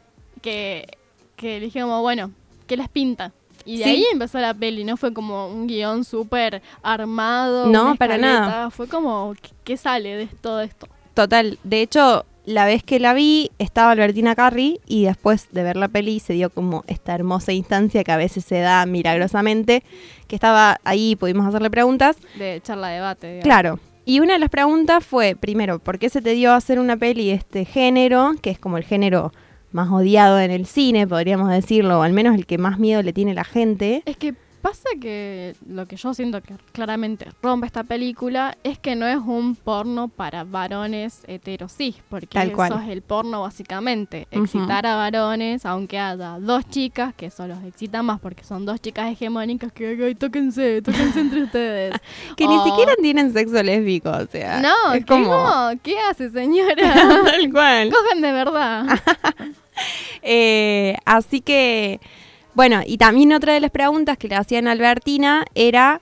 Que, 0.42 0.88
que 1.36 1.60
le 1.60 1.66
dije, 1.66 1.82
como, 1.82 2.02
bueno, 2.02 2.32
¿qué 2.68 2.78
les 2.78 2.90
pinta? 2.90 3.32
Y 3.66 3.78
de 3.78 3.84
Sí. 3.84 3.90
ahí 3.90 4.06
empezó 4.12 4.40
la 4.40 4.54
peli, 4.54 4.84
no 4.84 4.98
fue 4.98 5.14
como 5.14 5.48
un 5.48 5.68
guion 5.68 6.04
súper 6.04 6.62
armado. 6.82 7.68
No, 7.68 7.96
para 7.96 8.18
nada. 8.18 8.70
Fue 8.72 8.88
como, 8.88 9.34
¿qué, 9.42 9.50
qué 9.64 9.78
sale 9.78 10.16
de 10.16 10.28
todo 10.28 10.62
esto? 10.62 10.88
Total, 11.14 11.60
de 11.64 11.82
hecho, 11.82 12.26
la 12.46 12.66
vez 12.66 12.84
que 12.84 13.00
la 13.00 13.14
vi 13.14 13.52
estaba 13.60 13.92
Albertina 13.92 14.36
Carri 14.36 14.80
y 14.88 15.04
después 15.04 15.48
de 15.52 15.64
ver 15.64 15.76
la 15.76 15.88
peli 15.88 16.20
se 16.20 16.34
dio 16.34 16.50
como 16.50 16.84
esta 16.88 17.14
hermosa 17.14 17.52
instancia 17.52 18.04
que 18.04 18.12
a 18.12 18.18
veces 18.18 18.46
se 18.46 18.60
da 18.60 18.86
milagrosamente, 18.86 19.84
que 20.28 20.36
estaba 20.36 20.80
ahí 20.84 21.12
y 21.12 21.16
pudimos 21.16 21.46
hacerle 21.48 21.70
preguntas. 21.70 22.18
De 22.38 22.62
charla 22.64 22.90
debate. 22.90 23.28
digamos. 23.28 23.44
Claro. 23.44 23.80
Y 24.06 24.22
una 24.22 24.34
de 24.34 24.40
las 24.40 24.50
preguntas 24.50 25.06
fue, 25.06 25.36
primero, 25.36 25.78
¿por 25.78 26.00
qué 26.00 26.10
se 26.10 26.22
te 26.22 26.32
dio 26.32 26.52
a 26.52 26.56
hacer 26.56 26.80
una 26.80 26.98
peli 26.98 27.28
de 27.28 27.34
este 27.36 27.66
género, 27.66 28.34
que 28.42 28.50
es 28.50 28.58
como 28.58 28.78
el 28.78 28.84
género 28.84 29.32
más 29.72 29.90
odiado 29.92 30.40
en 30.40 30.52
el 30.52 30.66
cine, 30.66 31.08
podríamos 31.08 31.50
decirlo, 31.50 32.00
o 32.00 32.02
al 32.02 32.14
menos 32.14 32.36
el 32.36 32.46
que 32.46 32.58
más 32.58 32.80
miedo 32.80 33.02
le 33.02 33.14
tiene 33.14 33.34
la 33.34 33.44
gente? 33.44 34.04
Es 34.06 34.18
que 34.18 34.34
Pasa 34.62 34.90
que 35.00 35.56
lo 35.68 35.86
que 35.86 35.96
yo 35.96 36.14
siento 36.14 36.42
que 36.42 36.54
claramente 36.74 37.28
rompe 37.42 37.66
esta 37.66 37.84
película 37.84 38.58
es 38.64 38.78
que 38.78 38.96
no 38.96 39.08
es 39.08 39.18
un 39.18 39.56
porno 39.56 40.10
para 40.10 40.44
varones 40.44 41.22
heterosis, 41.28 41.96
porque 42.10 42.28
Tal 42.28 42.52
cual. 42.52 42.72
eso 42.72 42.82
es 42.82 42.90
el 42.90 43.02
porno 43.02 43.42
básicamente, 43.42 44.28
excitar 44.32 44.86
a 44.86 44.96
varones, 44.96 45.66
aunque 45.66 45.98
haya 45.98 46.40
dos 46.40 46.68
chicas, 46.70 47.14
que 47.16 47.28
eso 47.28 47.48
los 47.48 47.64
excita 47.64 48.04
más 48.04 48.20
porque 48.20 48.44
son 48.44 48.66
dos 48.66 48.82
chicas 48.82 49.12
hegemónicas 49.12 49.72
que 49.72 49.98
ay, 50.04 50.16
tóquense, 50.16 50.82
tóquense 50.82 51.20
entre 51.22 51.44
ustedes. 51.44 51.96
Que 52.36 52.48
ni 52.48 52.58
siquiera 52.64 52.94
tienen 53.02 53.34
sexo 53.34 53.62
lésbico, 53.64 54.10
o 54.10 54.26
sea. 54.28 54.62
No, 54.62 54.94
es 54.94 55.00
¿qué 55.00 55.06
como. 55.06 55.34
no? 55.34 55.72
¿Qué 55.82 55.98
hace, 56.00 56.30
señora? 56.30 56.76
Tal 57.26 57.52
cual. 57.52 57.92
Cojan 57.92 58.22
de 58.22 58.32
verdad. 58.32 58.86
Eh, 60.22 60.98
así 61.06 61.40
que, 61.40 62.02
bueno, 62.60 62.82
y 62.86 62.98
también 62.98 63.32
otra 63.32 63.54
de 63.54 63.62
las 63.62 63.72
preguntas 63.72 64.18
que 64.18 64.28
le 64.28 64.36
hacían 64.36 64.68
a 64.68 64.72
Albertina 64.74 65.46
era 65.56 66.02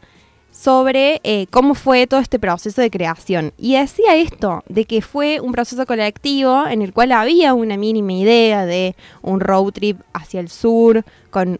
sobre 0.51 1.21
eh, 1.23 1.45
cómo 1.51 1.75
fue 1.75 2.07
todo 2.07 2.19
este 2.19 2.39
proceso 2.39 2.81
de 2.81 2.89
creación. 2.89 3.53
Y 3.59 3.75
decía 3.75 4.15
esto, 4.15 4.63
de 4.67 4.85
que 4.85 5.03
fue 5.03 5.39
un 5.39 5.51
proceso 5.51 5.85
colectivo 5.85 6.65
en 6.65 6.81
el 6.81 6.93
cual 6.93 7.11
había 7.11 7.53
una 7.53 7.77
mínima 7.77 8.13
idea 8.13 8.65
de 8.65 8.95
un 9.21 9.39
road 9.39 9.71
trip 9.73 9.99
hacia 10.13 10.39
el 10.39 10.49
sur 10.49 11.03
con 11.29 11.59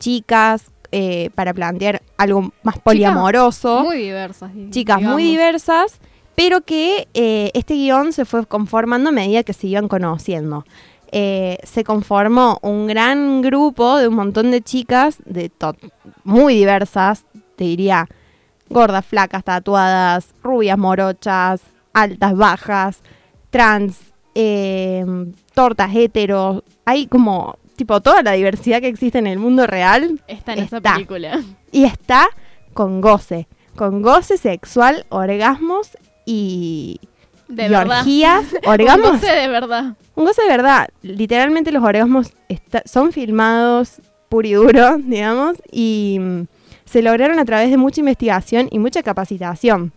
chicas 0.00 0.64
eh, 0.90 1.30
para 1.36 1.54
plantear 1.54 2.02
algo 2.18 2.50
más 2.64 2.80
poliamoroso 2.80 3.84
Muy 3.84 3.98
diversas. 3.98 4.52
di- 4.52 4.70
chicas 4.70 5.00
muy 5.00 5.22
diversas, 5.22 6.00
pero 6.34 6.62
que 6.62 7.06
eh, 7.14 7.52
este 7.54 7.74
guion 7.74 8.12
se 8.12 8.24
fue 8.24 8.44
conformando 8.46 9.10
a 9.10 9.12
medida 9.12 9.44
que 9.44 9.52
se 9.52 9.68
iban 9.68 9.86
conociendo. 9.86 10.64
Eh, 11.14 11.58
se 11.64 11.84
conformó 11.84 12.58
un 12.62 12.86
gran 12.86 13.42
grupo 13.42 13.98
de 13.98 14.08
un 14.08 14.14
montón 14.14 14.50
de 14.50 14.62
chicas 14.62 15.18
de 15.26 15.50
muy 16.24 16.54
diversas, 16.54 17.24
te 17.56 17.64
diría, 17.64 18.08
gordas, 18.70 19.04
flacas, 19.04 19.44
tatuadas, 19.44 20.28
rubias, 20.42 20.78
morochas, 20.78 21.60
altas, 21.92 22.34
bajas, 22.34 23.00
trans, 23.50 23.98
eh, 24.34 25.04
tortas, 25.54 25.94
heteros, 25.94 26.62
hay 26.86 27.06
como, 27.08 27.58
tipo, 27.76 28.00
toda 28.00 28.22
la 28.22 28.32
diversidad 28.32 28.80
que 28.80 28.88
existe 28.88 29.18
en 29.18 29.26
el 29.26 29.38
mundo 29.38 29.66
real 29.66 30.18
Está 30.26 30.54
en 30.54 30.60
esa 30.60 30.80
película. 30.80 31.38
y 31.70 31.84
está 31.84 32.26
con 32.72 33.02
goce, 33.02 33.46
con 33.76 34.00
goce 34.00 34.38
sexual, 34.38 35.04
orgasmos 35.10 35.90
y, 36.24 36.98
De 37.48 37.66
y 37.66 37.68
verdad. 37.68 37.98
orgías, 37.98 38.44
orgasmos. 38.64 39.10
goce 39.20 39.30
de 39.30 39.48
verdad. 39.48 39.94
Un 40.14 40.24
goce 40.24 40.42
de 40.42 40.48
verdad. 40.48 40.88
Literalmente 41.02 41.72
los 41.72 41.82
orgasmos 41.82 42.32
son 42.84 43.12
filmados 43.12 44.00
puro 44.28 44.48
y 44.48 44.52
duro, 44.52 44.98
digamos, 45.04 45.56
y 45.70 46.18
mm, 46.20 46.42
se 46.84 47.02
lograron 47.02 47.38
a 47.38 47.44
través 47.44 47.70
de 47.70 47.76
mucha 47.76 48.00
investigación 48.00 48.68
y 48.70 48.78
mucha 48.78 49.02
capacitación. 49.02 49.92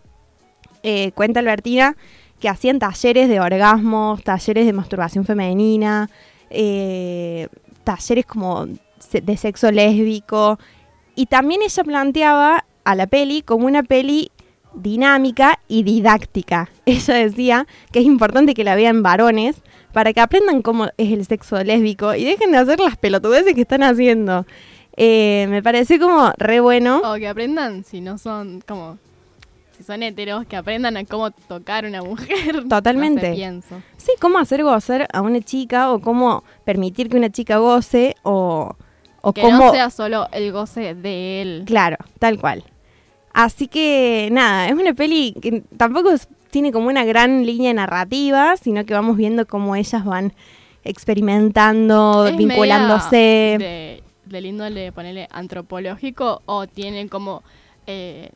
Eh, 0.82 1.12
cuenta 1.12 1.40
Albertina 1.40 1.96
que 2.38 2.48
hacían 2.48 2.78
talleres 2.78 3.28
de 3.28 3.40
orgasmos, 3.40 4.22
talleres 4.22 4.66
de 4.66 4.72
masturbación 4.72 5.24
femenina, 5.24 6.10
eh, 6.50 7.48
talleres 7.84 8.26
como 8.26 8.66
de 8.66 9.36
sexo 9.36 9.70
lésbico. 9.70 10.58
Y 11.14 11.26
también 11.26 11.62
ella 11.62 11.82
planteaba 11.82 12.66
a 12.84 12.94
la 12.94 13.06
peli 13.06 13.42
como 13.42 13.66
una 13.66 13.82
peli 13.82 14.30
dinámica 14.74 15.58
y 15.66 15.82
didáctica. 15.82 16.70
Ella 16.86 17.14
decía 17.14 17.66
que 17.90 18.00
es 18.00 18.04
importante 18.04 18.54
que 18.54 18.64
la 18.64 18.74
vean 18.74 19.02
varones 19.02 19.56
para 19.96 20.12
que 20.12 20.20
aprendan 20.20 20.60
cómo 20.60 20.88
es 20.98 21.10
el 21.10 21.24
sexo 21.24 21.64
lésbico 21.64 22.14
y 22.14 22.22
dejen 22.22 22.52
de 22.52 22.58
hacer 22.58 22.78
las 22.80 22.98
pelotudeces 22.98 23.54
que 23.54 23.62
están 23.62 23.82
haciendo. 23.82 24.44
Eh, 24.94 25.46
me 25.48 25.62
pareció 25.62 25.98
como 25.98 26.34
re 26.36 26.60
bueno. 26.60 27.00
O 27.02 27.14
que 27.14 27.26
aprendan, 27.26 27.82
si 27.82 28.02
no 28.02 28.18
son 28.18 28.60
como. 28.68 28.98
Si 29.74 29.84
son 29.84 30.02
heteros, 30.02 30.44
que 30.44 30.54
aprendan 30.56 30.98
a 30.98 31.06
cómo 31.06 31.30
tocar 31.30 31.86
una 31.86 32.02
mujer. 32.02 32.68
Totalmente. 32.68 33.22
No 33.28 33.32
sé, 33.32 33.36
pienso. 33.36 33.82
Sí, 33.96 34.12
cómo 34.20 34.38
hacer 34.38 34.62
gozar 34.64 35.08
a 35.10 35.22
una 35.22 35.40
chica 35.40 35.90
o 35.90 35.98
cómo 36.02 36.44
permitir 36.66 37.08
que 37.08 37.16
una 37.16 37.30
chica 37.30 37.56
goce 37.56 38.16
o, 38.22 38.76
o 39.22 39.32
que 39.32 39.40
cómo... 39.40 39.64
no 39.64 39.70
sea 39.72 39.88
solo 39.88 40.28
el 40.32 40.52
goce 40.52 40.94
de 40.94 41.40
él. 41.40 41.62
Claro, 41.64 41.96
tal 42.18 42.38
cual. 42.38 42.64
Así 43.32 43.66
que 43.66 44.28
nada, 44.30 44.66
es 44.68 44.74
una 44.74 44.92
peli 44.92 45.34
que 45.40 45.62
tampoco 45.78 46.10
es- 46.10 46.28
tiene 46.50 46.72
como 46.72 46.88
una 46.88 47.04
gran 47.04 47.44
línea 47.46 47.72
narrativa, 47.74 48.56
sino 48.56 48.84
que 48.84 48.94
vamos 48.94 49.16
viendo 49.16 49.46
cómo 49.46 49.76
ellas 49.76 50.04
van 50.04 50.32
experimentando, 50.84 52.26
Es 52.28 52.36
vinculándose. 52.36 53.56
De, 53.58 54.02
del 54.26 54.46
índole, 54.46 54.92
ponerle 54.92 55.28
antropológico, 55.30 56.42
o 56.46 56.66
tiene 56.66 57.08
como. 57.08 57.42
eh, 57.86 58.30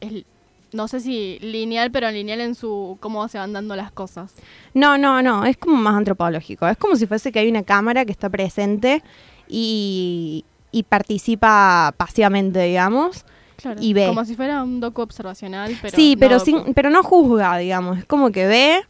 es- 0.00 0.24
no 0.72 0.88
sé 0.88 1.00
si 1.00 1.38
lineal, 1.40 1.90
pero 1.90 2.10
lineal 2.10 2.40
en 2.40 2.54
su. 2.54 2.98
cómo 3.00 3.26
se 3.28 3.38
van 3.38 3.52
dando 3.52 3.76
las 3.76 3.92
cosas. 3.92 4.34
No, 4.74 4.98
no, 4.98 5.22
no, 5.22 5.44
es 5.44 5.56
como 5.56 5.76
más 5.76 5.94
antropológico. 5.94 6.66
Es 6.68 6.76
como 6.76 6.96
si 6.96 7.06
fuese 7.06 7.32
que 7.32 7.38
hay 7.38 7.48
una 7.48 7.62
cámara 7.62 8.04
que 8.04 8.12
está 8.12 8.28
presente 8.28 9.02
y, 9.48 10.44
y 10.72 10.82
participa 10.82 11.94
pasivamente, 11.96 12.60
digamos. 12.62 13.24
Claro. 13.56 13.80
Y 13.82 13.92
ve. 13.94 14.06
Como 14.06 14.24
si 14.24 14.34
fuera 14.34 14.62
un 14.62 14.80
docu 14.80 15.02
observacional, 15.02 15.76
pero. 15.82 15.96
sí, 15.96 16.14
no 16.14 16.20
pero, 16.20 16.38
docu. 16.38 16.44
sin, 16.44 16.74
pero 16.74 16.90
no 16.90 17.02
juzga, 17.02 17.56
digamos. 17.58 17.98
Es 17.98 18.04
como 18.04 18.30
que 18.30 18.46
ve 18.46 18.80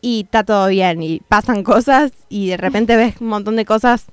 y 0.00 0.22
está 0.24 0.44
todo 0.44 0.68
bien. 0.68 1.02
Y 1.02 1.20
pasan 1.28 1.62
cosas 1.62 2.12
y 2.28 2.48
de 2.48 2.56
repente 2.56 2.96
ves 2.96 3.14
un 3.20 3.28
montón 3.28 3.56
de 3.56 3.64
cosas 3.64 4.06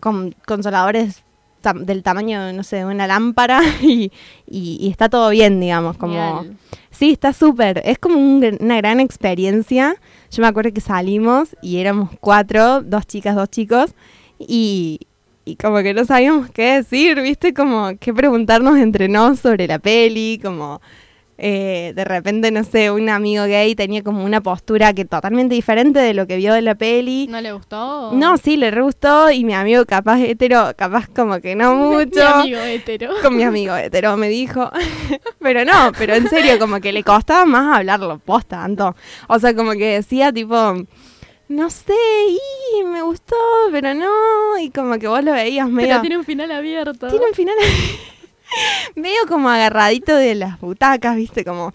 con 0.00 0.34
consoladores 0.46 1.22
tam- 1.62 1.84
del 1.84 2.02
tamaño, 2.02 2.52
no 2.52 2.64
sé, 2.64 2.76
de 2.78 2.84
una 2.84 3.06
lámpara 3.06 3.60
y, 3.82 4.10
y- 4.48 4.78
y 4.80 4.88
está 4.90 5.08
todo 5.08 5.30
bien, 5.30 5.60
digamos. 5.60 5.96
Como, 5.96 6.44
sí, 6.90 7.12
está 7.12 7.32
súper. 7.32 7.80
Es 7.84 7.98
como 7.98 8.16
un 8.18 8.58
una 8.60 8.76
gran 8.78 8.98
experiencia. 8.98 9.94
Yo 10.32 10.42
me 10.42 10.48
acuerdo 10.48 10.72
que 10.72 10.80
salimos 10.80 11.54
y 11.62 11.76
éramos 11.76 12.10
cuatro, 12.20 12.82
dos 12.82 13.06
chicas, 13.06 13.36
dos 13.36 13.48
chicos. 13.50 13.94
Y, 14.40 14.98
y 15.44 15.56
como 15.56 15.78
que 15.82 15.94
no 15.94 16.04
sabíamos 16.04 16.50
qué 16.50 16.74
decir, 16.74 17.20
¿viste? 17.20 17.52
Como 17.52 17.92
qué 17.98 18.14
preguntarnos 18.14 18.78
entre 18.78 19.08
nos 19.08 19.40
sobre 19.40 19.66
la 19.66 19.78
peli, 19.78 20.40
como 20.42 20.80
eh, 21.44 21.92
de 21.96 22.04
repente, 22.04 22.52
no 22.52 22.62
sé, 22.62 22.92
un 22.92 23.08
amigo 23.08 23.44
gay 23.46 23.74
tenía 23.74 24.04
como 24.04 24.24
una 24.24 24.40
postura 24.40 24.92
que 24.92 25.04
totalmente 25.04 25.56
diferente 25.56 25.98
de 25.98 26.14
lo 26.14 26.28
que 26.28 26.36
vio 26.36 26.54
de 26.54 26.62
la 26.62 26.76
peli. 26.76 27.26
¿No 27.28 27.40
le 27.40 27.52
gustó? 27.52 28.12
No, 28.12 28.36
sí, 28.36 28.56
le 28.56 28.70
re 28.70 28.82
gustó 28.82 29.28
y 29.28 29.44
mi 29.44 29.52
amigo 29.52 29.84
capaz 29.84 30.20
hetero, 30.20 30.72
capaz 30.76 31.08
como 31.08 31.40
que 31.40 31.56
no 31.56 31.74
mucho. 31.90 32.20
Mi 32.44 32.54
amigo 32.54 32.60
hetero. 32.60 33.10
Con 33.22 33.36
mi 33.36 33.42
amigo 33.42 33.74
hetero 33.74 34.16
me 34.16 34.28
dijo. 34.28 34.70
pero 35.40 35.64
no, 35.64 35.90
pero 35.98 36.14
en 36.14 36.28
serio, 36.28 36.60
como 36.60 36.80
que 36.80 36.92
le 36.92 37.02
costaba 37.02 37.44
más 37.44 37.78
hablarlo, 37.78 38.20
posta, 38.20 38.58
tanto. 38.58 38.94
O 39.26 39.40
sea, 39.40 39.52
como 39.56 39.72
que 39.72 39.94
decía 39.94 40.32
tipo, 40.32 40.76
no 41.52 41.70
sé, 41.70 41.94
y 42.78 42.84
me 42.84 43.02
gustó, 43.02 43.36
pero 43.70 43.94
no. 43.94 44.58
Y 44.58 44.70
como 44.70 44.98
que 44.98 45.06
vos 45.06 45.22
lo 45.22 45.32
veías 45.32 45.68
medio... 45.68 45.88
Pero 45.88 46.00
tiene 46.00 46.18
un 46.18 46.24
final 46.24 46.50
abierto. 46.50 47.08
Tiene 47.08 47.26
un 47.26 47.34
final 47.34 47.54
medio 48.94 49.20
como 49.28 49.48
agarradito 49.48 50.16
de 50.16 50.34
las 50.34 50.58
butacas, 50.60 51.16
viste, 51.16 51.44
como... 51.44 51.72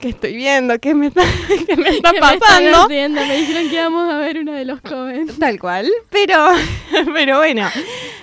¿Qué 0.00 0.08
estoy 0.10 0.34
viendo? 0.34 0.78
¿Qué 0.80 0.92
me 0.94 1.06
está, 1.06 1.22
qué 1.66 1.76
me 1.76 1.88
está 1.88 2.12
¿Qué 2.12 2.20
me 2.20 2.26
están 2.26 2.38
pasando? 2.38 2.88
Me 2.88 3.36
dijeron 3.38 3.68
que 3.70 3.74
íbamos 3.74 4.12
a 4.12 4.18
ver 4.18 4.38
uno 4.38 4.52
de 4.52 4.64
los 4.64 4.80
comments. 4.82 5.38
Tal 5.38 5.58
cual. 5.58 5.90
Pero, 6.10 6.48
pero 7.14 7.38
bueno, 7.38 7.66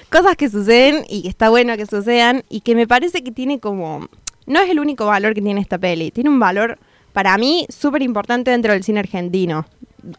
cosas 0.10 0.36
que 0.36 0.50
suceden 0.50 1.06
y 1.10 1.24
que 1.24 1.30
está 1.30 1.50
bueno 1.50 1.76
que 1.78 1.86
sucedan 1.86 2.44
y 2.50 2.62
que 2.62 2.76
me 2.76 2.88
parece 2.88 3.24
que 3.24 3.32
tiene 3.32 3.60
como... 3.60 4.08
No 4.46 4.60
es 4.60 4.70
el 4.70 4.80
único 4.80 5.06
valor 5.06 5.34
que 5.34 5.42
tiene 5.42 5.62
esta 5.62 5.78
peli. 5.80 6.12
Tiene 6.12 6.30
un 6.30 6.40
valor, 6.40 6.78
para 7.14 7.38
mí, 7.38 7.66
súper 7.70 8.04
importante 8.04 8.52
dentro 8.52 8.74
del 8.74 8.84
cine 8.84 9.00
argentino. 9.00 9.66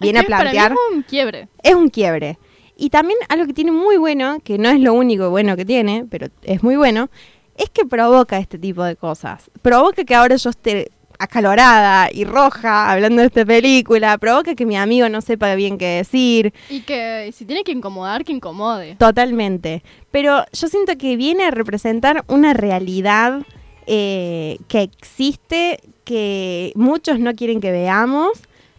Viene 0.00 0.20
a 0.20 0.22
plantear... 0.22 0.72
es 0.72 0.78
un 0.94 1.02
quiebre. 1.02 1.48
Es 1.62 1.74
un 1.74 1.88
quiebre. 1.88 2.38
Y 2.76 2.90
también 2.90 3.18
algo 3.28 3.46
que 3.46 3.52
tiene 3.52 3.72
muy 3.72 3.96
bueno, 3.96 4.38
que 4.42 4.58
no 4.58 4.68
es 4.68 4.80
lo 4.80 4.94
único 4.94 5.30
bueno 5.30 5.56
que 5.56 5.64
tiene, 5.64 6.06
pero 6.10 6.28
es 6.42 6.62
muy 6.62 6.76
bueno, 6.76 7.10
es 7.56 7.70
que 7.70 7.84
provoca 7.84 8.38
este 8.38 8.58
tipo 8.58 8.82
de 8.82 8.96
cosas. 8.96 9.50
Provoca 9.60 10.04
que 10.04 10.14
ahora 10.14 10.36
yo 10.36 10.50
esté 10.50 10.90
acalorada 11.18 12.08
y 12.12 12.24
roja 12.24 12.90
hablando 12.90 13.20
de 13.20 13.28
esta 13.28 13.44
película, 13.44 14.18
provoca 14.18 14.54
que 14.54 14.66
mi 14.66 14.76
amigo 14.76 15.08
no 15.08 15.20
sepa 15.20 15.54
bien 15.54 15.78
qué 15.78 15.86
decir, 15.86 16.52
Y 16.68 16.80
que 16.80 17.30
si 17.32 17.44
tiene 17.44 17.62
que 17.62 17.72
incomodar, 17.72 18.24
que 18.24 18.32
incomode. 18.32 18.96
Totalmente. 18.96 19.84
Pero 20.10 20.44
yo 20.52 20.68
siento 20.68 20.96
que 20.98 21.16
viene 21.16 21.44
a 21.44 21.50
representar 21.52 22.24
una 22.26 22.54
realidad 22.54 23.42
eh, 23.86 24.58
que 24.68 24.82
existe, 24.82 25.80
que 26.04 26.72
muchos 26.74 27.20
no 27.20 27.34
quieren 27.34 27.60
que 27.60 27.70
veamos, 27.70 28.32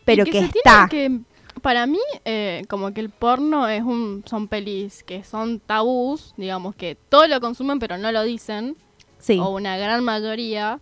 pero 0.06 0.24
Y 0.26 0.32
que, 0.32 0.40
se 0.40 0.46
está. 0.46 0.88
que- 0.90 1.20
para 1.62 1.86
mí, 1.86 2.00
eh, 2.26 2.64
como 2.68 2.94
que 2.94 3.00
el 3.02 3.10
porno 3.10 3.68
es 3.70 3.84
un, 3.84 4.24
son 4.26 4.48
pelis 4.48 5.04
que 5.04 5.24
son 5.24 5.60
tabús, 5.60 6.34
digamos 6.36 6.76
que 6.76 6.98
todo 7.10 7.28
lo 7.28 7.40
consumen 7.40 7.80
pero 7.80 7.98
no 7.98 8.12
lo 8.12 8.24
dicen, 8.24 8.76
Sí. 9.20 9.40
o 9.40 9.50
una 9.50 9.78
gran 9.78 10.04
mayoría, 10.04 10.80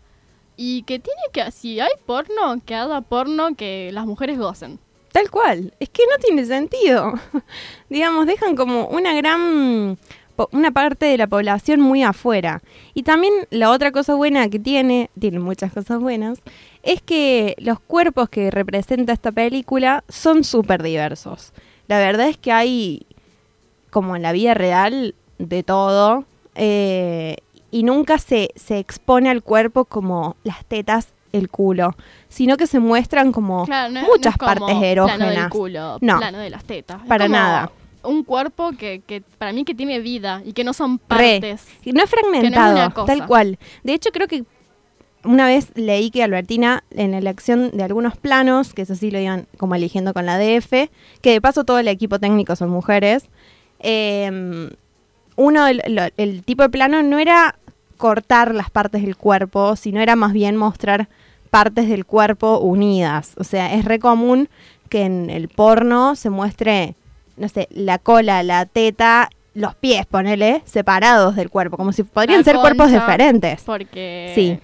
y 0.58 0.84
que 0.84 0.98
tiene 1.00 1.22
que, 1.34 1.52
si 1.52 1.80
hay 1.80 1.92
porno, 2.06 2.60
que 2.66 2.74
haga 2.76 3.02
porno 3.02 3.56
que 3.56 3.92
las 3.94 4.06
mujeres 4.06 4.40
gocen. 4.40 4.80
Tal 5.12 5.30
cual. 5.30 5.74
Es 5.80 5.90
que 5.90 6.04
no 6.10 6.18
tiene 6.24 6.46
sentido. 6.46 7.14
Digamos, 7.90 8.26
dejan 8.26 8.56
como 8.56 8.88
una 8.88 9.14
gran 9.14 9.98
una 10.52 10.72
parte 10.72 11.06
de 11.06 11.18
la 11.20 11.28
población 11.28 11.82
muy 11.82 12.02
afuera. 12.02 12.64
Y 12.96 13.04
también 13.04 13.32
la 13.52 13.70
otra 13.70 13.92
cosa 13.92 14.16
buena 14.16 14.50
que 14.50 14.58
tiene, 14.58 15.12
tiene 15.20 15.38
muchas 15.38 15.72
cosas 15.72 16.00
buenas, 16.00 16.40
es 16.84 17.02
que 17.02 17.56
los 17.60 17.80
cuerpos 17.80 18.30
que 18.30 18.50
representa 18.52 19.14
esta 19.14 19.32
película 19.32 20.04
son 20.10 20.44
súper 20.44 20.82
diversos. 20.84 21.54
La 21.88 22.00
verdad 22.00 22.28
es 22.28 22.38
que 22.38 22.52
hay, 22.52 23.06
como 23.90 24.16
en 24.16 24.22
la 24.22 24.32
vida 24.32 24.54
real, 24.54 25.16
de 25.38 25.64
todo. 25.64 26.26
eh, 26.56 27.38
y 27.74 27.84
nunca 27.84 28.18
se, 28.18 28.50
se 28.56 28.80
expone 28.80 29.30
al 29.30 29.42
cuerpo 29.44 29.86
como 29.86 30.36
las 30.44 30.66
tetas, 30.66 31.08
el 31.32 31.48
culo, 31.50 31.96
sino 32.28 32.58
que 32.58 32.68
se 32.68 32.80
muestran 32.82 33.32
como 33.32 33.64
Claro, 33.66 33.94
no- 33.94 34.02
no 34.02 34.08
muchas 34.10 34.36
como 34.36 34.54
partes 34.68 34.84
erógenas. 34.84 35.18
Plano 35.18 35.40
del 35.42 35.50
culo, 35.50 35.98
no, 36.02 36.18
plano 36.18 36.38
de 36.40 36.50
las 36.50 36.66
tetas. 36.66 37.02
Para 37.08 37.30
nada. 37.30 37.72
Un 38.04 38.24
cuerpo 38.26 38.72
que, 38.78 39.02
que 39.08 39.22
para 39.22 39.54
mí 39.54 39.64
que 39.64 39.74
tiene 39.74 40.00
vida 40.00 40.42
y 40.44 40.52
que 40.52 40.66
no 40.66 40.74
son 40.74 40.98
partes. 41.00 41.42
No 41.42 41.48
es 41.78 41.82
Que 41.82 41.94
no 41.94 42.04
es 42.04 42.10
fragmentado, 42.10 43.06
tal 43.06 43.26
cual. 43.28 43.58
De 43.84 43.94
hecho, 43.94 44.10
creo 44.12 44.28
que 44.28 44.44
una 45.24 45.46
vez 45.46 45.70
leí 45.76 46.10
que 46.12 46.24
Albertina, 46.24 46.84
en 46.92 47.12
la 47.12 47.18
elección 47.20 47.72
de 47.72 47.84
algunos 47.84 48.18
planos, 48.18 48.74
que 48.74 48.82
eso 48.84 48.96
sí 48.96 49.12
lo 49.12 49.20
iban 49.20 49.46
como 49.58 49.76
eligiendo 49.76 50.14
con 50.14 50.26
la 50.26 50.38
DF, 50.38 50.90
que 51.22 51.32
de 51.32 51.42
paso 51.42 51.64
todo 51.64 51.80
el 51.80 51.88
equipo 51.88 52.20
técnico 52.20 52.56
son 52.56 52.70
mujeres, 52.70 53.26
eh, 53.80 54.70
uno, 55.36 55.68
el, 55.68 55.82
lo- 55.88 56.10
el 56.18 56.44
tipo 56.44 56.64
de 56.64 56.70
plano 56.70 57.02
no 57.04 57.20
era 57.20 57.56
cortar 57.98 58.54
las 58.56 58.70
partes 58.70 59.02
del 59.04 59.16
cuerpo, 59.16 59.76
sino 59.76 60.02
era 60.02 60.16
más 60.16 60.34
bien 60.34 60.56
mostrar 60.58 61.08
partes 61.50 61.88
del 61.88 62.06
cuerpo 62.06 62.60
unidas. 62.60 63.34
O 63.38 63.44
sea, 63.44 63.74
es 63.74 63.86
re 63.86 64.00
común 64.00 64.50
que 64.90 65.04
en 65.04 65.30
el 65.30 65.48
porno 65.50 66.16
se 66.16 66.30
muestre, 66.30 66.96
no 67.38 67.48
sé, 67.48 67.68
la 67.72 67.98
cola, 67.98 68.44
la 68.44 68.66
teta, 68.66 69.30
los 69.54 69.76
pies, 69.76 70.06
ponele, 70.06 70.62
separados 70.66 71.36
del 71.36 71.50
cuerpo, 71.50 71.78
como 71.78 71.92
si 71.92 72.04
podrían 72.04 72.40
La 72.40 72.44
ser 72.44 72.56
cuerpos 72.58 72.92
diferentes. 72.92 73.62
Porque, 73.64 74.32
Sí. 74.36 74.60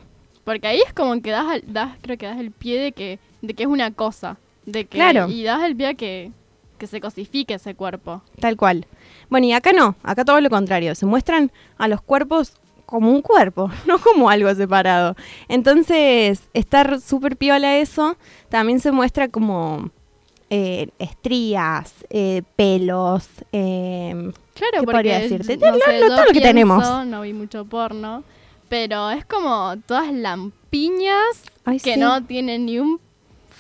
Porque 0.48 0.66
ahí 0.66 0.80
es 0.88 0.94
como 0.94 1.22
que 1.22 1.30
das, 1.32 1.60
das 1.68 1.98
creo 2.02 2.18
que 2.18 2.26
das 2.26 2.40
el 2.40 2.52
pie 2.52 2.80
de 2.80 2.92
que, 2.94 3.20
de 3.42 3.54
que 3.54 3.64
es 3.64 3.68
una 3.70 3.92
cosa. 3.92 4.38
De 4.66 4.86
que, 4.86 4.98
Claro. 4.98 5.28
Y 5.28 5.44
das 5.44 5.62
el 5.64 5.76
pie 5.76 5.88
a 5.88 5.94
que, 5.94 6.32
que 6.78 6.88
se 6.88 7.02
cosifique 7.02 7.56
ese 7.56 7.76
cuerpo. 7.76 8.22
Tal 8.40 8.56
cual. 8.56 8.86
Bueno, 9.30 9.46
y 9.48 9.52
acá 9.52 9.74
no, 9.74 9.98
acá 10.04 10.24
todo 10.24 10.40
lo 10.40 10.50
contrario. 10.50 10.96
Se 10.96 11.06
muestran 11.06 11.52
a 11.78 11.90
los 11.90 12.02
cuerpos 12.02 12.54
como 12.86 13.12
un 13.12 13.22
cuerpo, 13.22 13.70
no 13.88 14.00
como 14.00 14.30
algo 14.30 14.56
separado. 14.56 15.18
Entonces, 15.50 16.44
estar 16.54 17.02
súper 17.02 17.36
piola 17.36 17.76
eso, 17.80 18.16
también 18.48 18.80
se 18.80 18.94
muestra 18.94 19.28
como 19.28 19.90
eh, 20.50 20.88
estrías, 20.98 21.94
eh, 22.10 22.42
pelos. 22.56 23.28
eh, 23.52 24.32
Claro, 24.54 24.72
¿Qué 24.80 24.86
porque 24.86 24.92
podría 24.92 25.20
decirte? 25.20 25.58
no 25.58 25.74
sé, 25.74 26.00
yo 26.00 26.08
todo 26.08 26.24
lo 26.26 26.32
que 26.32 26.40
tenemos. 26.40 27.06
No 27.06 27.22
vi 27.24 27.34
mucho 27.34 27.66
porno, 27.66 28.24
pero 28.70 29.10
es 29.12 29.26
como 29.26 29.76
todas 29.86 30.12
lampiñas 30.14 31.44
Ay, 31.66 31.80
que 31.80 31.94
sí. 31.96 32.00
no 32.00 32.24
tienen 32.24 32.66
ni 32.66 32.80
un 32.80 33.00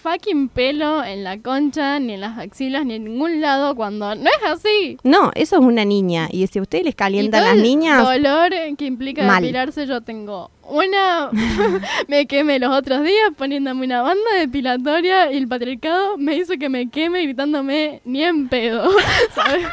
fucking 0.03 0.47
pelo 0.49 1.03
en 1.03 1.23
la 1.23 1.39
concha, 1.41 1.99
ni 1.99 2.13
en 2.13 2.21
las 2.21 2.37
axilas, 2.37 2.85
ni 2.85 2.93
en 2.95 3.03
ningún 3.05 3.41
lado, 3.41 3.75
cuando 3.75 4.15
no 4.15 4.29
es 4.29 4.49
así. 4.49 4.97
No, 5.03 5.31
eso 5.35 5.55
es 5.57 5.61
una 5.61 5.83
niña. 5.83 6.29
Y 6.31 6.45
si 6.47 6.59
a 6.59 6.61
ustedes 6.61 6.85
les 6.85 6.93
Y 6.93 6.95
calientan 6.95 7.41
todo 7.41 7.49
las 7.49 7.57
el 7.57 7.63
niñas, 7.63 8.03
dolor 8.03 8.51
que 8.77 8.85
implica 8.85 9.23
Mal. 9.23 9.41
depilarse, 9.41 9.85
yo 9.85 10.01
tengo 10.01 10.49
una. 10.63 11.29
me 12.07 12.25
quemé 12.25 12.59
los 12.59 12.73
otros 12.73 13.03
días 13.03 13.31
poniéndome 13.37 13.85
una 13.85 14.01
banda 14.01 14.35
depilatoria 14.37 15.31
y 15.33 15.37
el 15.37 15.47
patriarcado 15.47 16.17
me 16.17 16.35
hizo 16.37 16.53
que 16.57 16.69
me 16.69 16.89
queme 16.89 17.23
gritándome 17.23 18.01
ni 18.05 18.23
en 18.23 18.47
pedo. 18.47 18.89
¿sabes? 19.35 19.65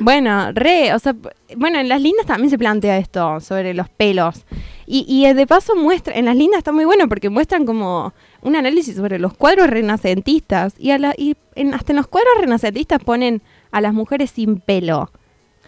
Bueno, 0.00 0.50
re, 0.52 0.94
o 0.94 0.98
sea, 0.98 1.14
bueno, 1.56 1.78
en 1.78 1.88
las 1.88 2.00
lindas 2.00 2.26
también 2.26 2.50
se 2.50 2.58
plantea 2.58 2.98
esto 2.98 3.40
sobre 3.40 3.74
los 3.74 3.88
pelos. 3.88 4.44
Y, 4.86 5.04
y 5.08 5.32
de 5.32 5.46
paso 5.46 5.76
muestra, 5.76 6.14
en 6.14 6.24
las 6.24 6.36
lindas 6.36 6.58
está 6.58 6.72
muy 6.72 6.84
bueno 6.84 7.08
porque 7.08 7.30
muestran 7.30 7.64
como 7.64 8.12
un 8.42 8.56
análisis 8.56 8.96
sobre 8.96 9.18
los 9.18 9.34
cuadros 9.34 9.68
renacentistas. 9.70 10.74
Y, 10.78 10.90
a 10.90 10.98
la, 10.98 11.14
y 11.16 11.36
en- 11.54 11.72
hasta 11.74 11.92
en 11.92 11.96
los 11.98 12.08
cuadros 12.08 12.32
renacentistas 12.40 13.02
ponen 13.02 13.42
a 13.70 13.80
las 13.80 13.94
mujeres 13.94 14.30
sin 14.32 14.60
pelo. 14.60 15.10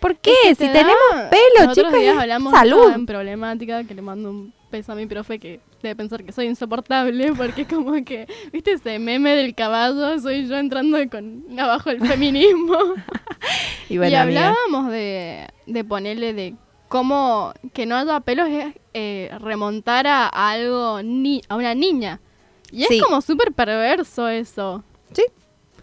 ¿Por 0.01 0.17
qué? 0.17 0.33
Es 0.47 0.59
que 0.59 0.67
si 0.67 0.73
te 0.73 0.79
tenemos 0.79 1.31
pelo, 1.31 1.73
chicos, 1.75 1.93
días 1.93 2.19
hablamos 2.19 2.53
salud. 2.53 2.93
en 2.93 3.07
problemática, 3.07 3.85
que 3.85 3.95
le 3.95 4.03
mando 4.03 4.31
un 4.31 4.53
beso 4.71 4.93
a 4.93 4.95
mi 4.97 5.07
profe 5.07 5.39
que 5.39 5.61
debe 5.89 5.97
pensar 5.97 6.25
que 6.25 6.33
soy 6.33 6.47
insoportable, 6.47 7.33
porque 7.35 7.63
es 7.63 7.69
como 7.73 7.93
que, 8.05 8.27
¿viste 8.53 8.73
ese 8.73 8.99
meme 8.99 9.37
del 9.37 9.55
caballo? 9.55 10.19
Soy 10.21 10.47
yo 10.49 10.57
entrando 10.57 10.99
con 11.11 11.45
abajo 11.59 11.91
el 11.91 12.01
feminismo. 12.07 12.77
Y 13.91 13.99
bueno, 13.99 14.17
hablábamos 14.19 14.91
de, 14.91 15.47
de 15.67 15.85
ponerle 15.85 16.33
de 16.33 16.55
cómo 16.89 17.53
que 17.75 17.85
no 17.85 17.97
haya 17.97 18.19
pelos 18.21 18.49
es 18.49 18.75
eh, 18.95 19.31
remontar 19.41 20.07
a, 20.07 20.27
a 20.27 20.53
algo, 20.53 21.03
ni, 21.03 21.43
a 21.51 21.57
una 21.57 21.75
niña. 21.75 22.21
Y 22.73 22.83
es 22.85 22.89
Sí. 22.89 23.01
como 23.01 23.21
súper 23.21 23.53
perverso 23.53 24.27
eso. 24.29 24.83
Sí. 25.13 25.25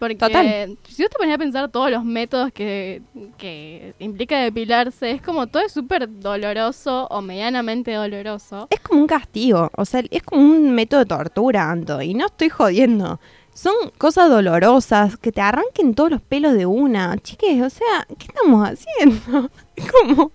Porque 0.02 0.16
Total. 0.16 0.76
si 0.88 1.00
yo 1.00 1.08
te 1.08 1.16
ponía 1.16 1.36
a 1.36 1.38
pensar 1.38 1.68
todos 1.68 1.88
los 1.88 2.04
métodos 2.04 2.50
que, 2.52 3.02
que 3.38 3.94
implica 4.00 4.36
depilarse, 4.40 5.12
es 5.12 5.22
como 5.22 5.46
todo 5.46 5.62
es 5.62 5.70
súper 5.70 6.08
doloroso 6.18 7.06
o 7.08 7.22
medianamente 7.22 7.92
doloroso. 7.92 8.66
Es 8.68 8.80
como 8.80 9.02
un 9.02 9.06
castigo, 9.06 9.70
o 9.76 9.84
sea, 9.84 10.02
es 10.10 10.24
como 10.24 10.42
un 10.42 10.72
método 10.72 10.98
de 10.98 11.06
tortura, 11.06 11.70
Anto, 11.70 12.02
y 12.02 12.14
no 12.14 12.26
estoy 12.26 12.48
jodiendo. 12.48 13.20
Son 13.54 13.74
cosas 13.96 14.28
dolorosas, 14.28 15.16
que 15.18 15.30
te 15.30 15.40
arranquen 15.40 15.94
todos 15.94 16.10
los 16.10 16.20
pelos 16.20 16.54
de 16.54 16.66
una. 16.66 17.16
Chiques, 17.18 17.62
o 17.62 17.70
sea, 17.70 18.04
¿qué 18.18 18.26
estamos 18.26 18.68
haciendo? 18.68 19.50
Como 20.02 20.32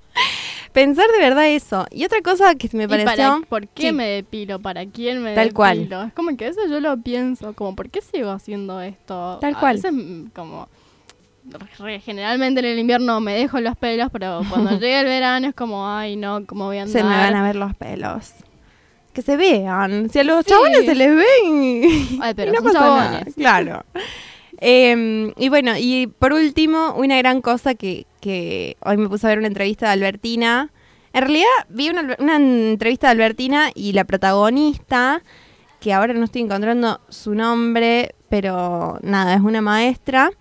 pensar 0.71 1.05
de 1.11 1.19
verdad 1.19 1.47
eso. 1.47 1.85
Y 1.91 2.05
otra 2.05 2.21
cosa 2.21 2.55
que 2.55 2.69
me 2.73 2.83
¿Y 2.83 2.87
pareció... 2.87 3.07
para, 3.15 3.39
¿Por 3.47 3.67
qué 3.67 3.87
Sí. 3.87 3.91
me 3.93 4.07
depilo? 4.07 4.59
¿Para 4.59 4.85
quién 4.85 5.21
me 5.23 5.33
Tal 5.35 5.45
depilo? 5.49 5.55
cual. 5.55 6.07
Es 6.07 6.13
como 6.13 6.35
que 6.37 6.47
eso 6.47 6.61
yo 6.69 6.79
lo 6.79 6.97
pienso, 6.97 7.53
como 7.53 7.75
¿por 7.75 7.89
qué 7.89 8.01
sigo 8.01 8.29
haciendo 8.31 8.81
esto? 8.81 9.37
Tal 9.41 9.55
A 9.55 9.59
cual. 9.59 9.75
veces, 9.77 9.91
mm, 9.93 10.27
como 10.35 10.67
generalmente 12.03 12.59
en 12.59 12.65
el 12.65 12.79
invierno 12.79 13.19
me 13.21 13.33
dejo 13.33 13.59
los 13.61 13.77
pelos, 13.77 14.09
pero 14.11 14.41
cuando 14.49 14.71
llega 14.79 14.99
el 14.99 15.05
verano 15.05 15.47
es 15.47 15.55
como, 15.55 15.87
ay 15.89 16.15
no, 16.17 16.45
¿cómo 16.45 16.65
voy 16.65 16.77
a 16.79 16.81
andar? 16.83 16.91
Se 17.01 17.03
me 17.07 17.15
van 17.15 17.35
a 17.35 17.43
ver 17.43 17.55
los 17.55 17.73
pelos. 17.75 18.33
Que 19.13 19.21
se 19.23 19.35
vean. 19.37 20.09
Si 20.09 20.19
a 20.19 20.23
los 20.23 20.43
Sí. 20.45 20.51
chabones 20.51 20.85
se 20.85 20.93
les 20.93 21.15
ven 21.15 22.19
Ay, 22.21 22.33
pero 22.35 22.51
no 22.51 22.57
son 22.61 22.65
pasa 22.73 22.79
nada. 22.81 23.23
Claro. 23.35 23.83
Em, 24.59 25.33
y 25.37 25.49
bueno, 25.49 25.73
y 25.77 26.07
por 26.07 26.33
último, 26.33 26.93
una 26.97 27.17
gran 27.17 27.41
cosa 27.41 27.75
que, 27.75 28.05
que 28.21 28.75
hoy 28.83 28.97
me 28.97 29.07
puse 29.09 29.27
a 29.27 29.29
ver 29.29 29.39
una 29.39 29.47
entrevista 29.47 29.87
de 29.87 29.91
Albertina. 29.93 30.71
En 31.13 31.21
realidad 31.21 31.45
vi 31.69 31.89
una, 31.89 32.15
una 32.19 32.35
entrevista 32.37 33.07
de 33.07 33.11
Albertina 33.11 33.69
y 33.73 33.93
la 33.93 34.03
protagonista, 34.05 35.21
que 35.79 35.93
ahora 35.93 36.13
no 36.13 36.25
estoy 36.25 36.41
encontrando 36.41 36.99
su 37.09 37.33
nombre, 37.35 38.15
pero 38.29 38.97
nada, 39.01 39.35
es 39.35 39.41
una 39.41 39.61
maestra. 39.61 40.31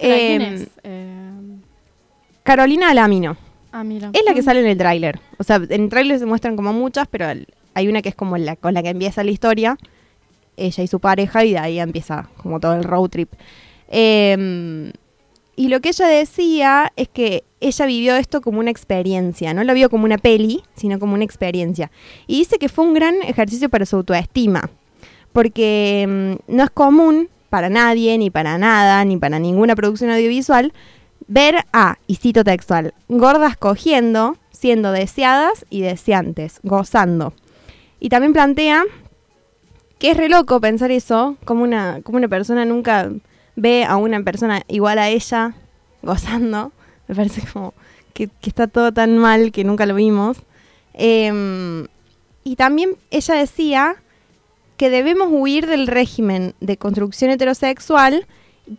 ¿Pero 0.00 0.14
quién 0.16 0.42
Em, 0.42 0.54
es? 0.54 0.68
Eh, 0.84 1.30
Carolina 2.42 2.90
Alamino. 2.90 3.36
ah, 3.72 3.82
mira. 3.84 4.10
Es 4.12 4.22
la 4.24 4.34
que 4.34 4.42
sale 4.42 4.60
en 4.60 4.66
el 4.66 4.78
tráiler. 4.78 5.20
O 5.38 5.44
sea, 5.44 5.56
en 5.56 5.82
el 5.84 5.88
tráiler 5.88 6.18
se 6.18 6.26
muestran 6.26 6.56
como 6.56 6.72
muchas, 6.72 7.06
pero 7.08 7.26
hay 7.74 7.88
una 7.88 8.02
que 8.02 8.08
es 8.10 8.14
como 8.14 8.36
la 8.38 8.56
con 8.56 8.74
la 8.74 8.82
que 8.82 8.90
empieza 8.90 9.24
la 9.24 9.30
historia. 9.30 9.76
Ella 10.56 10.82
y 10.82 10.86
su 10.86 11.00
pareja, 11.00 11.44
y 11.44 11.52
de 11.52 11.58
ahí 11.58 11.80
empieza 11.80 12.28
como 12.36 12.60
todo 12.60 12.74
el 12.74 12.84
road 12.84 13.08
trip. 13.10 13.32
Em, 13.88 14.92
y 15.54 15.68
lo 15.68 15.80
que 15.80 15.90
ella 15.90 16.06
decía 16.06 16.92
es 16.96 17.08
que 17.08 17.44
ella 17.60 17.86
vivió 17.86 18.16
esto 18.16 18.40
como 18.40 18.58
una 18.60 18.70
experiencia. 18.70 19.54
No 19.54 19.64
lo 19.64 19.74
vio 19.74 19.88
como 19.88 20.04
una 20.04 20.18
peli, 20.18 20.62
sino 20.74 20.98
como 20.98 21.14
una 21.14 21.24
experiencia. 21.24 21.90
Y 22.26 22.38
dice 22.38 22.58
que 22.58 22.68
fue 22.68 22.84
un 22.84 22.94
gran 22.94 23.14
ejercicio 23.22 23.68
para 23.68 23.86
su 23.86 23.96
autoestima. 23.96 24.70
Porque 25.32 26.02
em, 26.02 26.38
no 26.46 26.64
es 26.64 26.70
común 26.70 27.28
para 27.48 27.68
nadie, 27.68 28.18
ni 28.18 28.30
para 28.30 28.58
nada, 28.58 29.04
ni 29.04 29.16
para 29.16 29.38
ninguna 29.38 29.76
producción 29.76 30.10
audiovisual, 30.10 30.72
ver 31.26 31.64
a, 31.72 31.98
y 32.06 32.16
cito 32.16 32.44
textual, 32.44 32.94
gordas 33.08 33.56
cogiendo, 33.56 34.36
siendo 34.50 34.92
deseadas 34.92 35.64
y 35.70 35.80
deseantes, 35.80 36.60
gozando. 36.62 37.32
Y 38.00 38.08
también 38.08 38.32
plantea 38.32 38.84
que 39.98 40.10
es 40.10 40.16
re 40.16 40.28
loco 40.28 40.60
pensar 40.60 40.90
eso, 40.90 41.36
como 41.44 41.62
una, 41.62 42.00
como 42.02 42.18
una 42.18 42.28
persona 42.28 42.64
nunca 42.64 43.10
ve 43.54 43.84
a 43.84 43.96
una 43.96 44.22
persona 44.22 44.62
igual 44.68 44.98
a 44.98 45.08
ella 45.08 45.54
gozando. 46.02 46.72
Me 47.08 47.14
parece 47.14 47.42
como 47.52 47.74
que, 48.12 48.28
que 48.40 48.50
está 48.50 48.66
todo 48.66 48.92
tan 48.92 49.18
mal 49.18 49.52
que 49.52 49.64
nunca 49.64 49.86
lo 49.86 49.94
vimos. 49.94 50.38
Em, 50.94 51.86
y 52.44 52.56
también 52.56 52.96
ella 53.10 53.34
decía 53.34 53.96
que 54.76 54.90
debemos 54.90 55.28
huir 55.30 55.66
del 55.66 55.86
régimen 55.86 56.54
de 56.60 56.76
construcción 56.76 57.30
heterosexual, 57.30 58.26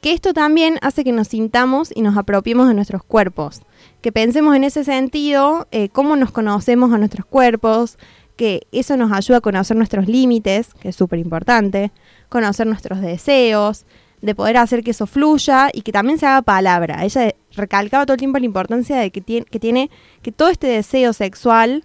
que 0.01 0.11
esto 0.11 0.33
también 0.33 0.79
hace 0.81 1.03
que 1.03 1.11
nos 1.11 1.29
sintamos 1.29 1.91
y 1.95 2.01
nos 2.01 2.17
apropiemos 2.17 2.67
de 2.67 2.73
nuestros 2.73 3.03
cuerpos, 3.03 3.61
que 4.01 4.11
pensemos 4.11 4.55
en 4.55 4.63
ese 4.63 4.83
sentido 4.83 5.67
eh, 5.71 5.89
cómo 5.89 6.15
nos 6.15 6.31
conocemos 6.31 6.91
a 6.91 6.97
nuestros 6.97 7.25
cuerpos, 7.25 7.97
que 8.37 8.67
eso 8.71 8.95
nos 8.95 9.11
ayuda 9.11 9.39
a 9.39 9.41
conocer 9.41 9.75
nuestros 9.75 10.07
límites, 10.07 10.73
que 10.79 10.89
es 10.89 10.95
súper 10.95 11.19
importante, 11.19 11.91
conocer 12.29 12.67
nuestros 12.67 13.01
deseos, 13.01 13.85
de 14.21 14.33
poder 14.33 14.57
hacer 14.57 14.83
que 14.83 14.91
eso 14.91 15.05
fluya 15.05 15.69
y 15.73 15.81
que 15.81 15.91
también 15.91 16.17
se 16.17 16.25
haga 16.25 16.41
palabra. 16.41 17.03
Ella 17.03 17.33
recalcaba 17.55 18.05
todo 18.05 18.13
el 18.13 18.19
tiempo 18.19 18.39
la 18.39 18.45
importancia 18.45 18.97
de 18.97 19.11
que 19.11 19.21
tiene 19.21 19.45
que, 19.45 19.59
tiene, 19.59 19.89
que 20.21 20.31
todo 20.31 20.49
este 20.49 20.67
deseo 20.67 21.13
sexual 21.13 21.83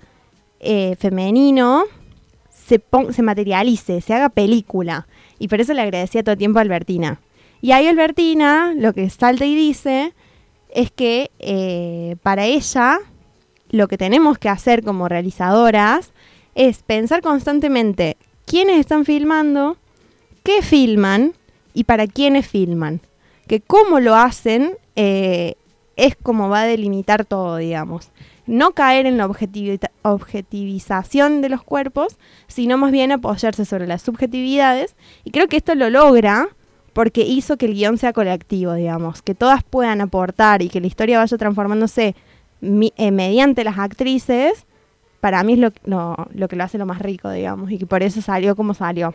eh, 0.61 0.97
femenino 0.99 1.85
se, 2.51 2.83
se 3.11 3.23
materialice, 3.23 4.01
se 4.01 4.15
haga 4.15 4.29
película. 4.29 5.07
Y 5.39 5.49
por 5.49 5.61
eso 5.61 5.75
le 5.75 5.83
agradecía 5.83 6.23
todo 6.23 6.35
el 6.35 6.39
tiempo 6.39 6.59
a 6.59 6.63
Albertina. 6.63 7.21
Y 7.61 7.73
ahí 7.73 7.87
Albertina 7.87 8.75
lo 8.77 8.93
que 8.93 9.09
salta 9.11 9.45
y 9.45 9.55
dice 9.55 10.15
es 10.75 10.91
que 10.91 11.31
eh, 11.39 12.17
para 12.23 12.45
ella 12.45 12.99
lo 13.71 13.89
que 13.89 13.99
tenemos 13.99 14.39
que 14.39 14.49
hacer 14.49 14.83
como 14.83 15.09
realizadoras 15.09 16.13
es 16.55 16.83
pensar 16.83 17.23
constantemente 17.23 18.17
quiénes 18.47 18.79
están 18.79 19.05
filmando, 19.05 19.77
qué 20.43 20.63
filman 20.63 21.33
y 21.75 21.85
para 21.85 22.07
quiénes 22.07 22.47
filman. 22.47 23.01
Que 23.47 23.61
cómo 23.61 24.01
lo 24.01 24.15
hacen 24.15 24.73
eh, 24.97 25.55
es 25.97 26.17
como 26.17 26.49
va 26.49 26.61
a 26.63 26.67
delimitar 26.67 27.25
todo, 27.25 27.57
digamos. 27.57 28.11
No 28.47 28.73
caer 28.73 29.07
en 29.07 29.19
la 29.19 29.29
objetivi- 29.29 29.79
objetivización 30.03 31.43
de 31.43 31.49
los 31.49 31.63
cuerpos, 31.63 32.17
sino 32.49 32.77
más 32.77 32.91
bien 32.93 33.13
apoyarse 33.13 33.65
sobre 33.65 33.87
las 33.87 34.03
subjetividades. 34.03 34.95
Y 35.25 35.31
creo 35.31 35.49
que 35.49 35.57
esto 35.57 35.75
lo 35.75 35.91
logra 35.91 36.49
porque 36.93 37.23
hizo 37.23 37.57
que 37.57 37.67
el 37.67 37.75
guion 37.75 37.99
sea 37.99 38.13
colectivo, 38.13 38.75
digamos, 38.75 39.23
que 39.23 39.35
todas 39.35 39.63
puedan 39.63 40.01
aportar 40.01 40.61
y 40.63 40.69
que 40.69 40.81
la 40.81 40.87
historia 40.89 41.19
vaya 41.19 41.39
transformándose 41.39 42.15
mi- 42.61 42.93
eh, 42.97 43.11
mediante 43.11 43.65
las 43.65 43.79
actrices, 43.79 44.67
para 45.23 45.43
mí 45.45 45.53
es 45.53 45.59
lo, 45.61 45.71
lo- 45.85 46.27
lo 46.35 46.49
que 46.49 46.57
lo 46.57 46.65
hace 46.65 46.77
lo 46.79 46.85
más 46.85 46.99
rico, 47.01 47.31
digamos, 47.31 47.71
y 47.71 47.79
que 47.79 47.87
por 47.87 48.03
eso 48.03 48.21
salió 48.21 48.57
como 48.57 48.75
salió. 48.75 49.15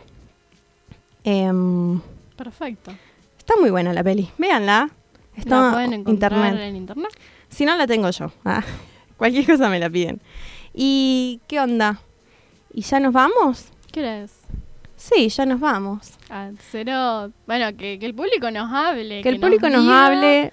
Em, 1.24 2.00
Perfecto. 2.36 2.92
está 3.38 3.54
muy 3.60 3.70
buena 3.70 3.92
la 3.92 4.02
peli, 4.02 4.30
véanla. 4.38 4.88
Está 5.36 5.66
¿La 5.66 5.72
pueden 5.72 5.92
en 5.92 6.00
encontrar 6.00 6.32
internet. 6.32 6.60
en 6.62 6.76
internet? 6.76 7.10
Si 7.48 7.64
no, 7.64 7.76
la 7.76 7.86
tengo 7.86 8.10
yo. 8.10 8.32
Ah, 8.44 8.62
cualquier 9.16 9.46
cosa 9.46 9.68
me 9.68 9.78
la 9.78 9.90
piden. 9.90 10.20
¿Y 10.74 11.40
qué 11.46 11.60
onda? 11.60 12.00
¿Y 12.72 12.82
ya 12.82 13.00
nos 13.00 13.12
vamos? 13.12 13.66
¿Qué 13.92 14.22
es? 14.24 14.32
Sí, 14.96 15.28
ya 15.28 15.46
nos 15.46 15.60
vamos. 15.60 16.12
Ah, 16.30 16.50
cero. 16.70 17.30
Bueno, 17.46 17.76
que, 17.76 17.98
que 17.98 18.06
el 18.06 18.14
público 18.14 18.50
nos 18.50 18.72
hable. 18.72 19.22
Que 19.22 19.28
el 19.28 19.38
público 19.40 19.68
nos 19.68 19.82
diga, 19.82 20.06
hable, 20.06 20.52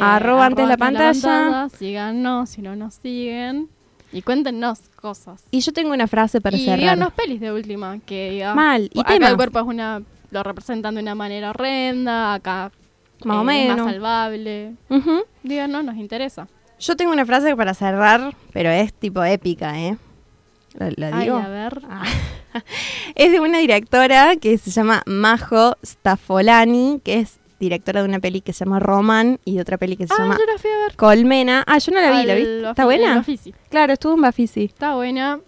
arroba 0.00 0.46
antes 0.46 0.66
la 0.66 0.74
antes 0.74 1.22
pantalla. 1.22 1.68
síganos 1.76 2.48
si 2.50 2.62
no 2.62 2.74
nos 2.76 2.94
siguen. 2.94 3.68
Y 4.12 4.22
cuéntenos 4.22 4.80
cosas. 4.96 5.42
Y 5.50 5.60
yo 5.60 5.72
tengo 5.72 5.92
una 5.92 6.06
frase 6.06 6.40
para 6.40 6.56
y 6.56 6.64
cerrar. 6.64 6.78
díganos 6.78 7.12
pelis 7.14 7.40
de 7.40 7.52
última. 7.52 7.98
Que 8.00 8.30
diga, 8.30 8.54
Mal, 8.54 8.90
y 8.92 9.00
acá 9.00 9.14
temas. 9.14 9.30
el 9.30 9.36
cuerpo 9.36 9.60
es 9.60 9.66
una. 9.66 10.02
Lo 10.30 10.42
representan 10.42 10.94
de 10.94 11.00
una 11.02 11.14
manera 11.14 11.50
horrenda. 11.50 12.34
Acá. 12.34 12.70
Más 13.24 13.36
o 13.38 13.40
eh, 13.50 13.62
es 13.62 13.68
menos. 13.68 13.84
Más 13.86 13.94
salvable. 13.94 14.74
Ujú. 14.90 15.24
Díganos, 15.42 15.84
nos 15.84 15.96
interesa. 15.96 16.48
Yo 16.78 16.96
tengo 16.96 17.12
una 17.12 17.24
frase 17.24 17.54
para 17.56 17.74
cerrar, 17.74 18.34
pero 18.52 18.68
es 18.70 18.92
tipo 18.92 19.22
épica, 19.24 19.78
¿eh? 19.80 19.96
¿La, 20.74 20.90
la 20.96 21.16
Ay, 21.16 21.24
digo? 21.24 21.36
a 21.36 21.48
ver. 21.48 21.82
Es 23.14 23.32
de 23.32 23.40
una 23.40 23.58
directora 23.58 24.36
que 24.36 24.58
se 24.58 24.70
llama 24.70 25.02
Majo 25.06 25.76
Staffolani, 25.82 27.00
que 27.02 27.20
es 27.20 27.38
directora 27.62 28.02
de 28.02 28.08
una 28.08 28.18
peli 28.20 28.40
que 28.40 28.52
se 28.52 28.64
llama 28.64 28.78
Roman 28.80 29.38
y 29.44 29.54
de 29.56 29.62
otra 29.62 29.78
peli 29.78 29.96
que 29.96 30.06
se 30.06 30.12
Ah, 30.14 30.18
llama 30.18 30.36
yo 30.38 30.52
la 30.52 30.58
fui 30.58 30.70
a 30.70 30.78
ver. 30.86 30.96
Colmena. 30.96 31.64
Ah, 31.66 31.78
yo 31.78 31.92
no 31.92 32.00
la 32.00 32.10
vi, 32.10 32.26
¿la 32.26 32.32
Al 32.34 32.38
viste? 32.38 32.68
¿Está 32.70 32.84
buena? 32.84 33.14
Bafisi. 33.16 33.54
Claro, 33.70 33.92
estuvo 33.92 34.14
en 34.14 34.20
Bafisi. 34.22 34.64
Está 34.64 34.94
buena. 34.94 35.40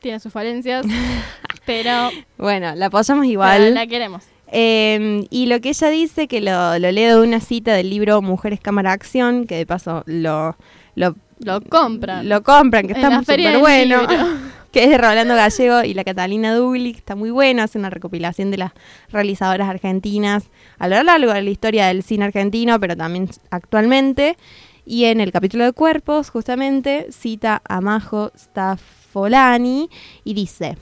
Tiene 0.00 0.20
sus 0.20 0.32
falencias. 0.32 0.84
pero. 1.66 2.10
Bueno, 2.38 2.74
la 2.74 2.86
apoyamos 2.86 3.26
igual. 3.26 3.74
la 3.74 3.86
queremos. 3.86 4.24
Eh, 4.54 5.26
y 5.30 5.46
lo 5.46 5.60
que 5.60 5.70
ella 5.70 5.88
dice, 5.88 6.28
que 6.28 6.40
lo, 6.42 6.78
lo 6.78 6.90
leo 6.92 7.20
de 7.22 7.26
una 7.26 7.40
cita 7.40 7.72
del 7.72 7.88
libro 7.88 8.20
Mujeres 8.20 8.60
Cámara 8.60 8.92
Acción, 8.92 9.46
que 9.46 9.56
de 9.56 9.64
paso 9.64 10.02
lo, 10.06 10.56
lo, 10.94 11.16
Lo 11.38 11.60
compran. 11.62 12.28
lo 12.28 12.42
compran, 12.42 12.86
que 12.86 12.92
En 12.92 12.96
está 12.98 13.08
la 13.08 13.18
súper 13.20 13.58
bueno. 13.58 14.02
que 14.72 14.84
es 14.84 14.90
de 14.90 14.96
Rolando 14.96 15.34
Gallego 15.34 15.84
y 15.84 15.92
la 15.92 16.02
Catalina 16.02 16.54
Dugli, 16.54 16.92
que 16.92 16.98
está 16.98 17.14
muy 17.14 17.30
bueno, 17.30 17.62
hace 17.62 17.78
una 17.78 17.90
recopilación 17.90 18.50
de 18.50 18.56
las 18.56 18.72
realizadoras 19.10 19.68
argentinas 19.68 20.44
a 20.78 20.88
lo 20.88 21.02
largo 21.02 21.32
de 21.32 21.42
la 21.42 21.50
historia 21.50 21.86
del 21.86 22.02
cine 22.02 22.24
argentino, 22.24 22.80
pero 22.80 22.96
también 22.96 23.28
actualmente. 23.50 24.38
Y 24.86 25.04
en 25.04 25.20
el 25.20 25.30
capítulo 25.30 25.64
de 25.64 25.72
cuerpos, 25.72 26.30
justamente, 26.30 27.06
cita 27.12 27.60
a 27.68 27.82
Majo 27.82 28.32
Staffolani 28.34 29.90
y 30.24 30.34
dice, 30.34 30.78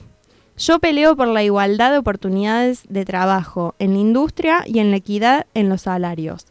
yo 0.57 0.79
peleo 0.79 1.17
por 1.17 1.27
la 1.27 1.43
igualdad 1.43 1.91
de 1.91 1.97
oportunidades 1.97 2.83
de 2.87 3.03
trabajo 3.03 3.75
en 3.77 3.93
la 3.93 3.99
industria 3.99 4.63
y 4.65 4.79
en 4.79 4.91
la 4.91 4.97
equidad 4.97 5.47
en 5.53 5.67
los 5.69 5.81
salarios 5.81 6.47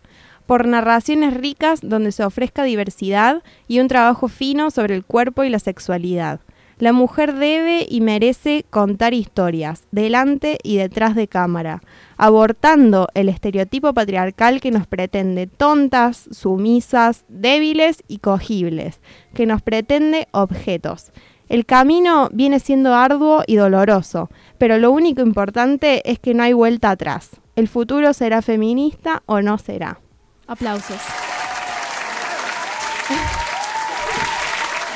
por 0.51 0.67
narraciones 0.67 1.33
ricas 1.35 1.79
donde 1.81 2.11
se 2.11 2.25
ofrezca 2.25 2.65
diversidad 2.65 3.45
y 3.69 3.79
un 3.79 3.87
trabajo 3.87 4.27
fino 4.27 4.73
sobre 4.73 4.97
el 4.97 5.05
cuerpo 5.05 5.45
y 5.45 5.49
la 5.49 5.61
sexualidad. 5.61 6.41
La 6.81 6.95
mujer 6.95 7.35
debe 7.35 7.87
y 7.87 8.01
merece 8.01 8.65
contar 8.71 9.13
historias, 9.13 9.85
delante 9.91 10.57
y 10.63 10.79
detrás 10.79 11.15
de 11.15 11.29
cámara, 11.29 11.83
abortando 12.17 13.07
el 13.13 13.29
estereotipo 13.29 13.93
patriarcal 13.93 14.63
que 14.63 14.71
nos 14.71 14.87
pretende 14.87 15.47
tontas, 15.47 16.27
sumisas, 16.31 17.27
débiles 17.29 18.03
y 18.09 18.21
cogibles, 18.21 19.01
que 19.35 19.45
nos 19.45 19.61
pretende 19.61 20.27
objetos. 20.31 21.13
El 21.51 21.67
camino 21.67 22.31
viene 22.33 22.61
siendo 22.61 22.95
arduo 22.95 23.43
y 23.47 23.57
doloroso, 23.57 24.31
pero 24.57 24.79
lo 24.79 24.91
único 24.91 25.21
importante 25.21 26.01
es 26.11 26.19
que 26.19 26.33
no 26.33 26.45
hay 26.45 26.55
vuelta 26.55 26.89
atrás. 26.89 27.29
El 27.57 27.69
futuro 27.69 28.15
será 28.15 28.41
feminista 28.41 29.23
o 29.27 29.43
no 29.43 29.59
será. 29.59 30.01
Aplausos. 30.47 30.97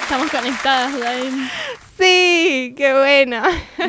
Estamos 0.04 0.30
conectadas, 0.30 0.98
Dain. 0.98 1.50
Sí, 1.96 2.74
qué 2.76 2.92
bueno. 2.92 3.42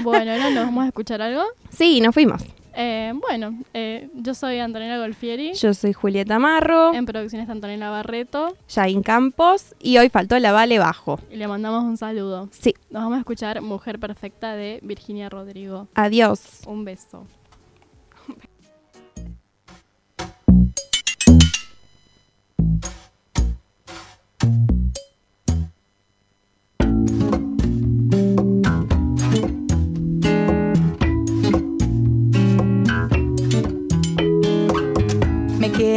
Bueno, 0.03 0.31
¿ahora 0.31 0.49
nos 0.49 0.65
vamos 0.65 0.83
a 0.85 0.87
escuchar 0.87 1.21
algo? 1.21 1.43
Sí, 1.71 2.01
nos 2.01 2.13
fuimos. 2.13 2.41
Eh, 2.77 3.13
bueno, 3.15 3.57
eh, 3.73 4.09
yo 4.13 4.33
soy 4.33 4.59
Antonella 4.59 4.97
Golfieri. 4.97 5.53
Yo 5.53 5.73
soy 5.73 5.93
Julieta 5.93 6.39
Marro, 6.39 6.93
En 6.93 7.05
producción 7.05 7.41
está 7.41 7.53
Antonella 7.53 7.89
Barreto. 7.89 8.55
Jain 8.67 9.01
Campos 9.01 9.75
y 9.79 9.97
hoy 9.97 10.09
faltó 10.09 10.37
la 10.39 10.51
Vale 10.51 10.77
Bajo. 10.77 11.19
Y 11.31 11.37
le 11.37 11.47
mandamos 11.47 11.83
un 11.83 11.97
saludo. 11.97 12.49
Sí. 12.51 12.75
Nos 12.89 13.03
vamos 13.03 13.15
a 13.17 13.19
escuchar 13.19 13.61
Mujer 13.61 13.97
Perfecta 13.99 14.55
de 14.55 14.79
Virginia 14.83 15.29
Rodrigo. 15.29 15.87
Adiós. 15.95 16.61
Un 16.67 16.83
beso. 16.83 17.25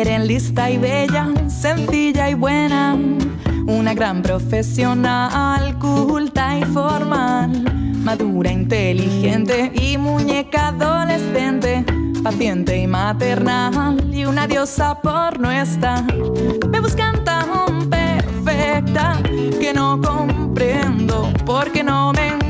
Quieren 0.04 0.28
lista 0.28 0.70
y 0.70 0.78
bella, 0.78 1.26
sencilla 1.48 2.30
y 2.30 2.34
buena, 2.34 2.96
una 3.66 3.94
gran 3.94 4.22
profesional, 4.22 5.76
culta 5.80 6.56
y 6.56 6.64
formal, 6.66 7.50
madura, 8.04 8.52
inteligente 8.52 9.72
y 9.74 9.98
muñeca 9.98 10.68
adolescente, 10.68 11.84
paciente 12.22 12.78
y 12.78 12.86
maternal 12.86 13.96
y 14.14 14.24
una 14.24 14.46
diosa 14.46 14.94
por 15.02 15.40
no 15.40 15.50
estar. 15.50 16.04
Me 16.70 16.78
buscan 16.78 17.24
tan 17.24 17.90
perfecta 17.90 19.20
que 19.58 19.72
no 19.74 20.00
comprendo 20.00 21.32
por 21.44 21.72
qué 21.72 21.82
no 21.82 22.12
me 22.12 22.47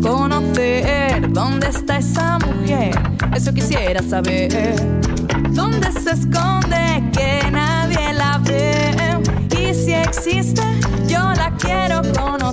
conocer. 0.00 1.32
¿Dónde 1.32 1.68
está 1.68 1.98
esa 1.98 2.38
mujer? 2.38 2.94
Eso 3.34 3.52
quisiera 3.52 4.02
saber. 4.02 4.74
¿Dónde 5.50 5.92
se 5.92 6.10
esconde 6.10 7.02
que 7.12 7.50
nadie 7.50 8.12
la 8.14 8.38
ve? 8.38 8.94
Y 9.58 9.74
si 9.74 9.92
existe, 9.94 10.62
yo 11.06 11.32
la 11.34 11.52
quiero 11.58 12.02
conocer. 12.12 12.45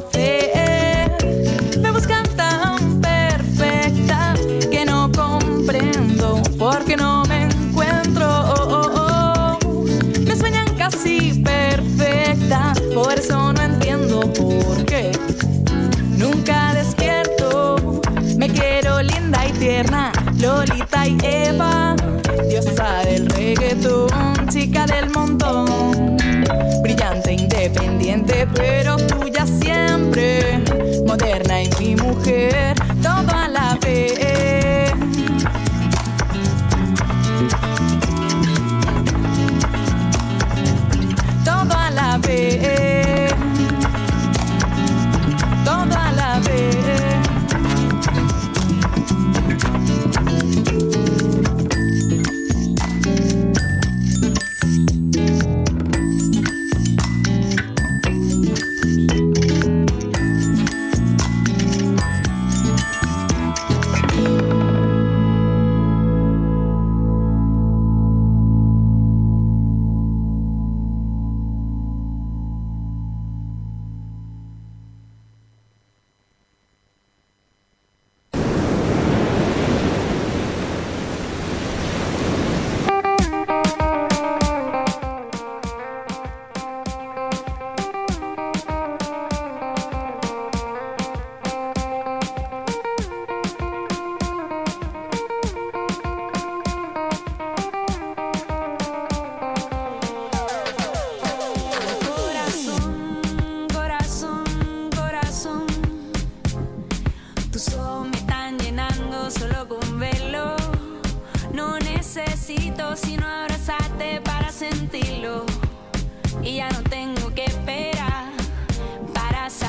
Reggaetón, 23.55 24.47
chica 24.49 24.85
del 24.85 25.09
montón, 25.11 26.17
brillante, 26.81 27.33
independiente, 27.33 28.47
pero. 28.53 29.12